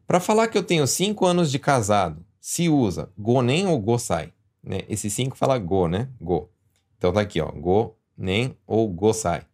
Para 0.07 0.21
falar 0.21 0.49
que 0.49 0.57
eu 0.57 0.63
tenho 0.63 0.87
cinco 0.87 1.27
anos 1.27 1.51
de 1.51 1.59
casado, 1.59 2.25
se 2.41 2.69
usa 2.69 3.11
gonen 3.19 3.67
ou 3.67 3.79
gosai? 3.81 4.33
Né? 4.63 4.83
Esse 4.89 5.11
cinco 5.11 5.37
fala 5.37 5.59
go, 5.59 5.89
né? 5.89 6.09
Go. 6.21 6.51
Então 6.97 7.13
tá 7.13 7.21
aqui, 7.21 7.41
ó. 7.41 7.51
Go, 7.51 7.97
nem 8.17 8.57
ou 8.67 8.89
gosai. 8.89 9.45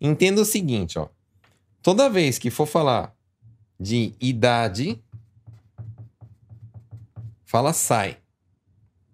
Entenda 0.00 0.40
o 0.40 0.44
seguinte, 0.44 0.98
ó. 0.98 1.08
Toda 1.82 2.10
vez 2.10 2.38
que 2.38 2.50
for 2.50 2.66
falar 2.66 3.16
de 3.78 4.14
idade, 4.20 5.02
fala 7.44 7.72
sai. 7.72 8.18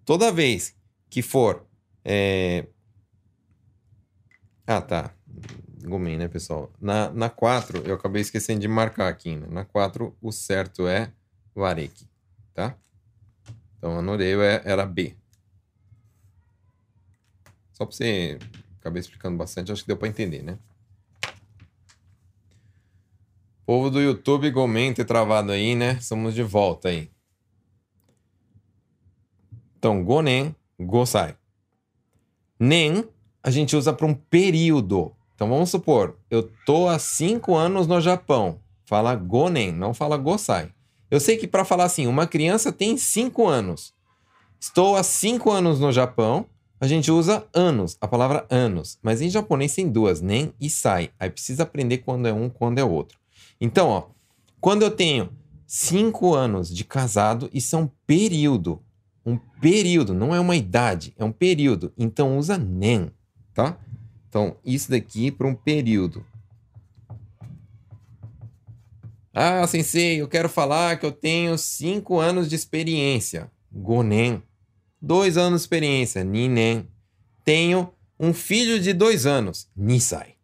Toda 0.05 0.31
vez 0.31 0.75
que 1.13 1.21
for. 1.21 1.63
É... 2.03 2.65
Ah, 4.65 4.81
tá. 4.81 5.13
Gomei, 5.83 6.17
né, 6.17 6.27
pessoal? 6.27 6.73
Na, 6.81 7.11
na 7.11 7.29
4, 7.29 7.83
eu 7.85 7.93
acabei 7.93 8.21
esquecendo 8.21 8.61
de 8.61 8.67
marcar 8.67 9.09
aqui, 9.09 9.35
né? 9.35 9.45
Na 9.47 9.63
4, 9.63 10.17
o 10.19 10.31
certo 10.31 10.87
é 10.87 11.13
Vareki, 11.53 12.09
tá? 12.51 12.75
Então, 13.77 13.99
a 13.99 14.01
Noreio 14.01 14.41
é, 14.41 14.63
era 14.65 14.87
B. 14.87 15.15
Só 17.73 17.85
pra 17.85 17.95
você... 17.95 18.39
Acabei 18.79 18.99
explicando 18.99 19.37
bastante, 19.37 19.71
acho 19.71 19.83
que 19.83 19.87
deu 19.87 19.97
pra 19.97 20.07
entender, 20.07 20.41
né? 20.41 20.57
Povo 23.65 23.89
do 23.89 24.01
YouTube, 24.01 24.49
Gomen 24.49 24.93
ter 24.93 25.05
travado 25.05 25.51
aí, 25.51 25.75
né? 25.75 25.93
Estamos 25.93 26.33
de 26.33 26.43
volta 26.43 26.89
aí. 26.89 27.09
Então, 29.77 30.03
Gonen 30.03 30.55
gosai. 30.83 31.35
Nem 32.59 33.07
a 33.41 33.49
gente 33.49 33.75
usa 33.75 33.91
para 33.91 34.05
um 34.05 34.13
período. 34.13 35.11
Então 35.35 35.49
vamos 35.49 35.69
supor, 35.69 36.17
eu 36.29 36.49
tô 36.65 36.87
há 36.87 36.97
cinco 36.99 37.55
anos 37.55 37.87
no 37.87 37.99
Japão. 37.99 38.59
Fala 38.85 39.15
gonen, 39.15 39.71
não 39.71 39.93
fala 39.93 40.17
gosai. 40.17 40.71
Eu 41.09 41.19
sei 41.19 41.37
que 41.37 41.47
para 41.47 41.65
falar 41.65 41.85
assim, 41.85 42.07
uma 42.07 42.25
criança 42.25 42.71
tem 42.71 42.97
cinco 42.97 43.47
anos. 43.47 43.93
Estou 44.59 44.95
há 44.95 45.03
cinco 45.03 45.51
anos 45.51 45.79
no 45.79 45.91
Japão. 45.91 46.45
A 46.79 46.87
gente 46.87 47.11
usa 47.11 47.45
anos, 47.53 47.97
a 47.99 48.07
palavra 48.07 48.45
anos. 48.49 48.97
Mas 49.01 49.21
em 49.21 49.29
japonês 49.29 49.73
tem 49.73 49.89
duas, 49.89 50.21
nem 50.21 50.53
e 50.59 50.69
sai. 50.69 51.11
Aí 51.19 51.29
precisa 51.29 51.63
aprender 51.63 51.99
quando 51.99 52.27
é 52.27 52.33
um, 52.33 52.49
quando 52.49 52.79
é 52.79 52.83
outro. 52.83 53.17
Então, 53.59 53.89
ó, 53.89 54.03
quando 54.59 54.83
eu 54.83 54.91
tenho 54.91 55.29
cinco 55.67 56.33
anos 56.33 56.73
de 56.73 56.83
casado, 56.83 57.49
isso 57.53 57.75
é 57.75 57.79
um 57.79 57.89
período 58.05 58.81
um 59.25 59.37
período, 59.37 60.13
não 60.13 60.33
é 60.35 60.39
uma 60.39 60.55
idade, 60.55 61.13
é 61.17 61.23
um 61.23 61.31
período. 61.31 61.93
Então 61.97 62.37
usa 62.37 62.57
nen, 62.57 63.11
tá? 63.53 63.77
Então 64.27 64.57
isso 64.65 64.91
daqui 64.91 65.31
para 65.31 65.47
um 65.47 65.55
período. 65.55 66.25
Ah, 69.33 69.65
sensei, 69.65 70.21
eu 70.21 70.27
quero 70.27 70.47
falar 70.47 70.99
que 70.99 71.05
eu 71.05 71.11
tenho 71.11 71.57
5 71.57 72.19
anos 72.19 72.47
de 72.47 72.55
experiência. 72.55 73.51
Gonen. 73.71 74.43
2 75.01 75.37
anos 75.37 75.61
de 75.61 75.63
experiência. 75.63 76.23
Ninen. 76.23 76.87
Tenho 77.43 77.91
um 78.19 78.31
filho 78.31 78.79
de 78.79 78.93
2 78.93 79.25
anos. 79.25 79.67
Nisai. 79.75 80.35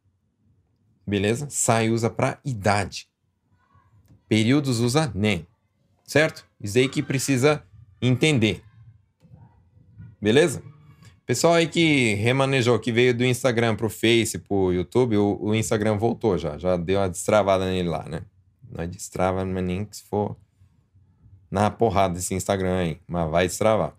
Beleza? 1.06 1.48
Sai 1.52 1.92
usa 1.92 2.10
para 2.10 2.40
idade. 2.44 3.08
Períodos 4.28 4.80
usa 4.80 5.12
nen. 5.14 5.46
Certo? 6.04 6.44
Isso 6.60 6.80
aí 6.80 6.90
que 6.90 7.04
precisa 7.04 7.64
entender. 8.02 8.64
Beleza? 10.22 10.62
Pessoal 11.26 11.54
aí 11.54 11.68
que 11.68 12.16
remanejou, 12.16 12.80
que 12.80 12.92
veio 12.92 13.14
do 13.14 13.24
Instagram 13.24 13.76
pro 13.76 13.90
Face, 13.90 14.40
pro 14.40 14.74
YouTube, 14.74 15.16
o, 15.18 15.38
o 15.40 15.56
Instagram 15.56 15.98
voltou 15.98 16.38
já. 16.38 16.58
Já 16.58 16.76
deu 16.76 17.00
uma 17.00 17.08
destravada 17.08 17.66
nele 17.66 17.88
lá, 17.88 18.04
né? 18.10 18.22
Não 18.70 18.84
é 18.84 18.88
destrava, 18.88 19.46
mas 19.46 19.64
nem 19.64 19.86
que 19.86 19.98
se 19.98 20.04
for 20.04 20.36
na 21.50 21.70
porrada 21.70 22.16
desse 22.16 22.34
Instagram 22.34 22.78
aí. 22.78 23.02
Mas 23.08 23.30
vai 23.30 23.48
destravar. 23.48 23.94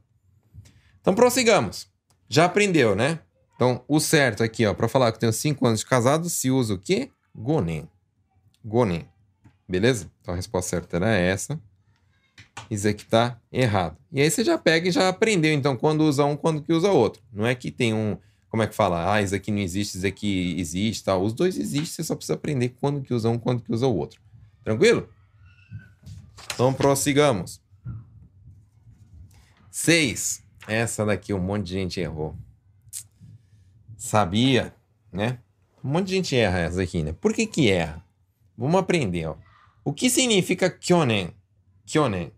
Então 1.00 1.14
prossigamos. 1.14 1.88
Já 2.28 2.44
aprendeu, 2.44 2.94
né? 2.94 3.20
Então, 3.54 3.84
o 3.86 4.00
certo 4.00 4.42
aqui, 4.42 4.64
ó, 4.66 4.72
para 4.72 4.88
falar 4.88 5.12
que 5.12 5.16
eu 5.16 5.20
tenho 5.20 5.32
5 5.32 5.66
anos 5.66 5.80
de 5.80 5.86
casado, 5.86 6.28
se 6.30 6.50
usa 6.50 6.74
o 6.74 6.78
quê? 6.78 7.10
Gonen. 7.34 7.88
Gonen. 8.64 9.06
Beleza? 9.68 10.10
Então 10.20 10.34
a 10.34 10.36
resposta 10.36 10.70
certa 10.70 10.96
era 10.96 11.10
essa. 11.10 11.60
Isso 12.68 12.88
aqui 12.88 13.04
tá 13.04 13.38
errado. 13.52 13.96
E 14.12 14.20
aí 14.20 14.30
você 14.30 14.42
já 14.42 14.58
pega 14.58 14.88
e 14.88 14.92
já 14.92 15.08
aprendeu, 15.08 15.52
então, 15.52 15.76
quando 15.76 16.02
usa 16.02 16.24
um, 16.24 16.36
quando 16.36 16.62
que 16.62 16.72
usa 16.72 16.90
outro. 16.90 17.22
Não 17.32 17.46
é 17.46 17.54
que 17.54 17.70
tem 17.70 17.94
um, 17.94 18.16
como 18.50 18.64
é 18.64 18.66
que 18.66 18.74
fala? 18.74 19.12
Ah, 19.14 19.22
isso 19.22 19.34
aqui 19.34 19.52
não 19.52 19.60
existe, 19.60 19.96
isso 19.96 20.06
aqui 20.06 20.58
existe, 20.58 21.04
tal. 21.04 21.22
Os 21.22 21.32
dois 21.32 21.56
existem, 21.56 21.86
você 21.86 22.02
só 22.02 22.16
precisa 22.16 22.34
aprender 22.34 22.70
quando 22.80 23.00
que 23.00 23.14
usa 23.14 23.28
um, 23.30 23.38
quando 23.38 23.62
que 23.62 23.72
usa 23.72 23.86
o 23.86 23.94
outro. 23.94 24.20
Tranquilo? 24.64 25.08
Então 26.52 26.74
prossigamos. 26.74 27.62
Seis. 29.70 30.42
Essa 30.66 31.06
daqui 31.06 31.32
um 31.32 31.38
monte 31.38 31.66
de 31.66 31.74
gente 31.74 32.00
errou. 32.00 32.36
Sabia, 33.96 34.74
né? 35.12 35.38
Um 35.82 35.90
monte 35.90 36.08
de 36.08 36.16
gente 36.16 36.36
erra 36.36 36.58
essa 36.58 36.82
aqui, 36.82 37.02
né? 37.02 37.12
Por 37.12 37.32
que 37.32 37.46
que 37.46 37.70
erra? 37.70 38.04
Vamos 38.58 38.80
aprender, 38.80 39.26
ó. 39.26 39.36
O 39.84 39.92
que 39.92 40.10
significa 40.10 40.68
kyonen? 40.68 41.32
Kyonen. 41.86 42.32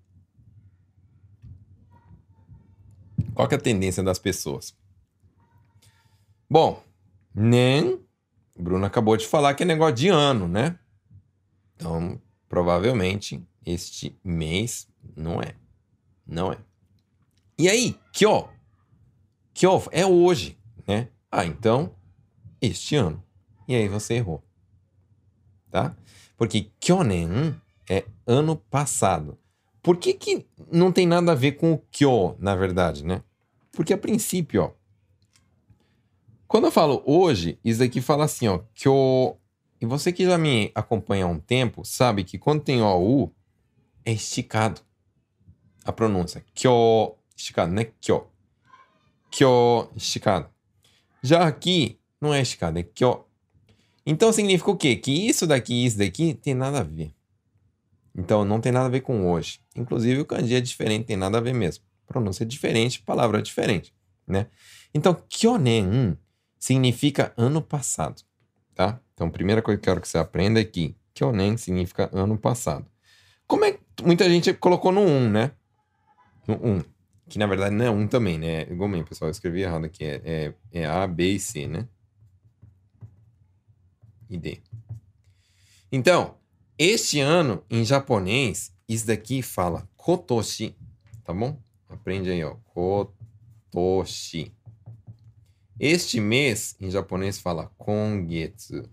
Qual 3.35 3.49
que 3.49 3.55
é 3.55 3.59
a 3.59 3.61
tendência 3.61 4.03
das 4.03 4.19
pessoas? 4.19 4.77
Bom, 6.49 6.83
nen, 7.35 8.01
Bruno 8.57 8.85
acabou 8.85 9.17
de 9.17 9.27
falar 9.27 9.55
que 9.55 9.63
é 9.63 9.67
negócio 9.67 9.95
de 9.95 10.09
ano, 10.09 10.47
né? 10.47 10.79
Então, 11.75 12.21
provavelmente, 12.49 13.43
este 13.65 14.19
mês 14.23 14.89
não 15.17 15.41
é. 15.41 15.55
Não 16.27 16.53
é. 16.53 16.59
E 17.59 17.69
aí, 17.69 17.99
kyo? 18.13 18.49
Kyo 19.55 19.83
é 19.91 20.05
hoje, 20.05 20.59
né? 20.87 21.09
Ah, 21.31 21.47
então, 21.47 21.95
este 22.61 22.97
ano. 22.97 23.23
E 23.67 23.75
aí 23.75 23.89
você 23.89 24.15
errou. 24.15 24.43
Tá? 25.71 25.97
Porque 26.37 26.71
kyonen 26.79 27.59
é 27.89 28.05
ano 28.27 28.57
passado. 28.57 29.39
Por 29.83 29.97
que, 29.97 30.15
que 30.15 30.47
não 30.71 30.93
tem 30.93 31.07
nada 31.07 31.33
a 31.33 31.35
ver 31.35 31.53
com 31.53 31.73
o 31.73 31.79
kyo, 31.91 32.37
na 32.39 32.55
verdade, 32.55 33.05
né? 33.05 33.23
Porque 33.73 33.93
a 33.93 33.99
princípio, 33.99 34.63
ó, 34.63 34.71
quando 36.47 36.67
eu 36.67 36.71
falo 36.71 37.03
hoje, 37.07 37.59
isso 37.65 37.83
aqui 37.83 38.01
fala 38.01 38.25
assim, 38.25 38.47
ó, 38.47 38.61
kyo. 38.75 39.37
E 39.81 39.87
você 39.87 40.13
que 40.13 40.25
já 40.25 40.39
me 40.39 40.71
acompanha 40.75 41.25
há 41.25 41.29
um 41.29 41.39
tempo, 41.39 41.85
sabe 41.85 42.23
que 42.23 42.39
quando 42.39 42.63
tem 42.63 42.83
OU, 42.83 43.33
é 44.05 44.13
esticado. 44.13 44.81
A 45.85 45.93
pronúncia. 45.93 46.45
Kyo. 46.55 47.17
Esticado, 47.37 47.73
né? 47.73 47.87
Kyo. 48.01 48.27
Kyo. 49.31 49.89
Esticado. 49.97 50.49
Já 51.23 51.47
aqui, 51.47 51.99
não 52.21 52.35
é 52.35 52.43
esticado, 52.43 52.79
é 52.79 52.83
kyo. 52.83 53.25
Então 54.05 54.33
significa 54.33 54.71
o 54.71 54.77
quê? 54.77 54.97
Que 54.97 55.11
isso 55.11 55.47
daqui 55.47 55.73
e 55.73 55.87
isso 55.87 55.99
daqui 55.99 56.35
tem 56.35 56.53
nada 56.53 56.81
a 56.81 56.83
ver. 56.83 57.15
Então 58.15 58.45
não 58.45 58.61
tem 58.61 58.73
nada 58.73 58.87
a 58.87 58.91
ver 58.91 59.01
com 59.01 59.31
hoje. 59.31 59.61
Inclusive 59.75 60.21
o 60.21 60.25
kanji 60.25 60.55
é 60.55 60.61
diferente, 60.61 61.07
tem 61.07 61.17
nada 61.17 61.39
a 61.39 61.41
ver 61.41 61.55
mesmo. 61.55 61.85
Pronúncia 62.07 62.45
é 62.45 62.47
diferente, 62.47 63.03
palavra 63.03 63.39
é 63.39 63.43
diferente, 63.43 63.95
né? 64.27 64.47
Então 64.93 65.15
kyonen 65.29 66.19
significa 66.59 67.33
ano 67.37 67.63
passado, 67.63 68.23
tá? 68.75 69.01
Então 69.15 69.29
a 69.29 69.31
primeira 69.31 69.63
coisa 69.63 69.79
que 69.81 69.89
eu 69.89 69.93
quero 69.93 70.01
que 70.01 70.09
você 70.09 70.19
aprenda 70.19 70.61
é 70.61 70.65
que 70.65 70.95
kyonen 71.15 71.57
significa 71.57 72.11
ano 72.13 72.37
passado. 72.37 72.87
Como 73.47 73.65
é 73.65 73.73
que 73.73 74.05
muita 74.05 74.29
gente 74.29 74.53
colocou 74.55 74.93
no 74.93 75.01
1, 75.01 75.31
né? 75.31 75.53
No 76.47 76.55
1. 76.55 76.83
Que 77.29 77.39
na 77.39 77.47
verdade 77.47 77.75
não 77.75 77.85
é 77.85 77.91
1 77.91 78.09
também, 78.09 78.39
né? 78.39 78.63
Igual 78.63 78.89
mesmo, 78.89 79.07
pessoal, 79.07 79.29
eu 79.29 79.33
escrevi 79.33 79.63
errado 79.63 79.85
aqui. 79.85 80.05
É, 80.05 80.21
é, 80.25 80.55
é 80.73 80.87
A, 80.87 81.07
B 81.07 81.33
e 81.33 81.41
C, 81.41 81.67
né? 81.67 81.89
E 84.29 84.37
D. 84.39 84.63
Então, 85.91 86.37
este 86.79 87.21
ano, 87.21 87.63
em 87.71 87.85
japonês, 87.85 88.73
isso 88.89 89.07
daqui 89.07 89.43
fala 89.43 89.89
kotoshi, 89.97 90.77
tá 91.25 91.33
bom? 91.33 91.59
Aprende 91.89 92.31
aí, 92.31 92.43
ó. 92.43 92.57
Kotoshi. 92.75 94.53
Este 95.79 96.21
mês, 96.21 96.77
em 96.81 96.91
japonês, 96.91 97.39
fala 97.39 97.71
kongetsu. 97.77 98.89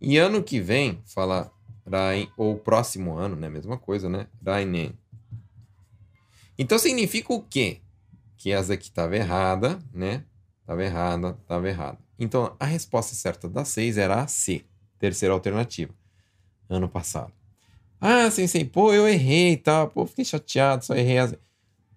E 0.00 0.18
ano 0.18 0.42
que 0.42 0.60
vem, 0.60 1.00
fala 1.06 1.52
rai, 1.88 2.28
ou 2.36 2.56
próximo 2.58 3.14
ano, 3.14 3.36
né? 3.36 3.48
Mesma 3.48 3.78
coisa, 3.78 4.08
né? 4.08 4.26
Rainen. 4.44 4.98
Então 6.58 6.78
significa 6.78 7.32
o 7.32 7.42
quê? 7.42 7.80
Que 8.36 8.50
essa 8.50 8.74
aqui 8.74 8.88
estava 8.88 9.16
errada, 9.16 9.78
né? 9.92 10.24
Estava 10.60 10.84
errada, 10.84 11.38
estava 11.40 11.68
errada. 11.68 11.98
Então 12.18 12.56
a 12.58 12.64
resposta 12.64 13.14
certa 13.14 13.48
da 13.48 13.64
6 13.64 13.96
era 13.98 14.22
a 14.22 14.26
C. 14.26 14.64
Terceira 15.02 15.34
alternativa. 15.34 15.92
Ano 16.70 16.88
passado. 16.88 17.32
Ah, 18.00 18.30
sensei, 18.30 18.64
pô, 18.64 18.92
eu 18.92 19.08
errei 19.08 19.54
e 19.54 19.56
tal. 19.56 19.88
Pô, 19.88 20.06
fiquei 20.06 20.24
chateado, 20.24 20.84
só 20.84 20.94
errei. 20.94 21.18
As... 21.18 21.34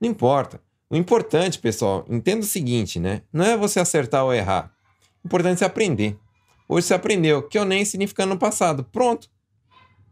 Não 0.02 0.10
importa. 0.10 0.60
O 0.90 0.96
importante, 0.96 1.60
pessoal, 1.60 2.04
entenda 2.10 2.42
o 2.42 2.48
seguinte, 2.48 3.00
né? 3.00 3.22
Não 3.32 3.46
é 3.46 3.56
você 3.56 3.80
acertar 3.80 4.26
ou 4.26 4.34
errar. 4.34 4.76
O 5.24 5.28
importante 5.28 5.54
é 5.54 5.58
você 5.58 5.66
aprender. 5.66 6.18
Hoje 6.68 6.88
você 6.88 6.96
aprendeu 6.96 7.44
que 7.44 7.60
eu 7.60 7.64
nem 7.64 7.86
significa 7.86 8.24
ano 8.24 8.40
passado. 8.40 8.84
Pronto. 8.84 9.30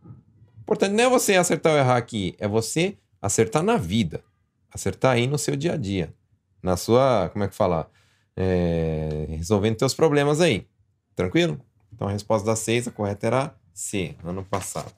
O 0.06 0.62
importante 0.62 0.94
não 0.94 1.06
é 1.06 1.10
você 1.10 1.36
acertar 1.36 1.74
ou 1.74 1.80
errar 1.80 1.98
aqui, 1.98 2.36
é 2.38 2.48
você 2.48 2.96
acertar 3.20 3.64
na 3.64 3.76
vida. 3.76 4.24
Acertar 4.72 5.14
aí 5.14 5.26
no 5.26 5.40
seu 5.40 5.56
dia 5.56 5.74
a 5.74 5.78
dia. 5.78 6.14
Na 6.62 6.78
sua, 6.78 7.28
como 7.34 7.44
é 7.44 7.48
que 7.48 7.56
fala? 7.56 7.90
É, 8.38 9.26
resolvendo 9.30 9.78
teus 9.78 9.96
problemas 9.96 10.40
aí. 10.40 10.68
Tranquilo? 11.16 11.60
Então 12.04 12.10
a 12.10 12.12
resposta 12.12 12.46
da 12.46 12.54
6, 12.54 12.90
a 12.90 12.92
correta 12.92 13.28
era 13.28 13.56
C, 13.74 14.14
ano 14.26 14.44
passado. 14.44 14.92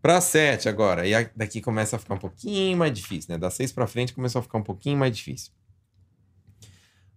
Para 0.00 0.20
7 0.20 0.68
agora, 0.68 1.06
e 1.06 1.12
daqui 1.36 1.60
começa 1.60 1.94
a 1.94 2.00
ficar 2.00 2.14
um 2.14 2.18
pouquinho 2.18 2.76
mais 2.76 2.92
difícil, 2.92 3.32
né? 3.32 3.38
Da 3.38 3.48
6 3.48 3.70
para 3.70 3.86
frente 3.86 4.12
começou 4.12 4.40
a 4.40 4.42
ficar 4.42 4.58
um 4.58 4.62
pouquinho 4.64 4.98
mais 4.98 5.16
difícil. 5.16 5.52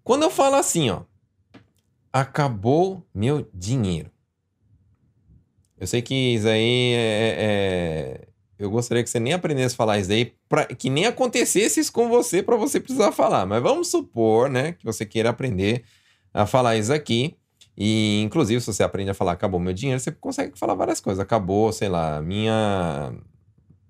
Quando 0.04 0.22
eu 0.22 0.30
falo 0.30 0.58
assim, 0.58 0.92
ó, 0.92 1.02
acabou 2.14 3.04
meu 3.12 3.50
dinheiro. 3.52 4.12
Eu 5.76 5.88
sei 5.88 6.04
que 6.04 6.14
isso 6.14 6.48
aí 6.48 6.94
é, 6.94 7.36
é, 7.40 8.28
eu 8.60 8.70
gostaria 8.70 9.04
que 9.04 9.10
você 9.10 9.20
nem 9.20 9.34
aprendesse 9.34 9.74
a 9.74 9.78
falar 9.78 9.98
isso 9.98 10.12
aí, 10.12 10.36
pra, 10.48 10.66
que 10.68 10.92
nem 10.92 11.08
acontecesse 11.08 11.80
isso 11.80 11.92
com 11.92 12.10
você 12.10 12.44
para 12.44 12.56
você 12.56 12.80
precisar 12.80 13.12
falar. 13.12 13.48
Mas 13.48 13.64
vamos 13.64 13.88
supor, 13.88 14.52
né, 14.52 14.74
que 14.74 14.86
você 14.86 15.04
queira 15.04 15.32
aprender 15.32 15.84
a 16.32 16.46
falar 16.46 16.78
isso 16.78 16.94
aqui. 16.94 17.36
E, 17.78 18.22
inclusive, 18.22 18.62
se 18.62 18.68
você 18.68 18.84
aprende 18.84 19.12
a 19.12 19.14
falar 19.14 19.34
acabou 19.34 19.60
meu 19.60 19.74
dinheiro, 19.74 20.00
você 20.00 20.12
consegue 20.12 20.58
falar 20.58 20.76
várias 20.76 21.00
coisas. 21.02 21.20
Acabou, 21.20 21.72
sei 21.74 21.90
lá, 21.90 22.22
minha, 22.22 23.14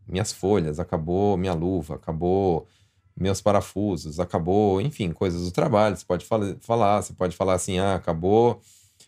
minhas 0.08 0.32
folhas, 0.32 0.80
acabou 0.80 1.38
minha 1.38 1.54
luva, 1.54 1.96
acabou 1.96 2.68
meus 3.16 3.42
parafusos, 3.42 4.20
acabou, 4.20 4.82
enfim, 4.82 5.12
coisas 5.12 5.44
do 5.44 5.52
trabalho. 5.52 5.96
Você 5.96 6.06
pode 6.06 6.26
falar, 6.26 7.02
você 7.02 7.14
pode 7.14 7.36
falar 7.36 7.54
assim, 7.54 7.78
ah, 7.80 7.96
acabou 7.96 8.60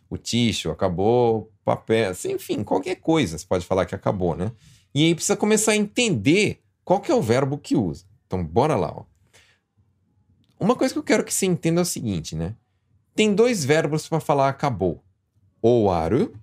o 0.10 0.18
ticho, 0.18 0.70
acabou 0.70 1.52
papel, 1.66 2.12
assim, 2.12 2.34
enfim, 2.34 2.64
qualquer 2.64 2.96
coisa 2.96 3.38
você 3.38 3.46
pode 3.46 3.66
falar 3.66 3.86
que 3.86 3.96
acabou, 3.96 4.36
né? 4.36 4.52
E 4.94 5.06
aí 5.06 5.14
precisa 5.14 5.36
começar 5.36 5.74
a 5.74 5.76
entender 5.76 6.62
qual 6.86 7.02
que 7.02 7.12
é 7.12 7.16
o 7.16 7.22
verbo 7.22 7.58
que 7.58 7.76
usa. 7.76 8.06
Então, 8.26 8.44
bora 8.44 8.76
lá, 8.76 8.94
ó. 8.96 9.04
Uma 10.60 10.76
coisa 10.76 10.94
que 10.94 11.00
eu 11.00 11.04
quero 11.04 11.24
que 11.24 11.34
você 11.34 11.46
entenda 11.46 11.82
é 11.82 11.84
o 11.84 11.86
seguinte, 11.86 12.36
né? 12.36 12.56
Tem 13.18 13.34
dois 13.34 13.66
verbos 13.66 14.08
para 14.08 14.20
falar 14.20 14.48
acabou. 14.48 15.04
Owaru. 15.60 16.40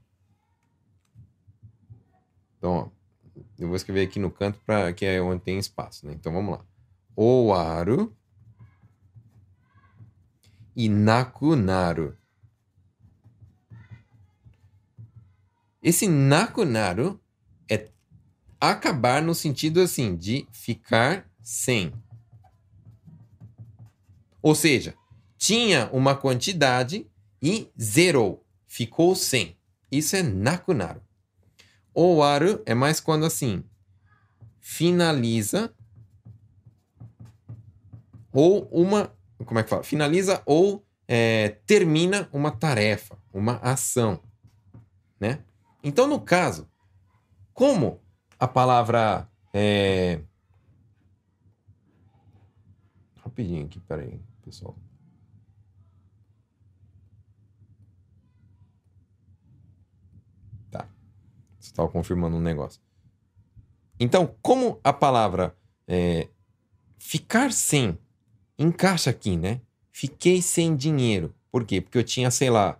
Então, 2.58 2.90
eu 3.56 3.68
vou 3.68 3.76
escrever 3.76 4.02
aqui 4.02 4.18
no 4.18 4.28
canto 4.28 4.58
para 4.66 4.92
que 4.92 5.06
é 5.06 5.22
onde 5.22 5.40
tem 5.40 5.56
espaço, 5.56 6.04
né? 6.04 6.14
Então 6.14 6.32
vamos 6.32 6.58
lá. 6.58 6.64
Owaru 7.14 8.12
e 10.74 10.88
nakunaru. 10.88 12.16
Esse 15.80 16.08
nakunaru 16.08 17.20
é 17.70 17.88
acabar 18.60 19.22
no 19.22 19.32
sentido 19.32 19.80
assim, 19.80 20.16
de 20.16 20.44
ficar 20.50 21.24
sem. 21.40 21.92
Ou 24.42 24.56
seja, 24.56 24.96
tinha 25.44 25.90
uma 25.92 26.16
quantidade 26.16 27.06
e 27.42 27.70
zerou, 27.78 28.46
ficou 28.66 29.14
sem. 29.14 29.58
Isso 29.92 30.16
é 30.16 30.22
nakunaru. 30.22 31.02
Owaru 31.92 32.62
é 32.64 32.72
mais 32.72 32.98
quando 32.98 33.26
assim, 33.26 33.62
finaliza 34.58 35.70
ou 38.32 38.66
uma, 38.72 39.14
como 39.44 39.60
é 39.60 39.62
que 39.62 39.68
fala? 39.68 39.82
Finaliza 39.82 40.42
ou 40.46 40.82
é, 41.06 41.50
termina 41.66 42.26
uma 42.32 42.50
tarefa, 42.50 43.18
uma 43.30 43.56
ação, 43.58 44.22
né? 45.20 45.44
Então, 45.82 46.08
no 46.08 46.18
caso, 46.18 46.66
como 47.52 48.00
a 48.40 48.48
palavra 48.48 49.28
é... 49.52 50.22
rapidinho 53.22 53.66
aqui, 53.66 53.78
peraí, 53.80 54.18
pessoal. 54.42 54.74
Tá. 60.70 60.88
Você 61.58 61.63
estava 61.74 61.88
confirmando 61.88 62.36
um 62.36 62.40
negócio. 62.40 62.80
Então, 63.98 64.34
como 64.40 64.80
a 64.82 64.92
palavra 64.92 65.56
é, 65.86 66.28
ficar 66.98 67.52
sem 67.52 67.98
encaixa 68.58 69.10
aqui, 69.10 69.36
né? 69.36 69.60
Fiquei 69.92 70.40
sem 70.40 70.74
dinheiro. 70.74 71.34
Por 71.50 71.64
quê? 71.64 71.80
Porque 71.80 71.98
eu 71.98 72.04
tinha, 72.04 72.30
sei 72.30 72.48
lá, 72.50 72.78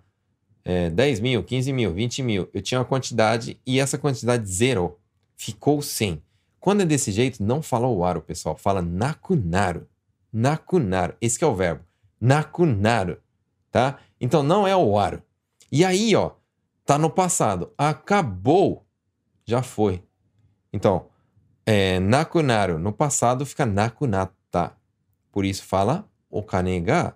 é, 0.65 0.91
10 0.91 1.21
mil, 1.21 1.43
15 1.45 1.73
mil, 1.73 1.93
20 1.93 2.23
mil. 2.23 2.49
Eu 2.53 2.63
tinha 2.63 2.79
uma 2.79 2.85
quantidade 2.85 3.61
e 3.67 3.79
essa 3.79 3.99
quantidade 3.99 4.49
zerou. 4.49 4.99
Ficou 5.37 5.83
sem. 5.83 6.23
Quando 6.59 6.81
é 6.83 6.87
desse 6.87 7.13
jeito, 7.13 7.43
não 7.43 7.61
fala 7.63 7.87
o 7.87 8.05
aro, 8.05 8.23
pessoal. 8.23 8.57
Fala 8.57 8.81
nakunaru. 8.81 9.87
Nakunaru. 10.33 11.15
Esse 11.21 11.43
é 11.43 11.47
o 11.47 11.55
verbo. 11.55 11.85
Nakunaru. 12.21 13.19
Tá? 13.71 13.99
Então 14.21 14.43
não 14.43 14.67
é 14.67 14.75
o 14.75 14.99
aro. 14.99 15.23
E 15.71 15.85
aí, 15.85 16.15
ó, 16.15 16.33
tá 16.87 16.97
no 16.97 17.11
passado. 17.11 17.73
Acabou. 17.77 18.84
Já 19.45 19.63
foi. 19.63 20.03
Então, 20.73 21.07
é, 21.67 21.99
nakunaru 22.01 22.79
no 22.79 22.93
passado 22.93 23.45
fica 23.47 23.65
nakunata. 23.65 24.77
Por 25.31 25.45
isso 25.45 25.65
fala 25.65 26.09
o 26.31 26.43
kane 26.43 26.81
ga 26.81 27.15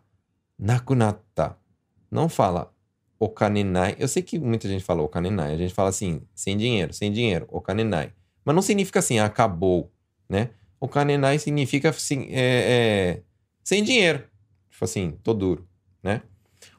nakunatta. 0.59 1.57
Não 2.11 2.29
fala 2.29 2.73
o 3.19 3.29
kanenai. 3.29 3.97
Eu 3.99 4.09
sei 4.09 4.23
que 4.23 4.39
muita 4.39 4.69
gente 4.69 4.85
fala 4.85 5.03
o 5.03 5.09
kanenai. 5.09 5.55
A 5.55 5.57
gente 5.57 5.75
fala 5.75 5.89
assim, 5.89 6.23
sem 6.35 6.57
dinheiro, 6.57 6.93
sem 6.93 7.13
dinheiro, 7.13 7.47
o 7.51 7.61
kanenai. 7.61 8.13
Mas 8.45 8.55
não 8.55 8.63
significa 8.63 9.01
assim, 9.01 9.19
acabou, 9.19 9.93
né? 10.29 10.51
O 10.81 10.89
kanenai 10.89 11.39
significa 11.39 11.91
assim, 11.91 12.29
é, 12.31 13.21
é, 13.21 13.23
sem 13.65 13.83
dinheiro. 13.83 14.25
Tipo 14.71 14.85
assim, 14.85 15.19
tô 15.23 15.35
duro, 15.35 15.69
né? 16.03 16.23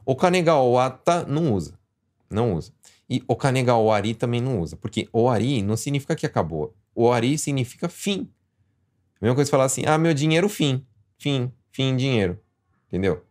O 0.06 0.16
kanega 0.16 0.56
oata 0.56 1.26
não 1.26 1.54
usa. 1.54 1.78
Não 2.30 2.54
usa. 2.54 2.72
E 3.10 3.24
o 3.28 3.36
kanega 3.36 3.76
oari 3.76 4.14
também 4.14 4.40
não 4.40 4.60
usa. 4.62 4.76
Porque 4.76 5.10
oari 5.12 5.62
não 5.62 5.76
significa 5.76 6.16
que 6.16 6.26
acabou. 6.26 6.76
Oari 6.94 7.38
significa 7.38 7.90
fim. 7.90 8.30
A 9.20 9.26
mesma 9.26 9.36
coisa 9.36 9.50
falar 9.50 9.66
assim, 9.66 9.84
ah, 9.86 9.98
meu 9.98 10.14
dinheiro 10.14 10.48
fim. 10.48 10.86
Fim, 11.18 11.52
fim, 11.72 11.96
dinheiro. 11.96 12.40
Entendeu? 12.88 13.26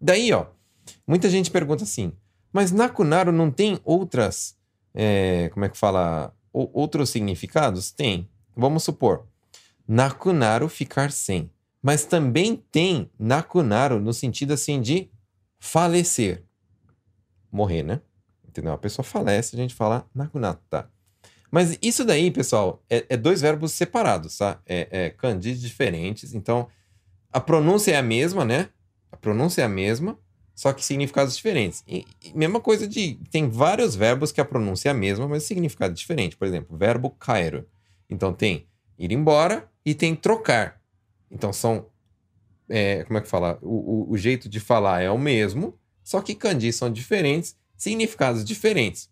Daí, 0.00 0.32
ó, 0.32 0.46
muita 1.06 1.30
gente 1.30 1.50
pergunta 1.50 1.84
assim, 1.84 2.12
mas 2.52 2.70
Nakunaru 2.70 3.32
não 3.32 3.50
tem 3.50 3.80
outras, 3.84 4.56
é, 4.94 5.48
como 5.52 5.64
é 5.64 5.68
que 5.68 5.76
fala, 5.76 6.34
o, 6.52 6.68
outros 6.72 7.10
significados? 7.10 7.90
Tem. 7.90 8.28
Vamos 8.54 8.84
supor, 8.84 9.26
Nakunaru 9.88 10.68
ficar 10.68 11.10
sem. 11.10 11.50
Mas 11.82 12.04
também 12.04 12.56
tem 12.70 13.10
Nakunaru 13.18 14.00
no 14.00 14.12
sentido 14.12 14.52
assim 14.52 14.80
de 14.80 15.10
falecer. 15.58 16.44
Morrer, 17.50 17.82
né? 17.82 18.00
Entendeu? 18.56 18.72
A 18.72 18.78
pessoa 18.78 19.04
falece, 19.04 19.54
a 19.54 19.58
gente 19.58 19.74
fala 19.74 20.08
Nakunata. 20.14 20.90
Mas 21.50 21.78
isso 21.82 22.04
daí, 22.04 22.30
pessoal, 22.30 22.82
é, 22.88 23.04
é 23.10 23.16
dois 23.16 23.40
verbos 23.42 23.72
separados, 23.72 24.38
tá? 24.38 24.60
É, 24.66 24.88
é 24.90 25.10
kanjis 25.10 25.60
diferentes. 25.60 26.34
Então, 26.34 26.68
a 27.30 27.38
pronúncia 27.38 27.92
é 27.92 27.96
a 27.96 28.02
mesma, 28.02 28.44
né? 28.44 28.70
A 29.12 29.16
pronúncia 29.16 29.62
é 29.62 29.64
a 29.64 29.68
mesma, 29.68 30.18
só 30.54 30.72
que 30.72 30.82
significados 30.82 31.36
diferentes. 31.36 31.84
E, 31.86 32.06
e, 32.24 32.36
mesma 32.36 32.60
coisa 32.60 32.88
de. 32.88 33.20
Tem 33.30 33.48
vários 33.48 33.94
verbos 33.94 34.32
que 34.32 34.40
a 34.40 34.44
pronúncia 34.44 34.88
é 34.88 34.92
a 34.92 34.94
mesma, 34.94 35.28
mas 35.28 35.42
significado 35.42 35.92
diferente. 35.92 36.36
Por 36.36 36.48
exemplo, 36.48 36.76
verbo 36.76 37.10
cairo. 37.10 37.68
Então 38.08 38.32
tem 38.32 38.66
ir 38.98 39.12
embora 39.12 39.70
e 39.84 39.94
tem 39.94 40.16
trocar. 40.16 40.80
Então 41.30 41.52
são. 41.52 41.86
É, 42.68 43.04
como 43.04 43.18
é 43.18 43.20
que 43.20 43.28
fala? 43.28 43.58
O, 43.60 44.08
o, 44.08 44.12
o, 44.12 44.16
jeito 44.16 44.48
de 44.48 44.58
falar 44.58 45.02
é 45.02 45.10
o 45.10 45.18
mesmo, 45.18 45.78
só 46.02 46.20
que 46.20 46.34
kanjis 46.34 46.74
são 46.74 46.90
diferentes, 46.90 47.54
significados 47.76 48.44
diferentes 48.44 49.10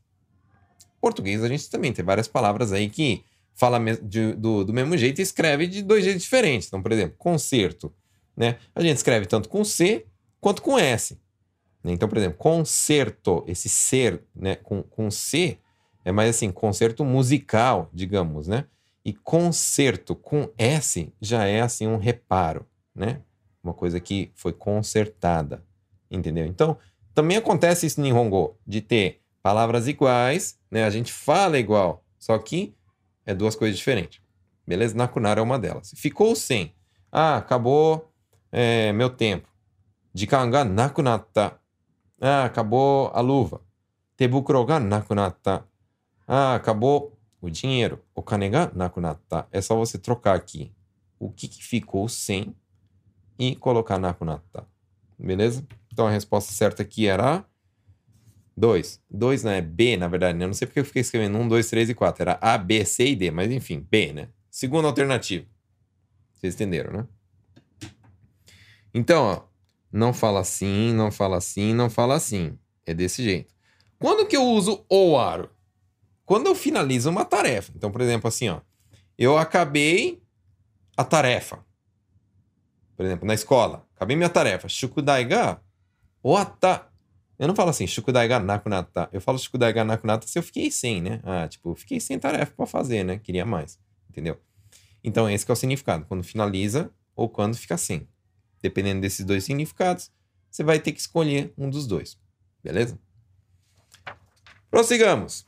português 1.04 1.44
a 1.44 1.48
gente 1.48 1.68
também 1.68 1.92
tem 1.92 2.02
várias 2.02 2.26
palavras 2.26 2.72
aí 2.72 2.88
que 2.88 3.22
fala 3.54 3.78
de, 3.96 4.32
do, 4.32 4.64
do 4.64 4.72
mesmo 4.72 4.96
jeito 4.96 5.18
e 5.18 5.22
escreve 5.22 5.66
de 5.66 5.82
dois 5.82 6.02
jeitos 6.02 6.22
diferentes. 6.22 6.66
Então, 6.66 6.82
por 6.82 6.92
exemplo, 6.92 7.14
concerto, 7.18 7.92
né? 8.34 8.56
A 8.74 8.80
gente 8.80 8.96
escreve 8.96 9.26
tanto 9.26 9.50
com 9.50 9.62
C 9.62 10.06
quanto 10.40 10.62
com 10.62 10.78
S. 10.78 11.18
Então, 11.84 12.08
por 12.08 12.16
exemplo, 12.16 12.38
concerto, 12.38 13.44
esse 13.46 13.68
ser, 13.68 14.22
né, 14.34 14.54
com, 14.54 14.82
com 14.82 15.10
C, 15.10 15.58
é 16.02 16.10
mais 16.10 16.30
assim, 16.30 16.50
concerto 16.50 17.04
musical, 17.04 17.90
digamos, 17.92 18.48
né? 18.48 18.64
E 19.04 19.12
concerto 19.12 20.16
com 20.16 20.48
S 20.56 21.12
já 21.20 21.44
é 21.44 21.60
assim 21.60 21.86
um 21.86 21.98
reparo, 21.98 22.66
né? 22.94 23.20
Uma 23.62 23.74
coisa 23.74 24.00
que 24.00 24.32
foi 24.34 24.54
consertada, 24.54 25.62
entendeu? 26.10 26.46
Então, 26.46 26.78
também 27.14 27.36
acontece 27.36 27.86
isso 27.86 28.00
no 28.00 28.06
Nihongo, 28.06 28.58
de 28.66 28.80
ter 28.80 29.22
palavras 29.42 29.86
iguais, 29.86 30.58
né? 30.70 30.84
A 30.84 30.90
gente 30.90 31.12
fala 31.12 31.58
igual, 31.58 32.04
só 32.18 32.36
que 32.38 32.74
é 33.24 33.34
duas 33.34 33.54
coisas 33.54 33.76
diferentes. 33.76 34.20
Beleza? 34.66 34.96
Nakunaru 34.96 35.40
é 35.40 35.42
uma 35.42 35.58
delas. 35.58 35.92
Ficou 35.96 36.34
sem. 36.34 36.74
Ah, 37.12 37.36
acabou 37.36 38.10
é, 38.50 38.92
meu 38.92 39.10
tempo. 39.10 39.48
Jikan 40.14 40.50
ga 40.50 40.64
nakunatta. 40.64 41.60
Ah, 42.20 42.44
acabou 42.44 43.10
a 43.12 43.20
luva. 43.20 43.60
Tebukuro 44.16 44.64
ga 44.64 44.80
nakunatta. 44.80 45.66
Ah, 46.26 46.54
acabou 46.54 47.18
o 47.40 47.50
dinheiro. 47.50 48.00
O 48.14 48.22
kane 48.22 48.48
ga 48.48 48.70
nakunatta. 48.74 49.46
É 49.52 49.60
só 49.60 49.76
você 49.76 49.98
trocar 49.98 50.34
aqui 50.34 50.72
o 51.18 51.30
que, 51.30 51.48
que 51.48 51.62
ficou 51.62 52.08
sem 52.08 52.54
e 53.38 53.54
colocar 53.56 53.98
nakunatta. 53.98 54.66
Beleza? 55.18 55.66
Então 55.94 56.08
a 56.08 56.10
resposta 56.10 56.52
certa 56.52 56.82
aqui 56.82 57.06
era 57.06 57.44
2. 58.56 59.00
2 59.08 59.44
não 59.44 59.52
é 59.52 59.60
B, 59.60 59.96
na 59.96 60.08
verdade, 60.08 60.36
né? 60.36 60.44
Eu 60.44 60.48
não 60.48 60.54
sei 60.54 60.66
porque 60.66 60.80
eu 60.80 60.84
fiquei 60.84 61.00
escrevendo 61.00 61.38
1, 61.38 61.46
2, 61.46 61.70
3 61.70 61.90
e 61.90 61.94
4. 61.94 62.22
Era 62.22 62.38
A, 62.40 62.58
B, 62.58 62.84
C 62.84 63.06
e 63.10 63.14
D, 63.16 63.30
mas 63.30 63.48
enfim, 63.52 63.86
B, 63.88 64.12
né? 64.12 64.28
Segunda 64.50 64.88
alternativa. 64.88 65.46
Vocês 66.32 66.54
entenderam, 66.56 66.92
né? 66.92 67.06
Então, 68.92 69.24
ó, 69.24 69.42
não 69.92 70.12
fala 70.12 70.40
assim, 70.40 70.92
não 70.92 71.12
fala 71.12 71.36
assim, 71.36 71.72
não 71.72 71.88
fala 71.88 72.16
assim. 72.16 72.58
É 72.84 72.92
desse 72.92 73.22
jeito. 73.22 73.54
Quando 73.96 74.26
que 74.26 74.36
eu 74.36 74.42
uso 74.42 74.84
o 74.90 75.16
aro? 75.16 75.48
Quando 76.26 76.48
eu 76.48 76.56
finalizo 76.56 77.08
uma 77.08 77.24
tarefa. 77.24 77.72
Então, 77.76 77.92
por 77.92 78.00
exemplo, 78.00 78.26
assim, 78.26 78.48
ó. 78.48 78.60
Eu 79.16 79.38
acabei 79.38 80.20
a 80.96 81.04
tarefa. 81.04 81.64
Por 82.96 83.06
exemplo, 83.06 83.24
na 83.24 83.34
escola. 83.34 83.86
Acabei 83.94 84.16
minha 84.16 84.28
tarefa. 84.28 84.68
Shukudai 84.68 85.24
ga 85.24 85.60
oata 86.24 86.92
eu 87.38 87.48
não 87.48 87.54
falo 87.54 87.70
assim, 87.70 87.86
shukudai 87.86 88.28
ga 88.28 88.38
nakunata. 88.38 89.08
Eu 89.12 89.20
falo 89.20 89.38
shukudai 89.38 89.72
ga 89.72 89.84
nakunata 89.84 90.26
se 90.26 90.38
eu 90.38 90.42
fiquei 90.42 90.70
sem, 90.70 91.02
né? 91.02 91.20
Ah, 91.24 91.48
tipo, 91.48 91.74
fiquei 91.74 91.98
sem 91.98 92.18
tarefa 92.18 92.52
para 92.56 92.66
fazer, 92.66 93.04
né? 93.04 93.18
Queria 93.18 93.44
mais, 93.44 93.78
entendeu? 94.08 94.40
Então, 95.02 95.28
esse 95.28 95.48
é 95.48 95.52
o 95.52 95.56
significado. 95.56 96.06
Quando 96.06 96.22
finaliza 96.22 96.90
ou 97.14 97.28
quando 97.28 97.56
fica 97.56 97.76
sem. 97.76 98.08
Dependendo 98.62 99.00
desses 99.00 99.26
dois 99.26 99.44
significados, 99.44 100.10
você 100.50 100.62
vai 100.62 100.78
ter 100.78 100.92
que 100.92 101.00
escolher 101.00 101.52
um 101.58 101.68
dos 101.68 101.86
dois. 101.86 102.18
Beleza? 102.62 102.98
Prossigamos. 104.70 105.46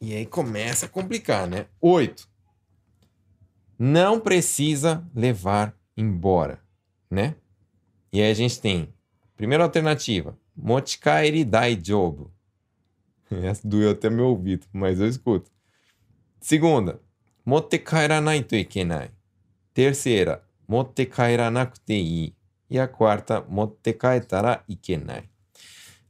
E 0.00 0.14
aí 0.14 0.26
começa 0.26 0.86
a 0.86 0.88
complicar, 0.88 1.46
né? 1.46 1.66
Oito. 1.80 2.28
Não 3.78 4.18
precisa 4.18 5.06
levar 5.14 5.78
embora, 5.96 6.60
né? 7.10 7.36
E 8.10 8.22
aí 8.22 8.30
a 8.30 8.34
gente 8.34 8.60
tem, 8.60 8.92
primeira 9.36 9.64
alternativa, 9.64 10.36
Mochikaeri 10.56 11.44
daijoubu. 11.44 12.32
Essa 13.30 13.66
doeu 13.66 13.90
até 13.90 14.08
meu 14.08 14.26
ouvido, 14.26 14.66
mas 14.72 15.00
eu 15.00 15.06
escuto. 15.06 15.50
Segunda, 16.40 17.00
motte 17.44 17.78
kairanai 17.78 18.42
to 18.42 18.56
ikenai. 18.56 19.10
Terceira, 19.74 20.42
motte 20.66 21.06
kairanakute 21.06 21.92
ii. 21.92 22.36
E 22.68 22.80
a 22.80 22.88
quarta, 22.88 23.44
motte 23.48 23.92
kaetara 23.92 24.64
ikenai. 24.68 25.28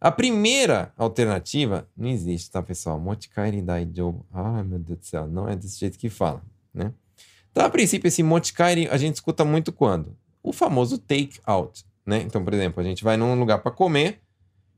A 0.01 0.11
primeira 0.11 0.93
alternativa 0.97 1.89
não 1.97 2.09
existe, 2.09 2.51
tá, 2.51 2.63
pessoal? 2.63 2.99
Mochikairi 3.01 3.63
daijoubu. 3.63 4.25
Ai, 4.33 4.63
meu 4.63 4.79
Deus 4.79 4.99
do 4.99 5.05
céu, 5.05 5.27
não 5.27 5.49
é 5.49 5.57
desse 5.57 5.81
jeito 5.81 5.99
que 5.99 6.09
fala, 6.09 6.43
né? 6.73 6.93
Então, 7.51 7.65
a 7.65 7.71
princípio, 7.71 8.07
esse 8.07 8.23
mochikairi 8.23 8.87
a 8.89 8.97
gente 8.99 9.15
escuta 9.15 9.45
muito 9.45 9.73
quando? 9.73 10.17
O 10.43 10.53
famoso 10.53 10.99
take 10.99 11.41
out, 11.47 11.85
né? 12.07 12.23
Então, 12.23 12.45
por 12.45 12.55
exemplo, 12.55 12.81
a 12.81 12.85
gente 12.85 13.03
vai 13.03 13.17
num 13.17 13.39
lugar 13.39 13.59
para 13.59 13.73
comer 13.73 14.23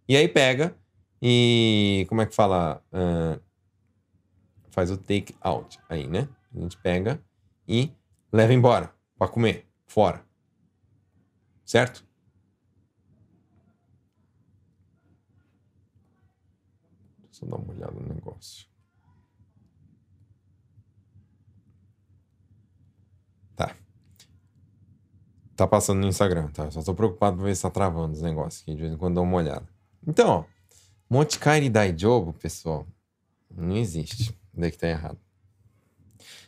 e 0.08 0.16
aí 0.16 0.26
pega 0.26 0.74
e 1.20 2.06
como 2.08 2.22
é 2.22 2.26
que 2.26 2.34
fala? 2.34 2.82
Uh, 2.92 3.40
faz 4.70 4.90
o 4.90 4.96
take 4.96 5.34
out 5.40 5.78
aí, 5.88 6.06
né? 6.06 6.28
A 6.54 6.60
gente 6.60 6.78
pega 6.78 7.22
e 7.66 7.92
leva 8.32 8.54
embora 8.54 8.94
para 9.18 9.28
comer 9.28 9.66
fora. 9.86 10.24
Certo? 11.64 12.06
Eu 17.42 17.48
dar 17.48 17.56
uma 17.56 17.72
olhada 17.72 17.92
no 17.92 18.14
negócio. 18.14 18.66
Tá. 23.54 23.76
Tá 25.58 25.66
passando 25.66 25.98
no 25.98 26.06
Instagram, 26.06 26.46
tá? 26.52 26.70
Só 26.70 26.84
tô 26.84 26.94
preocupado 26.94 27.38
pra 27.38 27.46
ver 27.46 27.56
se 27.56 27.62
tá 27.62 27.68
travando 27.68 28.12
os 28.12 28.22
negócios 28.22 28.62
aqui. 28.62 28.76
De 28.76 28.80
vez 28.80 28.92
em 28.92 28.96
quando 28.96 29.16
dá 29.16 29.22
uma 29.22 29.36
olhada. 29.36 29.68
Então, 30.06 30.28
ó. 30.28 30.44
Monte 31.10 31.36
Kairi 31.36 31.68
Daijobu, 31.68 32.32
pessoal, 32.32 32.86
não 33.50 33.76
existe. 33.76 34.32
Daí 34.54 34.70
que 34.70 34.78
tá 34.78 34.86
errado. 34.86 35.18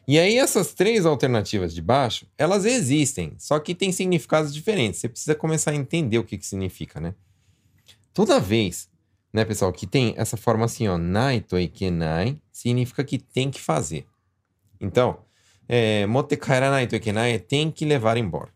E 0.06 0.16
aí, 0.16 0.38
essas 0.38 0.74
três 0.74 1.04
alternativas 1.04 1.74
de 1.74 1.82
baixo, 1.82 2.24
elas 2.38 2.64
existem, 2.64 3.34
só 3.36 3.58
que 3.58 3.74
têm 3.74 3.90
significados 3.90 4.54
diferentes. 4.54 5.00
Você 5.00 5.08
precisa 5.08 5.34
começar 5.34 5.72
a 5.72 5.74
entender 5.74 6.18
o 6.18 6.24
que, 6.24 6.38
que 6.38 6.46
significa, 6.46 7.00
né? 7.00 7.12
Toda 8.14 8.38
vez, 8.38 8.88
né, 9.32 9.44
pessoal, 9.44 9.72
que 9.72 9.88
tem 9.88 10.14
essa 10.16 10.36
forma 10.36 10.66
assim, 10.66 10.86
ó, 10.86 10.96
nai 10.96 11.40
to 11.40 11.58
ikenai, 11.58 12.40
significa 12.52 13.02
que 13.02 13.18
tem 13.18 13.50
que 13.50 13.60
fazer. 13.60 14.06
Então, 14.80 15.18
é, 15.68 16.06
mote 16.06 16.36
kairanai 16.36 16.86
to 16.86 16.94
ikenai 16.94 17.32
é 17.32 17.38
tem 17.40 17.72
que 17.72 17.84
levar 17.84 18.16
embora, 18.16 18.52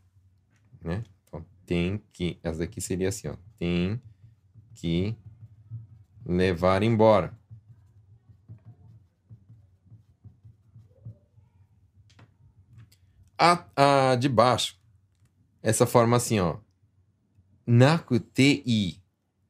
né? 0.85 1.03
Então, 1.27 1.45
tem 1.65 2.03
que, 2.13 2.39
essa 2.43 2.59
daqui 2.61 2.81
seria 2.81 3.09
assim, 3.09 3.29
ó, 3.29 3.37
tem 3.59 4.01
que 4.75 5.17
levar 6.25 6.83
embora. 6.83 7.37
A, 13.37 14.13
a 14.13 14.15
de 14.17 14.29
baixo, 14.29 14.79
essa 15.63 15.87
forma 15.87 16.17
assim, 16.17 16.39
ó. 16.39 16.59
Nakutei. 17.67 19.03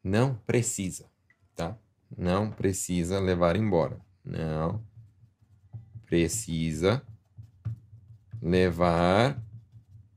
Não 0.02 0.34
precisa, 0.46 1.10
tá? 1.54 1.76
Não 2.16 2.50
precisa 2.50 3.18
levar 3.18 3.56
embora. 3.56 4.00
Não 4.24 4.84
precisa 6.06 7.04
levar 8.40 9.42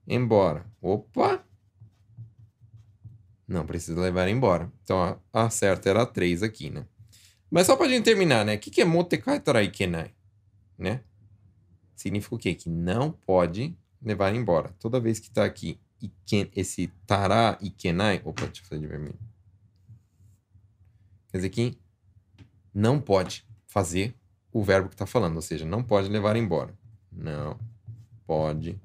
embora. 0.05 0.66
Opa! 0.87 1.43
Não 3.47 3.65
precisa 3.65 3.99
levar 3.99 4.27
embora. 4.27 4.71
Então, 4.83 5.01
a, 5.33 5.45
a 5.45 5.49
certa 5.49 5.89
era 5.89 6.01
a 6.03 6.05
3 6.05 6.43
aqui, 6.43 6.69
né? 6.69 6.85
Mas 7.49 7.65
só 7.65 7.75
pra 7.75 7.87
gente 7.87 8.03
terminar, 8.03 8.45
né? 8.45 8.55
O 8.55 8.59
que, 8.59 8.69
que 8.69 8.81
é 8.81 8.85
motekai 8.85 9.39
tarai 9.39 9.69
kenai? 9.69 10.13
Né? 10.77 11.01
significa 11.97 12.35
o 12.35 12.37
quê? 12.37 12.53
Que 12.53 12.69
não 12.69 13.11
pode 13.11 13.75
levar 14.01 14.33
embora. 14.33 14.69
Toda 14.79 14.99
vez 14.99 15.19
que 15.19 15.27
está 15.27 15.43
aqui 15.43 15.79
esse 16.55 16.87
tará 17.05 17.57
e 17.59 17.69
kenai. 17.69 18.21
Opa, 18.23 18.45
deixa 18.45 18.61
eu 18.61 18.67
fazer 18.67 18.81
de 18.81 18.87
vermelho. 18.87 19.19
Quer 21.31 21.37
dizer 21.37 21.49
que 21.49 21.77
não 22.73 23.01
pode 23.01 23.45
fazer 23.65 24.15
o 24.53 24.63
verbo 24.63 24.87
que 24.87 24.95
está 24.95 25.05
falando, 25.05 25.35
ou 25.35 25.41
seja, 25.41 25.65
não 25.65 25.83
pode 25.83 26.07
levar 26.07 26.35
embora. 26.35 26.73
Não 27.11 27.57
pode 28.25 28.79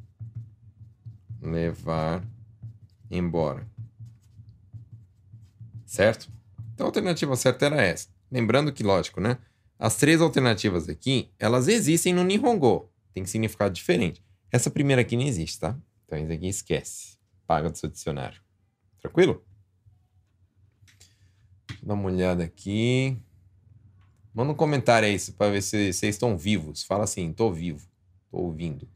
levar 1.42 2.24
embora. 3.10 3.66
Certo? 5.84 6.32
Então 6.72 6.86
a 6.86 6.88
alternativa 6.88 7.36
certa 7.36 7.66
era 7.66 7.82
essa. 7.82 8.08
Lembrando 8.30 8.72
que, 8.72 8.82
lógico, 8.82 9.20
né? 9.20 9.36
As 9.78 9.96
três 9.96 10.20
alternativas 10.20 10.88
aqui, 10.88 11.30
elas 11.38 11.68
existem 11.68 12.14
no 12.14 12.24
Nihongo 12.24 12.92
tem 13.12 13.24
significado 13.26 13.74
diferente. 13.74 14.22
Essa 14.50 14.70
primeira 14.70 15.02
aqui 15.02 15.16
não 15.16 15.24
existe, 15.24 15.60
tá? 15.60 15.78
Então 16.04 16.18
isso 16.18 16.32
aqui 16.32 16.48
esquece. 16.48 17.18
Paga 17.46 17.70
do 17.70 17.76
seu 17.76 17.88
dicionário. 17.88 18.40
Tranquilo? 19.00 19.44
Dar 21.82 21.94
uma 21.94 22.06
olhada 22.06 22.44
aqui. 22.44 23.16
Manda 24.32 24.52
um 24.52 24.56
comentário 24.56 25.06
aí 25.06 25.18
para 25.32 25.50
ver 25.50 25.62
se 25.62 25.92
vocês 25.92 26.14
estão 26.14 26.38
vivos. 26.38 26.84
Fala 26.84 27.04
assim, 27.04 27.30
estou 27.30 27.52
vivo, 27.52 27.86
estou 28.24 28.44
ouvindo. 28.44 28.88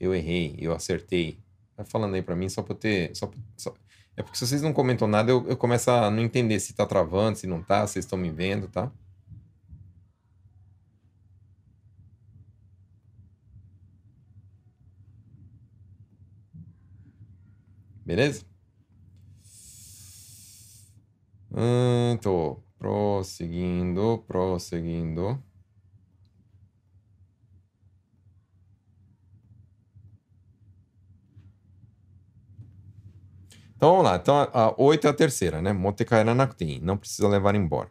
Eu 0.00 0.14
errei, 0.14 0.56
eu 0.58 0.72
acertei. 0.72 1.38
Vai 1.78 1.86
falando 1.86 2.14
aí 2.16 2.22
para 2.22 2.36
mim 2.36 2.48
só 2.50 2.62
para 2.62 2.74
ter... 2.74 3.16
Só, 3.16 3.30
só... 3.56 3.74
É 4.16 4.22
porque 4.22 4.36
se 4.38 4.46
vocês 4.46 4.62
não 4.62 4.72
comentam 4.74 5.08
nada, 5.08 5.30
eu, 5.30 5.46
eu 5.48 5.56
começo 5.56 5.90
a 5.90 6.10
não 6.10 6.22
entender 6.22 6.58
se 6.60 6.74
tá 6.74 6.84
travando, 6.86 7.38
se 7.38 7.46
não 7.46 7.62
tá, 7.62 7.86
vocês 7.86 8.04
estão 8.04 8.18
me 8.18 8.30
vendo, 8.32 8.68
tá? 8.68 8.92
Beleza? 18.04 18.44
Hum, 21.50 22.16
tô 22.22 22.62
prosseguindo, 22.78 24.24
prosseguindo. 24.26 25.42
Então 33.78 33.90
vamos 33.90 34.06
lá. 34.06 34.16
Então 34.16 34.36
a 34.52 34.74
8 34.76 35.06
é 35.06 35.10
a 35.10 35.14
terceira, 35.14 35.62
né? 35.62 35.72
Motecaira 35.72 36.34
Nakutin. 36.34 36.80
Não 36.82 36.96
precisa 36.96 37.28
levar 37.28 37.54
embora. 37.54 37.88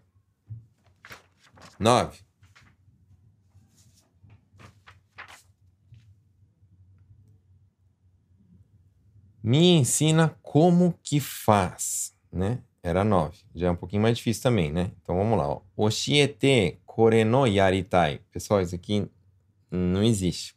9. 1.79 2.19
Me 9.41 9.77
ensina 9.77 10.37
como 10.41 10.93
que 11.01 11.21
faz, 11.21 12.13
né? 12.29 12.61
Era 12.83 13.05
9. 13.05 13.37
Já 13.55 13.67
é 13.67 13.71
um 13.71 13.75
pouquinho 13.77 14.01
mais 14.01 14.17
difícil 14.17 14.43
também, 14.43 14.69
né? 14.69 14.91
Então 15.01 15.15
vamos 15.15 15.37
lá. 15.37 15.57
Oshiete 15.77 16.81
kore 16.85 17.23
no 17.23 17.47
yaritai. 17.47 18.19
Pessoal, 18.29 18.59
isso 18.59 18.75
aqui 18.75 19.09
não 19.71 20.03
existe. 20.03 20.53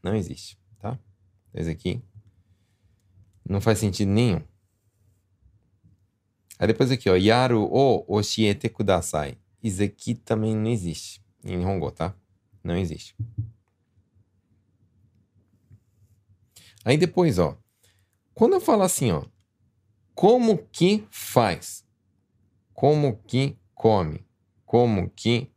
Não 0.00 0.14
existe, 0.14 0.56
tá? 0.78 0.96
Esse 1.52 1.70
aqui 1.70 2.04
não 3.48 3.60
faz 3.60 3.78
sentido 3.78 4.10
nenhum. 4.10 4.42
Aí 6.58 6.66
depois 6.66 6.90
aqui, 6.90 7.10
ó. 7.10 7.16
Yaru 7.16 7.62
o 7.64 8.04
oshiete 8.08 8.68
kudasai. 8.68 9.38
Isso 9.62 9.82
aqui 9.82 10.14
também 10.14 10.54
não 10.54 10.70
existe 10.70 11.22
em 11.44 11.56
Nihongo, 11.56 11.90
tá? 11.90 12.14
Não 12.62 12.76
existe. 12.76 13.14
Aí 16.84 16.96
depois, 16.96 17.38
ó. 17.38 17.58
Quando 18.34 18.54
eu 18.54 18.60
falo 18.60 18.82
assim, 18.82 19.10
ó, 19.12 19.24
como 20.14 20.58
que 20.68 21.06
faz? 21.10 21.84
Como 22.72 23.16
que 23.22 23.58
come? 23.74 24.26
Como 24.64 25.08
que 25.10 25.50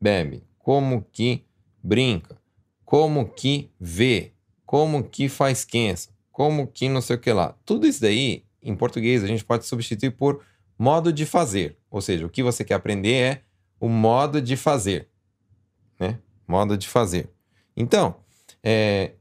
bebe? 0.00 0.46
Como 0.58 1.02
que 1.02 1.44
brinca? 1.82 2.40
Como 2.84 3.28
que 3.32 3.70
vê? 3.80 4.32
Como 4.64 5.02
que 5.02 5.28
faz 5.28 5.64
quença? 5.64 6.11
Como 6.32 6.66
que 6.66 6.88
não 6.88 7.00
sei 7.00 7.16
o 7.16 7.20
que 7.20 7.32
lá. 7.32 7.54
Tudo 7.64 7.86
isso 7.86 8.00
daí, 8.00 8.44
em 8.62 8.74
português, 8.74 9.22
a 9.22 9.26
gente 9.26 9.44
pode 9.44 9.66
substituir 9.66 10.10
por 10.10 10.42
modo 10.78 11.12
de 11.12 11.26
fazer. 11.26 11.78
Ou 11.90 12.00
seja, 12.00 12.26
o 12.26 12.30
que 12.30 12.42
você 12.42 12.64
quer 12.64 12.74
aprender 12.74 13.12
é 13.12 13.42
o 13.78 13.88
modo 13.88 14.40
de 14.40 14.56
fazer. 14.56 15.08
Né? 16.00 16.18
Modo 16.48 16.76
de 16.76 16.88
fazer. 16.88 17.30
Então, 17.76 18.16
é, 18.62 19.12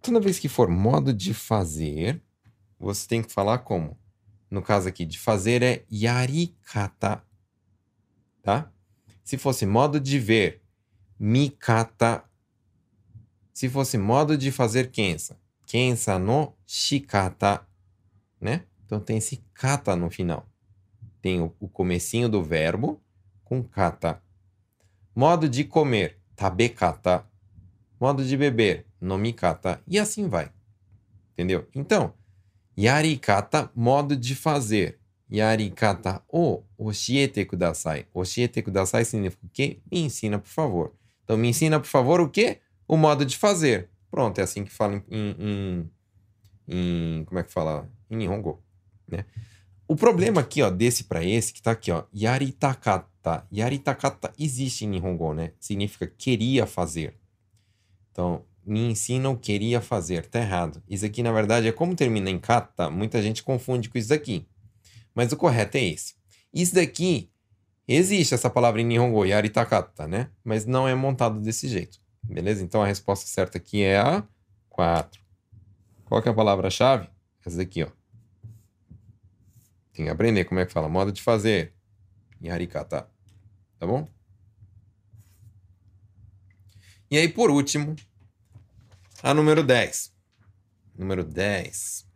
toda 0.00 0.20
vez 0.20 0.38
que 0.38 0.48
for 0.48 0.68
modo 0.68 1.12
de 1.12 1.32
fazer, 1.32 2.20
você 2.78 3.06
tem 3.06 3.22
que 3.22 3.32
falar 3.32 3.58
como? 3.58 3.96
No 4.50 4.60
caso 4.60 4.88
aqui, 4.88 5.06
de 5.06 5.18
fazer 5.18 5.62
é 5.62 5.84
yarikata, 5.90 7.24
tá? 8.42 8.70
Se 9.24 9.38
fosse 9.38 9.64
modo 9.64 9.98
de 9.98 10.18
ver, 10.18 10.60
mikata. 11.18 12.24
Se 13.54 13.68
fosse 13.68 13.96
modo 13.96 14.36
de 14.36 14.50
fazer 14.50 14.90
kensa, 14.90 15.40
kensa 15.72 16.18
no 16.18 16.54
shikata, 16.66 17.66
né? 18.38 18.66
Então 18.84 19.00
tem 19.00 19.16
esse 19.16 19.42
kata 19.54 19.96
no 19.96 20.10
final. 20.10 20.46
Tem 21.22 21.40
o, 21.40 21.50
o 21.58 21.66
comecinho 21.66 22.28
do 22.28 22.42
verbo 22.42 23.02
com 23.42 23.62
kata. 23.62 24.22
Modo 25.16 25.48
de 25.48 25.64
comer, 25.64 26.18
tabekata. 26.36 27.26
Modo 27.98 28.22
de 28.22 28.36
beber, 28.36 28.86
nomikata, 29.00 29.80
e 29.88 29.98
assim 29.98 30.28
vai. 30.28 30.52
Entendeu? 31.32 31.66
Então, 31.74 32.12
yarikata, 32.76 33.70
modo 33.74 34.14
de 34.14 34.34
fazer. 34.34 35.00
yarikata 35.30 36.22
o 36.28 36.62
oshiete 36.76 37.46
kudasai. 37.46 38.06
Oshiete 38.12 38.60
kudasai 38.60 39.06
significa 39.06 39.46
o 39.46 39.48
quê? 39.48 39.80
Me 39.90 40.00
ensina, 40.00 40.38
por 40.38 40.50
favor. 40.50 40.92
Então, 41.24 41.38
me 41.38 41.48
ensina, 41.48 41.80
por 41.80 41.88
favor, 41.88 42.20
o 42.20 42.28
quê? 42.28 42.60
O 42.86 42.94
modo 42.94 43.24
de 43.24 43.38
fazer. 43.38 43.88
Pronto, 44.12 44.38
é 44.38 44.42
assim 44.42 44.62
que 44.62 44.70
fala 44.70 45.02
em, 45.10 45.36
em, 45.38 45.90
em 46.68 47.24
como 47.24 47.38
é 47.40 47.42
que 47.42 47.50
fala? 47.50 47.90
Em 48.10 48.16
Nihongo, 48.18 48.62
né? 49.08 49.24
O 49.88 49.96
problema 49.96 50.42
aqui, 50.42 50.60
ó, 50.60 50.68
desse 50.68 51.04
para 51.04 51.24
esse, 51.24 51.50
que 51.50 51.62
tá 51.62 51.70
aqui, 51.70 51.90
ó, 51.90 52.04
yaritakata. 52.14 53.46
Yaritakata 53.50 54.30
existe 54.38 54.84
em 54.84 54.88
Nihongo, 54.88 55.32
né? 55.32 55.52
Significa 55.58 56.06
queria 56.06 56.66
fazer. 56.66 57.16
Então, 58.10 58.44
me 58.62 58.80
ensina 58.80 59.30
o 59.30 59.36
queria 59.36 59.80
fazer. 59.80 60.26
Tá 60.26 60.40
errado. 60.40 60.82
Isso 60.86 61.06
aqui, 61.06 61.22
na 61.22 61.32
verdade, 61.32 61.66
é 61.66 61.72
como 61.72 61.96
termina 61.96 62.28
em 62.28 62.38
kata, 62.38 62.90
muita 62.90 63.22
gente 63.22 63.42
confunde 63.42 63.88
com 63.88 63.96
isso 63.96 64.10
daqui. 64.10 64.46
Mas 65.14 65.32
o 65.32 65.38
correto 65.38 65.78
é 65.78 65.84
esse. 65.84 66.16
Isso 66.52 66.74
daqui, 66.74 67.30
existe 67.88 68.34
essa 68.34 68.50
palavra 68.50 68.82
em 68.82 68.84
Nihongo, 68.84 69.24
yaritakata, 69.24 70.06
né? 70.06 70.28
Mas 70.44 70.66
não 70.66 70.86
é 70.86 70.94
montado 70.94 71.40
desse 71.40 71.66
jeito. 71.66 72.01
Beleza? 72.22 72.62
Então 72.62 72.82
a 72.82 72.86
resposta 72.86 73.26
certa 73.26 73.58
aqui 73.58 73.82
é 73.82 73.98
a 73.98 74.26
4. 74.68 75.20
Qual 76.04 76.22
que 76.22 76.28
é 76.28 76.32
a 76.32 76.34
palavra-chave? 76.34 77.08
Essa 77.44 77.56
daqui, 77.56 77.82
ó. 77.82 77.90
Tem 79.92 80.06
que 80.06 80.10
aprender 80.10 80.44
como 80.44 80.60
é 80.60 80.66
que 80.66 80.72
fala. 80.72 80.88
Modo 80.88 81.12
de 81.12 81.22
fazer. 81.22 81.74
Yarikata. 82.42 83.08
Tá 83.78 83.86
bom? 83.86 84.08
E 87.10 87.18
aí, 87.18 87.28
por 87.28 87.50
último, 87.50 87.94
a 89.22 89.34
número 89.34 89.62
10. 89.62 90.14
Número 90.96 91.24
10. 91.24 92.06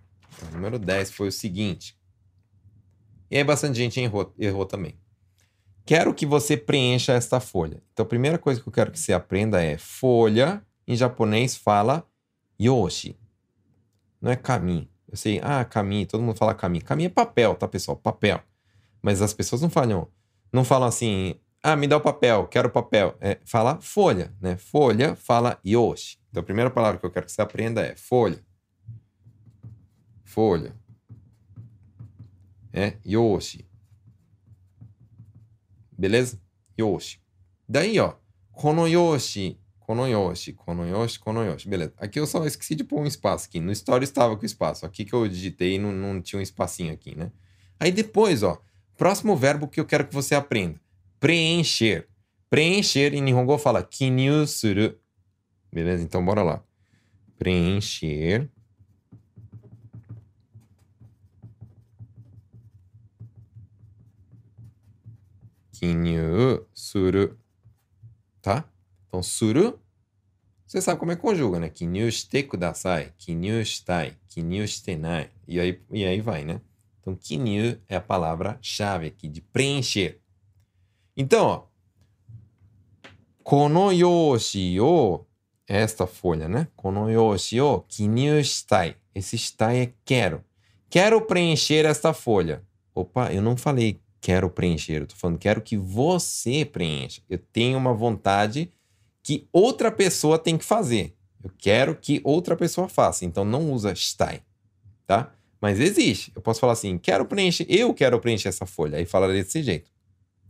A 0.43 0.51
número 0.53 0.79
10 0.79 1.11
foi 1.11 1.29
o 1.29 1.33
seguinte. 1.33 1.99
E 3.31 3.37
aí 3.37 3.45
bastante 3.45 3.77
gente 3.77 4.01
errou, 4.01 4.35
errou 4.39 4.65
também. 4.65 4.99
Quero 5.87 6.13
que 6.13 6.27
você 6.27 6.57
preencha 6.57 7.13
esta 7.13 7.39
folha. 7.39 7.81
Então 7.93 8.05
a 8.05 8.09
primeira 8.09 8.37
coisa 8.39 8.61
que 8.61 8.69
eu 8.69 8.73
quero 8.73 8.91
que 8.91 8.99
você 8.99 9.13
aprenda 9.13 9.63
é 9.63 9.79
folha. 9.79 10.61
Em 10.87 10.97
japonês 10.97 11.55
fala 11.57 12.05
yoshi. 12.61 13.17
Não 14.21 14.33
é 14.33 14.35
kami. 14.35 14.91
Eu 15.09 15.17
sei, 15.17 15.41
ah, 15.45 15.65
kami, 15.65 16.05
todo 16.05 16.23
mundo 16.25 16.37
fala 16.37 16.55
kami. 16.55 16.81
Kami 16.81 17.05
é 17.05 17.09
papel, 17.09 17.55
tá, 17.55 17.69
pessoal? 17.69 17.97
Papel. 17.97 18.43
Mas 19.01 19.23
as 19.23 19.33
pessoas 19.33 19.63
não 19.63 19.71
falam, 19.71 20.09
não 20.53 20.65
falam 20.65 20.89
assim, 20.89 21.37
ah, 21.63 21.77
me 21.77 21.87
dá 21.87 21.97
o 21.97 22.01
papel, 22.01 22.49
quero 22.49 22.69
papel. 22.69 23.17
É, 23.21 23.39
fala 23.45 23.81
folha, 23.81 24.35
né? 24.41 24.57
Folha 24.57 25.15
fala 25.15 25.61
yoshi. 25.65 26.19
Então 26.31 26.41
a 26.41 26.45
primeira 26.45 26.71
palavra 26.71 26.99
que 26.99 27.07
eu 27.07 27.11
quero 27.11 27.27
que 27.27 27.33
você 27.33 27.43
aprenda 27.43 27.81
é 27.81 27.95
folha. 27.95 28.45
Folha. 30.25 30.75
É 32.73 32.95
yoshi. 33.07 33.65
Beleza? 35.99 36.41
Yoshi. 36.79 37.21
Daí, 37.69 37.99
ó, 37.99 38.15
kono 38.53 38.87
yoshi, 38.87 39.59
kono 39.79 40.07
yoshi, 40.07 40.53
kono 40.53 40.87
yoshi, 40.87 41.19
kono 41.19 41.45
yoshi. 41.45 41.69
Beleza. 41.69 41.93
Aqui 41.97 42.21
eu 42.21 42.27
só 42.27 42.45
esqueci 42.45 42.75
de 42.75 42.85
pôr 42.85 43.01
um 43.01 43.07
espaço 43.07 43.47
aqui. 43.47 43.61
No 43.61 43.73
story 43.73 44.05
estava 44.05 44.37
com 44.37 44.45
espaço. 44.45 44.85
Aqui 44.85 45.05
que 45.05 45.13
eu 45.13 45.27
digitei 45.29 45.79
não, 45.79 45.93
não 45.93 46.21
tinha 46.21 46.39
um 46.39 46.43
espacinho 46.43 46.93
aqui, 46.93 47.17
né? 47.17 47.33
Aí 47.79 47.93
depois, 47.93 48.43
ó, 48.43 48.61
próximo 48.97 49.37
verbo 49.37 49.69
que 49.69 49.81
eu 49.81 49.85
quero 49.85 50.07
que 50.07 50.15
você 50.15 50.35
aprenda. 50.35 50.81
Preencher. 51.19 52.09
Preencher 52.49 53.15
em 53.15 53.21
Nihongo 53.21 53.59
fala 53.59 53.83
kinyu 53.83 54.47
suru. 54.47 54.99
Beleza? 55.73 56.03
Então, 56.03 56.25
bora 56.25 56.43
lá. 56.43 56.63
Preencher. 57.39 58.49
Kinyu 65.79 66.67
suru. 66.73 67.39
Tá? 68.41 68.65
Então, 69.07 69.23
suru, 69.23 69.79
você 70.67 70.81
sabe 70.81 70.99
como 70.99 71.13
é 71.13 71.17
que 71.17 71.23
conjuga, 71.23 71.61
né? 71.61 71.69
Kinyu 71.69 72.11
shite 72.11 72.45
kudasai, 72.45 73.13
kinyu 73.19 73.63
shitai, 73.63 74.17
kinyu 74.29 74.67
shitenai. 74.67 75.31
E 75.47 75.61
aí, 75.61 75.81
e 75.91 76.05
aí 76.07 76.21
vai, 76.23 76.45
né? 76.45 76.63
Então, 76.99 77.15
kinyu 77.15 77.79
é 77.89 77.97
a 77.97 78.01
palavra-chave 78.01 79.09
aqui 79.09 79.29
de 79.29 79.43
preencher. 79.43 80.19
Então, 81.15 81.47
ó. 81.47 81.63
Kono 83.43 83.93
yoshi 83.93 84.81
o 84.81 85.25
esta 85.69 86.07
folha, 86.07 86.49
né? 86.49 86.69
Kono 86.75 87.11
yoshi 87.11 87.61
o 87.61 87.81
kinyu 87.83 88.43
shitai. 88.43 88.97
Esse 89.15 89.37
shitai 89.37 89.79
é 89.81 89.93
quero. 90.07 90.43
Quero 90.89 91.21
preencher 91.21 91.85
esta 91.85 92.15
folha. 92.15 92.65
Opa, 92.95 93.31
eu 93.31 93.43
não 93.43 93.57
falei 93.59 94.01
quero 94.27 94.51
preencher, 94.51 95.03
eu 95.03 95.07
tô 95.07 95.15
falando 95.15 95.39
quero 95.39 95.63
que 95.63 95.77
você 95.77 96.65
preencha. 96.65 97.23
Eu 97.31 97.39
tenho 97.39 97.79
uma 97.79 97.95
vontade 97.95 98.73
que 99.23 99.49
outra 99.53 99.89
pessoa 99.89 100.37
tem 100.37 100.59
que 100.59 100.65
fazer. 100.65 101.17
Eu 101.45 101.49
quero 101.57 101.95
que 101.95 102.21
outra 102.25 102.57
pessoa 102.57 102.89
faça. 102.89 103.25
Então 103.25 103.45
não 103.45 103.71
usa 103.71 103.95
shitai, 103.95 104.43
tá? 105.07 105.33
Mas 105.61 105.79
existe. 105.79 106.33
Eu 106.35 106.43
posso 106.43 106.59
falar 106.59 106.73
assim, 106.73 106.99
quero 106.99 107.25
preencher, 107.25 107.67
eu 107.69 107.95
quero 107.95 108.19
preencher 108.19 108.49
essa 108.49 108.67
folha. 108.67 108.99
Aí 108.99 109.07
fala 109.07 109.29
desse 109.29 109.63
jeito, 109.63 109.93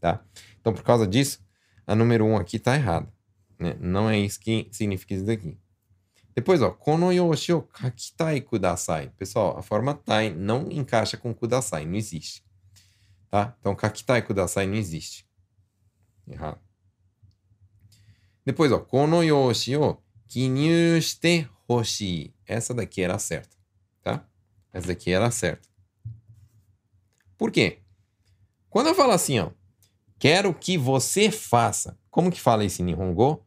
tá? 0.01 0.25
Então 0.59 0.73
por 0.73 0.83
causa 0.83 1.07
disso, 1.07 1.45
a 1.87 1.95
número 1.95 2.25
1 2.25 2.31
um 2.31 2.37
aqui 2.39 2.59
tá 2.59 2.75
errada. 2.77 3.13
Né? 3.59 3.77
Não 3.79 4.09
é 4.09 4.19
isso 4.19 4.41
que 4.41 4.69
significa 4.71 5.13
isso 5.13 5.27
daqui. 5.27 5.59
Depois, 6.35 6.63
ó, 6.63 6.71
kono 6.71 7.13
yoshi 7.13 7.53
o 7.53 7.61
kakitai 7.61 8.41
kudasai. 8.41 9.11
Pessoal, 9.19 9.59
a 9.59 9.63
forma 9.63 9.93
tai 9.93 10.31
não 10.31 10.71
encaixa 10.71 11.19
com 11.19 11.35
kudasai, 11.35 11.85
não 11.85 11.95
existe. 11.95 12.46
Tá? 13.31 13.57
Então, 13.61 13.75
kakitai 13.75 14.23
kudasai 14.23 14.67
não 14.67 14.77
existe. 14.77 15.27
Errado. 16.27 16.61
Depois, 18.45 18.71
ó, 18.71 18.79
kono 18.79 19.23
yoshi 19.23 19.77
o 19.77 19.99
kinyu 20.29 21.01
shite 21.03 21.49
hoshi. 21.69 22.35
Essa 22.47 22.73
daqui 22.73 23.03
era 23.03 23.19
certa, 23.19 23.57
tá? 24.03 24.25
Essa 24.73 24.89
daqui 24.89 25.11
era 25.11 25.31
certa. 25.31 25.69
Por 27.37 27.51
quê? 27.51 27.81
Quando 28.71 28.89
eu 28.89 28.95
falo 28.95 29.13
assim, 29.13 29.39
ó, 29.41 29.51
quero 30.19 30.55
que 30.55 30.79
você 30.79 31.31
faça. 31.31 31.99
Como 32.11 32.31
que 32.31 32.41
fala 32.41 32.65
isso 32.65 32.83
em 32.83 32.87
Nihongo? 32.87 33.45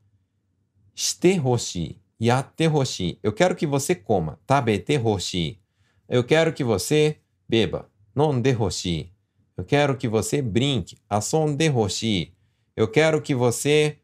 Shite 0.93 1.39
hoshi. 1.39 2.01
Yatte. 2.21 3.19
Eu 3.23 3.31
quero 3.31 3.55
que 3.55 3.65
você 3.65 3.95
coma. 3.95 4.39
Tabete 4.45 4.97
hoshi. 4.97 5.61
Eu 6.09 6.23
quero 6.23 6.51
que 6.51 6.63
você 6.63 7.21
beba. 7.47 7.89
Nonde 8.13 8.51
hoshi. 8.51 9.13
Eu 9.59 9.65
quero 9.65 9.97
que 9.97 10.07
você 10.07 10.41
brinque. 10.41 10.95
Asonde 11.09 11.67
hoshi. 11.67 12.33
Eu 12.77 12.87
quero 12.87 13.21
que 13.21 13.35
você 13.35 13.97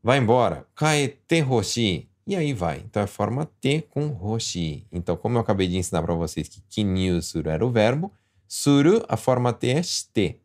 vá 0.00 0.16
embora. 0.16 0.68
Kaete 0.72 1.40
hoshi. 1.40 2.08
E 2.24 2.36
aí 2.36 2.52
vai. 2.52 2.78
Então 2.78 3.02
é 3.02 3.06
forma 3.08 3.44
T 3.60 3.88
com 3.90 4.06
hoshi. 4.06 4.86
Então, 4.92 5.16
como 5.16 5.36
eu 5.36 5.40
acabei 5.40 5.66
de 5.66 5.76
ensinar 5.76 6.00
para 6.00 6.14
vocês 6.14 6.46
que 6.46 6.60
kinyu 6.68 7.20
suru 7.22 7.50
era 7.50 7.66
o 7.66 7.72
verbo, 7.72 8.12
suru, 8.46 9.04
a 9.08 9.16
forma 9.16 9.52
T 9.52 9.68
é 9.70 9.82
shite. 9.82 10.40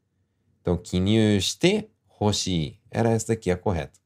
Então, 0.62 0.76
kinyu 0.76 1.40
shite 1.40 1.88
hoshi. 2.20 2.80
Era 2.90 3.12
essa 3.12 3.28
daqui 3.28 3.52
a 3.52 3.56
correta. 3.56 4.00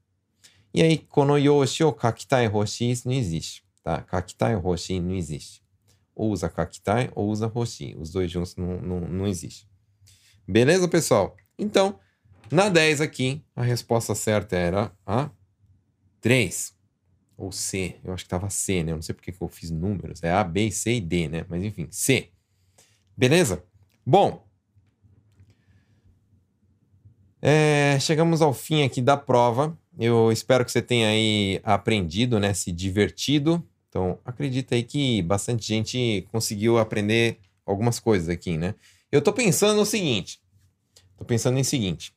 E 0.73 0.83
aí, 0.83 0.97
kono 0.97 1.37
yoshi 1.37 1.85
o 1.85 1.93
kakitai 1.93 2.47
hoshi, 2.47 2.91
isso 2.91 3.07
não 3.07 3.15
existe, 3.15 3.63
tá? 3.81 4.01
Kakitai 4.01 4.55
hoshi 4.55 4.99
não 4.99 5.15
existe. 5.15 5.63
Ou 6.13 6.31
usa 6.31 6.49
kakitai 6.49 7.09
ou 7.15 7.29
usa 7.29 7.47
hoshi. 7.47 7.95
Os 7.97 8.11
dois 8.11 8.29
juntos 8.29 8.57
não, 8.57 8.81
não, 8.81 8.99
não 8.99 9.25
existe. 9.25 9.71
Beleza, 10.47 10.87
pessoal? 10.87 11.37
Então, 11.57 11.99
na 12.51 12.69
10 12.69 13.01
aqui, 13.01 13.43
a 13.55 13.63
resposta 13.63 14.13
certa 14.13 14.55
era 14.55 14.91
a 15.05 15.29
3. 16.21 16.73
Ou 17.37 17.51
C. 17.51 17.95
Eu 18.03 18.13
acho 18.13 18.23
que 18.23 18.27
estava 18.27 18.49
C, 18.49 18.83
né? 18.83 18.91
Eu 18.91 18.95
não 18.95 19.01
sei 19.01 19.15
porque 19.15 19.31
que 19.31 19.41
eu 19.41 19.47
fiz 19.47 19.71
números. 19.71 20.21
É 20.21 20.31
A, 20.31 20.43
B, 20.43 20.69
C 20.69 20.95
e 20.95 21.01
D, 21.01 21.27
né? 21.27 21.45
Mas 21.49 21.63
enfim, 21.63 21.87
C. 21.89 22.29
Beleza? 23.15 23.63
Bom, 24.05 24.45
é, 27.41 27.97
chegamos 27.99 28.41
ao 28.41 28.53
fim 28.53 28.83
aqui 28.83 29.01
da 29.01 29.17
prova. 29.17 29.77
Eu 29.99 30.31
espero 30.31 30.63
que 30.63 30.71
você 30.71 30.81
tenha 30.81 31.09
aí 31.09 31.59
aprendido, 31.63 32.39
né? 32.39 32.53
Se 32.53 32.71
divertido. 32.71 33.61
Então, 33.89 34.17
acredita 34.23 34.75
aí 34.75 34.83
que 34.83 35.21
bastante 35.21 35.67
gente 35.67 36.27
conseguiu 36.31 36.77
aprender 36.77 37.39
algumas 37.65 37.99
coisas 37.99 38.29
aqui, 38.29 38.57
né? 38.57 38.75
Eu 39.13 39.21
tô 39.21 39.31
pensando 39.31 39.75
no 39.75 39.85
seguinte. 39.85 40.41
Tô 41.15 41.23
pensando 41.23 41.59
em 41.59 41.63
seguinte. 41.63 42.15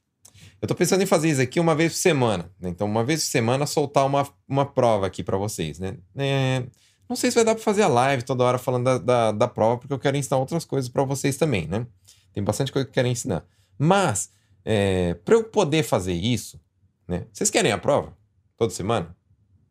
Eu 0.62 0.66
tô 0.66 0.74
pensando 0.74 1.02
em 1.02 1.06
fazer 1.06 1.28
isso 1.28 1.42
aqui 1.42 1.60
uma 1.60 1.74
vez 1.74 1.92
por 1.92 1.98
semana. 1.98 2.50
Né? 2.58 2.70
Então, 2.70 2.86
uma 2.86 3.04
vez 3.04 3.22
por 3.22 3.26
semana, 3.26 3.66
soltar 3.66 4.06
uma, 4.06 4.26
uma 4.48 4.64
prova 4.64 5.06
aqui 5.06 5.22
para 5.22 5.36
vocês, 5.36 5.78
né? 5.78 5.98
É, 6.16 6.64
não 7.06 7.14
sei 7.14 7.30
se 7.30 7.34
vai 7.34 7.44
dar 7.44 7.54
para 7.54 7.62
fazer 7.62 7.82
a 7.82 7.86
live 7.86 8.22
toda 8.22 8.42
hora 8.44 8.56
falando 8.56 8.84
da, 8.84 8.96
da, 8.96 9.32
da 9.32 9.46
prova, 9.46 9.76
porque 9.76 9.92
eu 9.92 9.98
quero 9.98 10.16
ensinar 10.16 10.38
outras 10.38 10.64
coisas 10.64 10.88
para 10.88 11.04
vocês 11.04 11.36
também, 11.36 11.66
né? 11.66 11.86
Tem 12.32 12.42
bastante 12.42 12.72
coisa 12.72 12.86
que 12.86 12.92
eu 12.92 12.94
quero 12.94 13.08
ensinar. 13.08 13.44
Mas, 13.78 14.30
é, 14.64 15.12
para 15.22 15.34
eu 15.34 15.44
poder 15.44 15.82
fazer 15.82 16.14
isso, 16.14 16.58
né? 17.06 17.26
Vocês 17.30 17.50
querem 17.50 17.72
a 17.72 17.78
prova? 17.78 18.16
Toda 18.56 18.72
semana? 18.72 19.14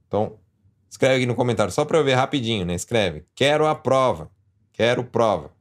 Então, 0.05 0.37
escreve 0.87 1.15
aqui 1.15 1.25
no 1.25 1.33
comentário, 1.33 1.73
só 1.73 1.85
para 1.85 1.97
eu 1.97 2.03
ver 2.03 2.13
rapidinho, 2.13 2.67
né? 2.67 2.75
Escreve, 2.75 3.25
quero 3.33 3.65
a 3.65 3.73
prova. 3.73 4.29
Quero 4.71 5.03
prova. 5.03 5.51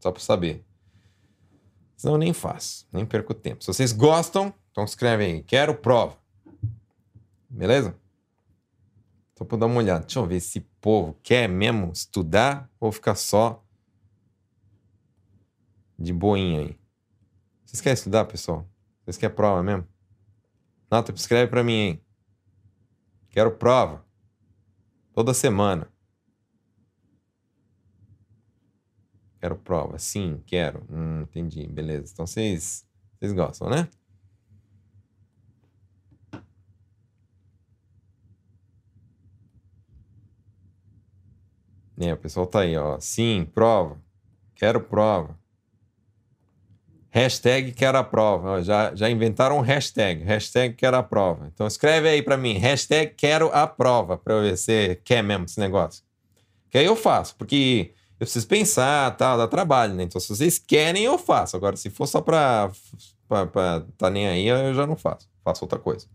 Só 0.00 0.10
para 0.10 0.20
saber. 0.20 0.64
Senão 2.02 2.18
nem 2.18 2.32
faço, 2.32 2.84
nem 2.90 3.06
perco 3.06 3.32
tempo. 3.32 3.62
Se 3.62 3.68
vocês 3.68 3.92
gostam, 3.92 4.52
então 4.72 4.82
escreve 4.82 5.24
aí, 5.24 5.40
quero 5.44 5.72
prova. 5.72 6.18
Beleza? 7.48 7.96
Só 9.38 9.44
para 9.44 9.58
dar 9.58 9.66
uma 9.66 9.76
olhada. 9.76 10.00
Deixa 10.04 10.18
eu 10.18 10.26
ver 10.26 10.40
se 10.40 10.58
o 10.58 10.66
povo 10.80 11.16
quer 11.22 11.48
mesmo 11.48 11.92
estudar 11.92 12.68
ou 12.80 12.90
ficar 12.90 13.14
só 13.14 13.64
de 15.96 16.12
boinha 16.12 16.62
aí. 16.62 16.76
Vocês 17.64 17.80
querem 17.80 17.94
estudar, 17.94 18.24
pessoal? 18.24 18.68
Vocês 19.04 19.16
querem 19.16 19.36
prova 19.36 19.62
mesmo? 19.62 19.86
Nota, 20.90 21.12
escreve 21.12 21.48
para 21.48 21.62
mim, 21.62 21.72
hein? 21.72 22.04
Quero 23.30 23.52
prova. 23.52 24.04
Toda 25.12 25.32
semana. 25.32 25.88
Quero 29.42 29.56
prova. 29.56 29.98
Sim, 29.98 30.40
quero. 30.46 30.86
Hum, 30.88 31.22
entendi. 31.22 31.66
Beleza. 31.66 32.12
Então 32.12 32.24
vocês, 32.24 32.86
vocês 33.18 33.32
gostam, 33.32 33.68
né? 33.68 33.88
É, 41.98 42.14
o 42.14 42.16
pessoal 42.16 42.46
tá 42.46 42.60
aí, 42.60 42.76
ó. 42.76 43.00
Sim, 43.00 43.44
prova. 43.52 44.00
Quero 44.54 44.80
prova. 44.80 45.36
Hashtag 47.10 47.72
quero 47.72 47.98
a 47.98 48.04
prova. 48.04 48.62
Já, 48.62 48.94
já 48.94 49.10
inventaram 49.10 49.58
um 49.58 49.60
hashtag. 49.60 50.22
Hashtag 50.22 50.76
quero 50.76 50.96
a 50.96 51.02
prova. 51.02 51.50
Então 51.52 51.66
escreve 51.66 52.08
aí 52.08 52.22
para 52.22 52.36
mim. 52.36 52.58
Hashtag 52.58 53.14
quero 53.16 53.50
a 53.52 53.66
prova. 53.66 54.16
Para 54.16 54.34
eu 54.34 54.42
ver 54.42 54.56
se 54.56 54.94
quer 55.02 55.20
mesmo 55.20 55.46
esse 55.46 55.58
negócio. 55.58 56.04
Que 56.70 56.78
aí 56.78 56.86
eu 56.86 56.94
faço. 56.94 57.34
Porque 57.34 57.92
eu 58.22 58.24
preciso 58.24 58.46
pensar, 58.46 59.16
tal, 59.16 59.36
dá 59.36 59.48
trabalho, 59.48 59.94
né? 59.94 60.04
Então 60.04 60.20
se 60.20 60.28
vocês 60.28 60.56
querem, 60.56 61.02
eu 61.02 61.18
faço. 61.18 61.56
Agora, 61.56 61.76
se 61.76 61.90
for 61.90 62.06
só 62.06 62.20
pra, 62.20 62.70
pra, 63.26 63.46
pra 63.48 63.84
tá 63.98 64.08
nem 64.08 64.28
aí, 64.28 64.46
eu 64.46 64.72
já 64.72 64.86
não 64.86 64.94
faço. 64.94 65.28
Faço 65.42 65.64
outra 65.64 65.76
coisa. 65.76 66.06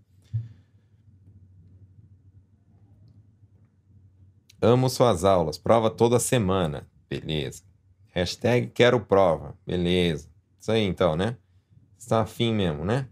Amo 4.62 4.89
suas 4.89 5.26
aulas. 5.26 5.58
Prova 5.58 5.89
toda 5.89 6.18
semana. 6.18 6.89
Beleza. 7.10 7.64
Hashtag 8.14 8.68
quero 8.68 9.01
prova. 9.01 9.58
Beleza. 9.66 10.30
Isso 10.58 10.72
aí 10.72 10.84
então, 10.84 11.18
né? 11.18 11.36
Está 11.97 12.22
afim 12.22 12.53
mesmo, 12.53 12.86
né? 12.86 13.10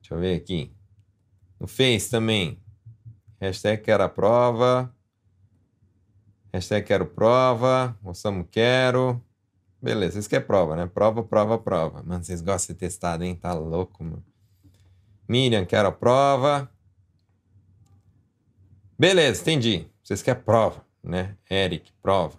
Deixa 0.00 0.14
eu 0.14 0.18
ver 0.18 0.36
aqui. 0.36 0.72
No 1.60 1.68
Face 1.68 2.08
também. 2.08 2.62
Hashtag 3.38 3.82
quero 3.82 4.04
a 4.04 4.08
prova. 4.08 4.90
Hashtag 6.52 6.86
quero 6.86 7.06
prova. 7.06 7.96
Moçamos 8.02 8.46
quero. 8.50 9.22
Beleza, 9.80 10.14
vocês 10.14 10.26
querem 10.26 10.46
prova, 10.46 10.74
né? 10.74 10.86
Prova, 10.86 11.22
prova, 11.22 11.58
prova. 11.58 12.02
Mano, 12.02 12.24
vocês 12.24 12.40
gostam 12.40 12.74
de 12.74 12.80
testado, 12.80 13.24
hein? 13.24 13.34
Tá 13.36 13.52
louco, 13.52 14.02
mano. 14.02 14.24
Miriam, 15.28 15.64
quero 15.64 15.88
a 15.88 15.92
prova. 15.92 16.70
Beleza, 18.98 19.40
entendi. 19.42 19.86
Vocês 20.02 20.22
querem 20.22 20.42
prova, 20.42 20.84
né? 21.02 21.36
Eric, 21.48 21.92
prova. 22.02 22.38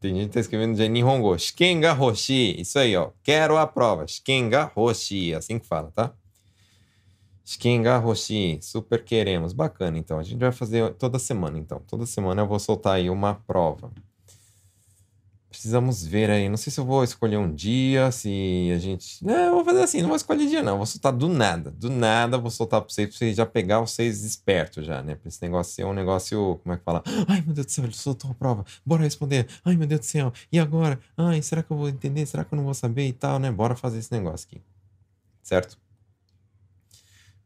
Tem 0.00 0.14
gente 0.14 0.26
que 0.26 0.34
tá 0.34 0.40
escrevendo 0.40 0.76
de 0.76 0.86
Nihongo. 0.86 1.38
Shikenga 1.38 1.94
Hoshi. 1.94 2.60
Isso 2.60 2.78
aí, 2.78 2.94
ó. 2.94 3.12
Quero 3.22 3.56
a 3.56 3.66
prova. 3.66 4.06
Shikenga 4.06 4.70
Hoshi. 4.74 5.34
Assim 5.34 5.58
que 5.58 5.66
fala, 5.66 5.90
tá? 5.92 6.14
Shikenga 7.44 7.98
Hoshi. 7.98 8.58
Super 8.62 9.04
queremos. 9.04 9.52
Bacana, 9.52 9.98
então. 9.98 10.18
A 10.18 10.22
gente 10.22 10.38
vai 10.38 10.50
fazer 10.50 10.94
toda 10.94 11.18
semana, 11.18 11.58
então. 11.58 11.80
Toda 11.86 12.06
semana 12.06 12.42
eu 12.42 12.46
vou 12.46 12.58
soltar 12.58 12.94
aí 12.94 13.10
uma 13.10 13.34
prova. 13.34 13.92
Precisamos 15.50 16.04
ver 16.04 16.30
aí. 16.30 16.48
Não 16.48 16.56
sei 16.56 16.72
se 16.72 16.80
eu 16.80 16.84
vou 16.84 17.04
escolher 17.04 17.36
um 17.36 17.54
dia, 17.54 18.10
se 18.10 18.72
a 18.74 18.78
gente. 18.78 19.24
Não, 19.24 19.34
eu 19.34 19.54
vou 19.54 19.64
fazer 19.64 19.82
assim, 19.82 20.00
não 20.00 20.08
vou 20.08 20.16
escolher 20.16 20.48
dia, 20.48 20.64
não. 20.64 20.78
Vou 20.78 20.86
soltar 20.86 21.12
do 21.12 21.28
nada. 21.28 21.70
Do 21.70 21.88
nada, 21.88 22.36
vou 22.36 22.50
soltar 22.50 22.80
pra 22.80 22.90
vocês, 22.90 23.08
pra 23.08 23.16
vocês 23.16 23.36
já 23.36 23.46
pegar 23.46 23.78
vocês 23.78 24.24
espertos 24.24 24.84
já, 24.84 25.00
né? 25.00 25.14
Pra 25.14 25.28
esse 25.28 25.40
negócio 25.40 25.72
ser 25.72 25.84
um 25.84 25.92
negócio. 25.92 26.58
Como 26.62 26.74
é 26.74 26.76
que 26.76 26.82
fala? 26.82 27.04
Ai, 27.28 27.40
meu 27.42 27.54
Deus 27.54 27.66
do 27.66 27.70
céu, 27.70 27.84
ele 27.84 27.94
soltou 27.94 28.32
a 28.32 28.34
prova. 28.34 28.64
Bora 28.84 29.04
responder. 29.04 29.46
Ai, 29.64 29.76
meu 29.76 29.86
Deus 29.86 30.00
do 30.00 30.06
céu. 30.06 30.32
E 30.50 30.58
agora? 30.58 30.98
Ai, 31.16 31.40
será 31.40 31.62
que 31.62 31.70
eu 31.70 31.76
vou 31.76 31.88
entender? 31.88 32.26
Será 32.26 32.44
que 32.44 32.52
eu 32.52 32.56
não 32.56 32.64
vou 32.64 32.74
saber 32.74 33.06
e 33.06 33.12
tal, 33.12 33.38
né? 33.38 33.52
Bora 33.52 33.76
fazer 33.76 33.98
esse 33.98 34.10
negócio 34.10 34.48
aqui. 34.50 34.60
Certo? 35.40 35.78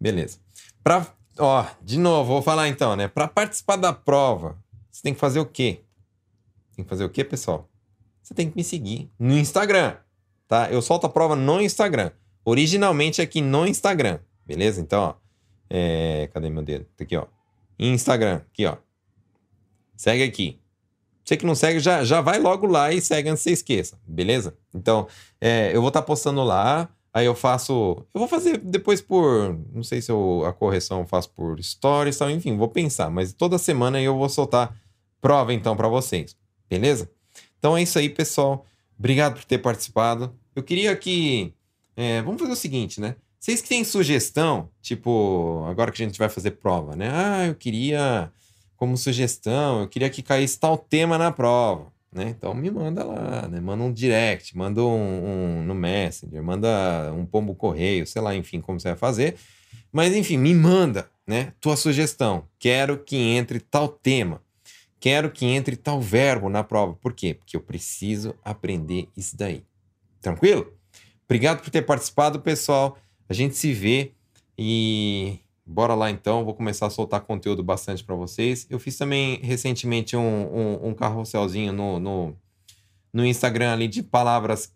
Beleza. 0.01 0.39
Pra. 0.83 1.07
Ó, 1.39 1.65
de 1.83 1.99
novo, 1.99 2.33
vou 2.33 2.43
falar 2.43 2.69
então, 2.69 2.97
né? 2.97 3.07
Pra 3.07 3.29
participar 3.29 3.77
da 3.77 3.93
prova, 3.93 4.59
você 4.91 5.03
tem 5.03 5.15
que 5.15 5.21
fazer 5.21 5.39
o 5.39 5.47
quê? 5.47 5.85
Tem 6.75 6.85
que 6.85 6.89
fazer 6.89 7.05
o 7.05 7.11
quê, 7.11 7.23
pessoal? 7.23 7.69
você 8.29 8.35
tem 8.35 8.51
que 8.51 8.57
me 8.57 8.63
seguir 8.63 9.11
no 9.19 9.39
Instagram, 9.39 9.97
tá? 10.47 10.71
Eu 10.71 10.83
solto 10.83 11.07
a 11.07 11.09
prova 11.09 11.35
no 11.35 11.63
Instagram. 11.63 12.11
Originalmente 12.45 13.23
aqui 13.23 13.41
no 13.41 13.67
Instagram, 13.67 14.19
beleza? 14.45 14.83
Então, 14.83 15.03
ó. 15.03 15.15
É... 15.71 16.29
Cadê 16.33 16.51
meu 16.51 16.63
dedo? 16.63 16.85
Tá 16.95 17.05
aqui, 17.05 17.17
ó. 17.17 17.27
Instagram, 17.79 18.43
aqui, 18.53 18.67
ó. 18.67 18.77
Segue 19.97 20.23
aqui. 20.23 20.61
Você 21.25 21.39
que 21.39 21.47
não 21.47 21.55
segue, 21.55 21.81
já, 21.81 22.05
já 22.05 22.21
vai 22.21 22.39
logo 22.39 22.67
lá 22.67 22.93
e 22.93 23.01
segue 23.01 23.31
antes 23.31 23.43
que 23.43 23.51
você 23.51 23.55
esqueça, 23.55 23.99
beleza? 24.07 24.57
Então, 24.75 25.09
é, 25.41 25.71
eu 25.75 25.81
vou 25.81 25.89
estar 25.89 26.03
tá 26.03 26.07
postando 26.07 26.43
lá. 26.45 26.89
Aí 27.13 27.27
eu 27.27 27.35
faço. 27.35 28.07
Eu 28.15 28.19
vou 28.19 28.29
fazer 28.29 28.59
depois 28.59 29.01
por. 29.01 29.59
Não 29.73 29.83
sei 29.83 30.01
se 30.01 30.11
eu, 30.11 30.45
a 30.47 30.53
correção 30.53 31.01
eu 31.01 31.07
faço 31.07 31.31
por 31.31 31.63
stories, 31.63 32.17
tal, 32.17 32.31
enfim, 32.31 32.57
vou 32.57 32.69
pensar. 32.69 33.11
Mas 33.11 33.33
toda 33.33 33.59
semana 33.59 34.01
eu 34.01 34.17
vou 34.17 34.29
soltar 34.29 34.77
prova 35.21 35.53
então 35.53 35.77
para 35.77 35.89
vocês, 35.89 36.37
beleza? 36.69 37.11
Então 37.59 37.77
é 37.77 37.83
isso 37.83 37.99
aí, 37.99 38.09
pessoal. 38.09 38.65
Obrigado 38.99 39.35
por 39.35 39.45
ter 39.45 39.59
participado. 39.59 40.35
Eu 40.55 40.63
queria 40.63 40.95
que. 40.97 41.53
É, 41.97 42.23
vamos 42.23 42.41
fazer 42.41 42.53
o 42.53 42.57
seguinte, 42.57 43.01
né? 43.01 43.17
Vocês 43.41 43.61
que 43.63 43.69
têm 43.69 43.85
sugestão, 43.85 44.69
tipo, 44.83 45.65
agora 45.69 45.93
que 45.93 46.03
a 46.03 46.07
gente 46.07 46.19
vai 46.19 46.29
fazer 46.29 46.53
prova, 46.53 46.97
né? 46.97 47.11
Ah, 47.13 47.47
eu 47.47 47.55
queria, 47.55 48.33
como 48.77 48.97
sugestão, 48.97 49.81
eu 49.81 49.89
queria 49.89 50.11
que 50.11 50.23
caísse 50.23 50.59
tal 50.59 50.77
tema 50.77 51.17
na 51.17 51.31
prova, 51.31 51.93
né? 52.13 52.35
Então 52.37 52.55
me 52.55 52.71
manda 52.71 53.05
lá, 53.05 53.49
né? 53.49 53.61
Manda 53.61 53.85
um 53.85 53.93
direct, 53.93 54.57
manda 54.57 54.83
um, 54.83 55.61
um 55.61 55.65
no 55.65 55.75
Messenger, 55.75 56.43
manda 56.43 57.13
um 57.15 57.27
pombo 57.27 57.55
correio, 57.55 58.07
sei 58.07 58.23
lá, 58.23 58.35
enfim, 58.35 58.61
como 58.61 58.81
você 58.81 58.89
vai 58.89 58.99
fazer. 58.99 59.37
Mas 59.93 60.15
enfim, 60.15 60.37
me 60.37 60.55
manda, 60.55 61.11
né? 61.27 61.53
Tua 61.61 61.77
sugestão. 61.77 62.45
Quero 62.59 62.99
que 63.03 63.17
entre 63.17 63.61
tal 63.61 63.89
tema. 63.89 64.43
Quero 65.01 65.31
que 65.31 65.47
entre 65.47 65.77
tal 65.77 66.01
verbo 66.01 66.49
na 66.49 66.65
prova. 66.65 66.95
Por 66.95 67.13
quê? 67.13 67.35
Porque 67.35 67.57
eu 67.57 67.61
preciso 67.61 68.35
aprender 68.45 69.09
isso 69.17 69.37
daí. 69.37 69.63
Tranquilo? 70.21 70.73
Obrigado 71.25 71.63
por 71.63 71.71
ter 71.71 71.83
participado, 71.83 72.41
pessoal. 72.41 72.99
A 73.29 73.35
gente 73.35 73.55
se 73.55 73.73
vê 73.73 74.13
e 74.59 75.39
bora 75.69 75.95
lá 75.95 76.11
então. 76.11 76.45
Vou 76.45 76.55
começar 76.55 76.87
a 76.87 76.91
soltar 76.91 77.21
conteúdo 77.21 77.63
bastante 77.63 78.03
para 78.03 78.15
vocês. 78.15 78.67
Eu 78.71 78.79
fiz 78.79 78.97
também 78.97 79.39
recentemente 79.43 80.17
um, 80.17 80.21
um, 80.23 80.89
um 80.89 80.95
carrosselzinho 80.95 81.73
no, 81.73 82.01
no, 82.01 82.37
no 83.13 83.27
Instagram 83.27 83.73
ali 83.73 83.87
de 83.87 84.03
palavras 84.03 84.73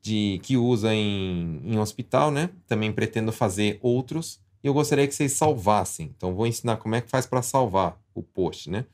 de 0.00 0.40
que 0.42 0.56
usa 0.56 0.94
em, 0.94 1.60
em 1.64 1.78
hospital, 1.78 2.30
né? 2.30 2.50
Também 2.66 2.92
pretendo 2.92 3.32
fazer 3.32 3.78
outros. 3.82 4.40
E 4.62 4.66
eu 4.66 4.74
gostaria 4.74 5.06
que 5.06 5.14
vocês 5.14 5.32
salvassem. 5.32 6.12
Então, 6.16 6.34
vou 6.34 6.46
ensinar 6.46 6.76
como 6.76 6.94
é 6.94 7.00
que 7.00 7.10
faz 7.10 7.26
para 7.26 7.42
salvar 7.42 8.00
o 8.14 8.22
post, 8.22 8.70
né? 8.70 8.84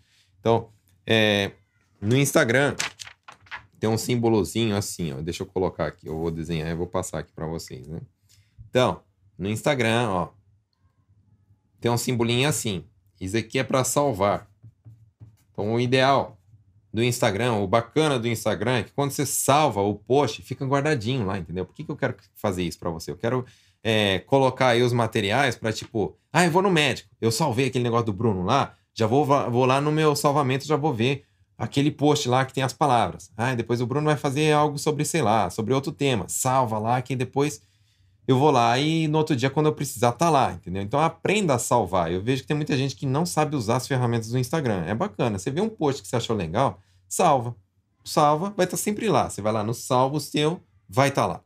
Então, 0.40 0.68
é, 1.06 1.52
no 2.00 2.16
Instagram 2.16 2.74
tem 3.78 3.88
um 3.88 3.98
símbolozinho 3.98 4.76
assim, 4.76 5.12
ó. 5.12 5.20
Deixa 5.20 5.42
eu 5.42 5.46
colocar 5.46 5.86
aqui, 5.86 6.06
eu 6.06 6.18
vou 6.18 6.30
desenhar 6.30 6.68
e 6.70 6.74
vou 6.74 6.86
passar 6.86 7.20
aqui 7.20 7.32
para 7.32 7.46
vocês, 7.46 7.86
né? 7.86 8.00
Então, 8.68 9.02
no 9.38 9.48
Instagram, 9.48 10.08
ó, 10.10 10.28
tem 11.80 11.90
um 11.90 11.98
simbolinho 11.98 12.48
assim. 12.48 12.84
Isso 13.20 13.36
aqui 13.36 13.58
é 13.58 13.64
para 13.64 13.82
salvar. 13.84 14.48
Então, 15.52 15.74
o 15.74 15.80
ideal 15.80 16.38
do 16.92 17.02
Instagram, 17.02 17.54
o 17.54 17.66
bacana 17.66 18.18
do 18.18 18.28
Instagram 18.28 18.78
é 18.78 18.82
que 18.84 18.92
quando 18.92 19.10
você 19.10 19.26
salva 19.26 19.80
o 19.80 19.94
post, 19.94 20.42
fica 20.42 20.64
guardadinho 20.64 21.26
lá, 21.26 21.38
entendeu? 21.38 21.64
Por 21.64 21.74
que, 21.74 21.84
que 21.84 21.90
eu 21.90 21.96
quero 21.96 22.16
fazer 22.34 22.62
isso 22.62 22.78
para 22.78 22.90
você? 22.90 23.10
Eu 23.10 23.16
quero 23.16 23.44
é, 23.82 24.20
colocar 24.20 24.68
aí 24.68 24.82
os 24.82 24.92
materiais 24.92 25.56
para 25.56 25.72
tipo, 25.72 26.16
ah, 26.32 26.44
eu 26.44 26.50
vou 26.50 26.62
no 26.62 26.70
médico, 26.70 27.10
eu 27.20 27.30
salvei 27.30 27.66
aquele 27.66 27.84
negócio 27.84 28.06
do 28.06 28.12
Bruno 28.12 28.42
lá, 28.42 28.74
já 28.94 29.06
vou, 29.06 29.24
vou 29.24 29.64
lá 29.64 29.80
no 29.80 29.92
meu 29.92 30.16
salvamento, 30.16 30.66
já 30.66 30.76
vou 30.76 30.92
ver 30.92 31.24
aquele 31.56 31.90
post 31.90 32.28
lá 32.28 32.44
que 32.44 32.54
tem 32.54 32.62
as 32.62 32.72
palavras. 32.72 33.30
Ah, 33.36 33.54
depois 33.54 33.80
o 33.80 33.86
Bruno 33.86 34.06
vai 34.06 34.16
fazer 34.16 34.52
algo 34.52 34.78
sobre, 34.78 35.04
sei 35.04 35.22
lá, 35.22 35.50
sobre 35.50 35.74
outro 35.74 35.92
tema. 35.92 36.24
Salva 36.28 36.78
lá 36.78 37.02
que 37.02 37.16
depois 37.16 37.60
eu 38.28 38.38
vou 38.38 38.50
lá 38.50 38.78
e 38.78 39.08
no 39.08 39.16
outro 39.16 39.34
dia, 39.34 39.48
quando 39.48 39.66
eu 39.66 39.72
precisar, 39.72 40.12
tá 40.12 40.28
lá, 40.28 40.52
entendeu? 40.52 40.82
Então 40.82 41.00
aprenda 41.00 41.54
a 41.54 41.58
salvar. 41.58 42.12
Eu 42.12 42.22
vejo 42.22 42.42
que 42.42 42.48
tem 42.48 42.54
muita 42.54 42.76
gente 42.76 42.94
que 42.94 43.06
não 43.06 43.24
sabe 43.24 43.56
usar 43.56 43.76
as 43.76 43.88
ferramentas 43.88 44.28
do 44.28 44.38
Instagram. 44.38 44.84
É 44.84 44.94
bacana. 44.94 45.38
Você 45.38 45.50
vê 45.50 45.62
um 45.62 45.68
post 45.70 46.02
que 46.02 46.08
você 46.08 46.16
achou 46.16 46.36
legal, 46.36 46.78
salva. 47.08 47.56
Salva, 48.04 48.52
vai 48.54 48.66
estar 48.66 48.76
tá 48.76 48.82
sempre 48.82 49.08
lá. 49.08 49.30
Você 49.30 49.40
vai 49.40 49.50
lá 49.50 49.64
no 49.64 49.72
salvo 49.72 50.20
seu, 50.20 50.60
vai 50.86 51.08
estar 51.08 51.22
tá 51.22 51.26
lá. 51.26 51.40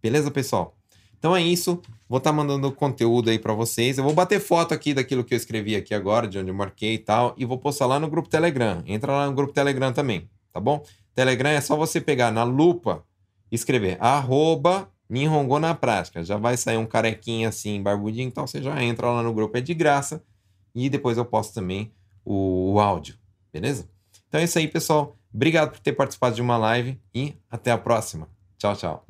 Beleza, 0.00 0.30
pessoal? 0.30 0.76
Então 1.18 1.34
é 1.34 1.42
isso. 1.42 1.82
Vou 2.08 2.18
estar 2.18 2.30
tá 2.30 2.36
mandando 2.36 2.70
conteúdo 2.70 3.28
aí 3.28 3.38
para 3.38 3.52
vocês. 3.52 3.98
Eu 3.98 4.04
vou 4.04 4.14
bater 4.14 4.38
foto 4.38 4.72
aqui 4.72 4.94
daquilo 4.94 5.24
que 5.24 5.34
eu 5.34 5.36
escrevi 5.36 5.74
aqui 5.74 5.92
agora, 5.92 6.28
de 6.28 6.38
onde 6.38 6.50
eu 6.50 6.54
marquei 6.54 6.94
e 6.94 6.98
tal, 6.98 7.34
e 7.36 7.44
vou 7.44 7.58
postar 7.58 7.86
lá 7.86 7.98
no 7.98 8.08
grupo 8.08 8.28
Telegram. 8.28 8.84
Entra 8.86 9.10
lá 9.10 9.26
no 9.26 9.34
grupo 9.34 9.52
Telegram 9.52 9.92
também, 9.92 10.30
tá 10.52 10.60
bom? 10.60 10.80
Telegram 11.12 11.50
é 11.50 11.60
só 11.60 11.74
você 11.74 12.00
pegar 12.00 12.30
na 12.30 12.44
lupa 12.44 13.04
escrever 13.50 13.96
arroba 14.00 14.88
Nihongo 15.10 15.58
na 15.58 15.74
prática. 15.74 16.22
Já 16.22 16.36
vai 16.36 16.56
sair 16.56 16.76
um 16.76 16.86
carequinha 16.86 17.48
assim, 17.48 17.82
barbudinho, 17.82 18.28
então 18.28 18.46
você 18.46 18.62
já 18.62 18.80
entra 18.82 19.10
lá 19.10 19.22
no 19.22 19.34
grupo, 19.34 19.58
é 19.58 19.60
de 19.60 19.74
graça. 19.74 20.22
E 20.72 20.88
depois 20.88 21.18
eu 21.18 21.24
posto 21.24 21.52
também 21.52 21.92
o, 22.24 22.74
o 22.74 22.80
áudio, 22.80 23.16
beleza? 23.52 23.88
Então 24.28 24.40
é 24.40 24.44
isso 24.44 24.58
aí, 24.58 24.68
pessoal. 24.68 25.16
Obrigado 25.34 25.72
por 25.72 25.80
ter 25.80 25.92
participado 25.92 26.36
de 26.36 26.42
uma 26.42 26.56
live 26.56 26.98
e 27.12 27.34
até 27.50 27.72
a 27.72 27.78
próxima. 27.78 28.28
Tchau, 28.56 28.76
tchau. 28.76 29.06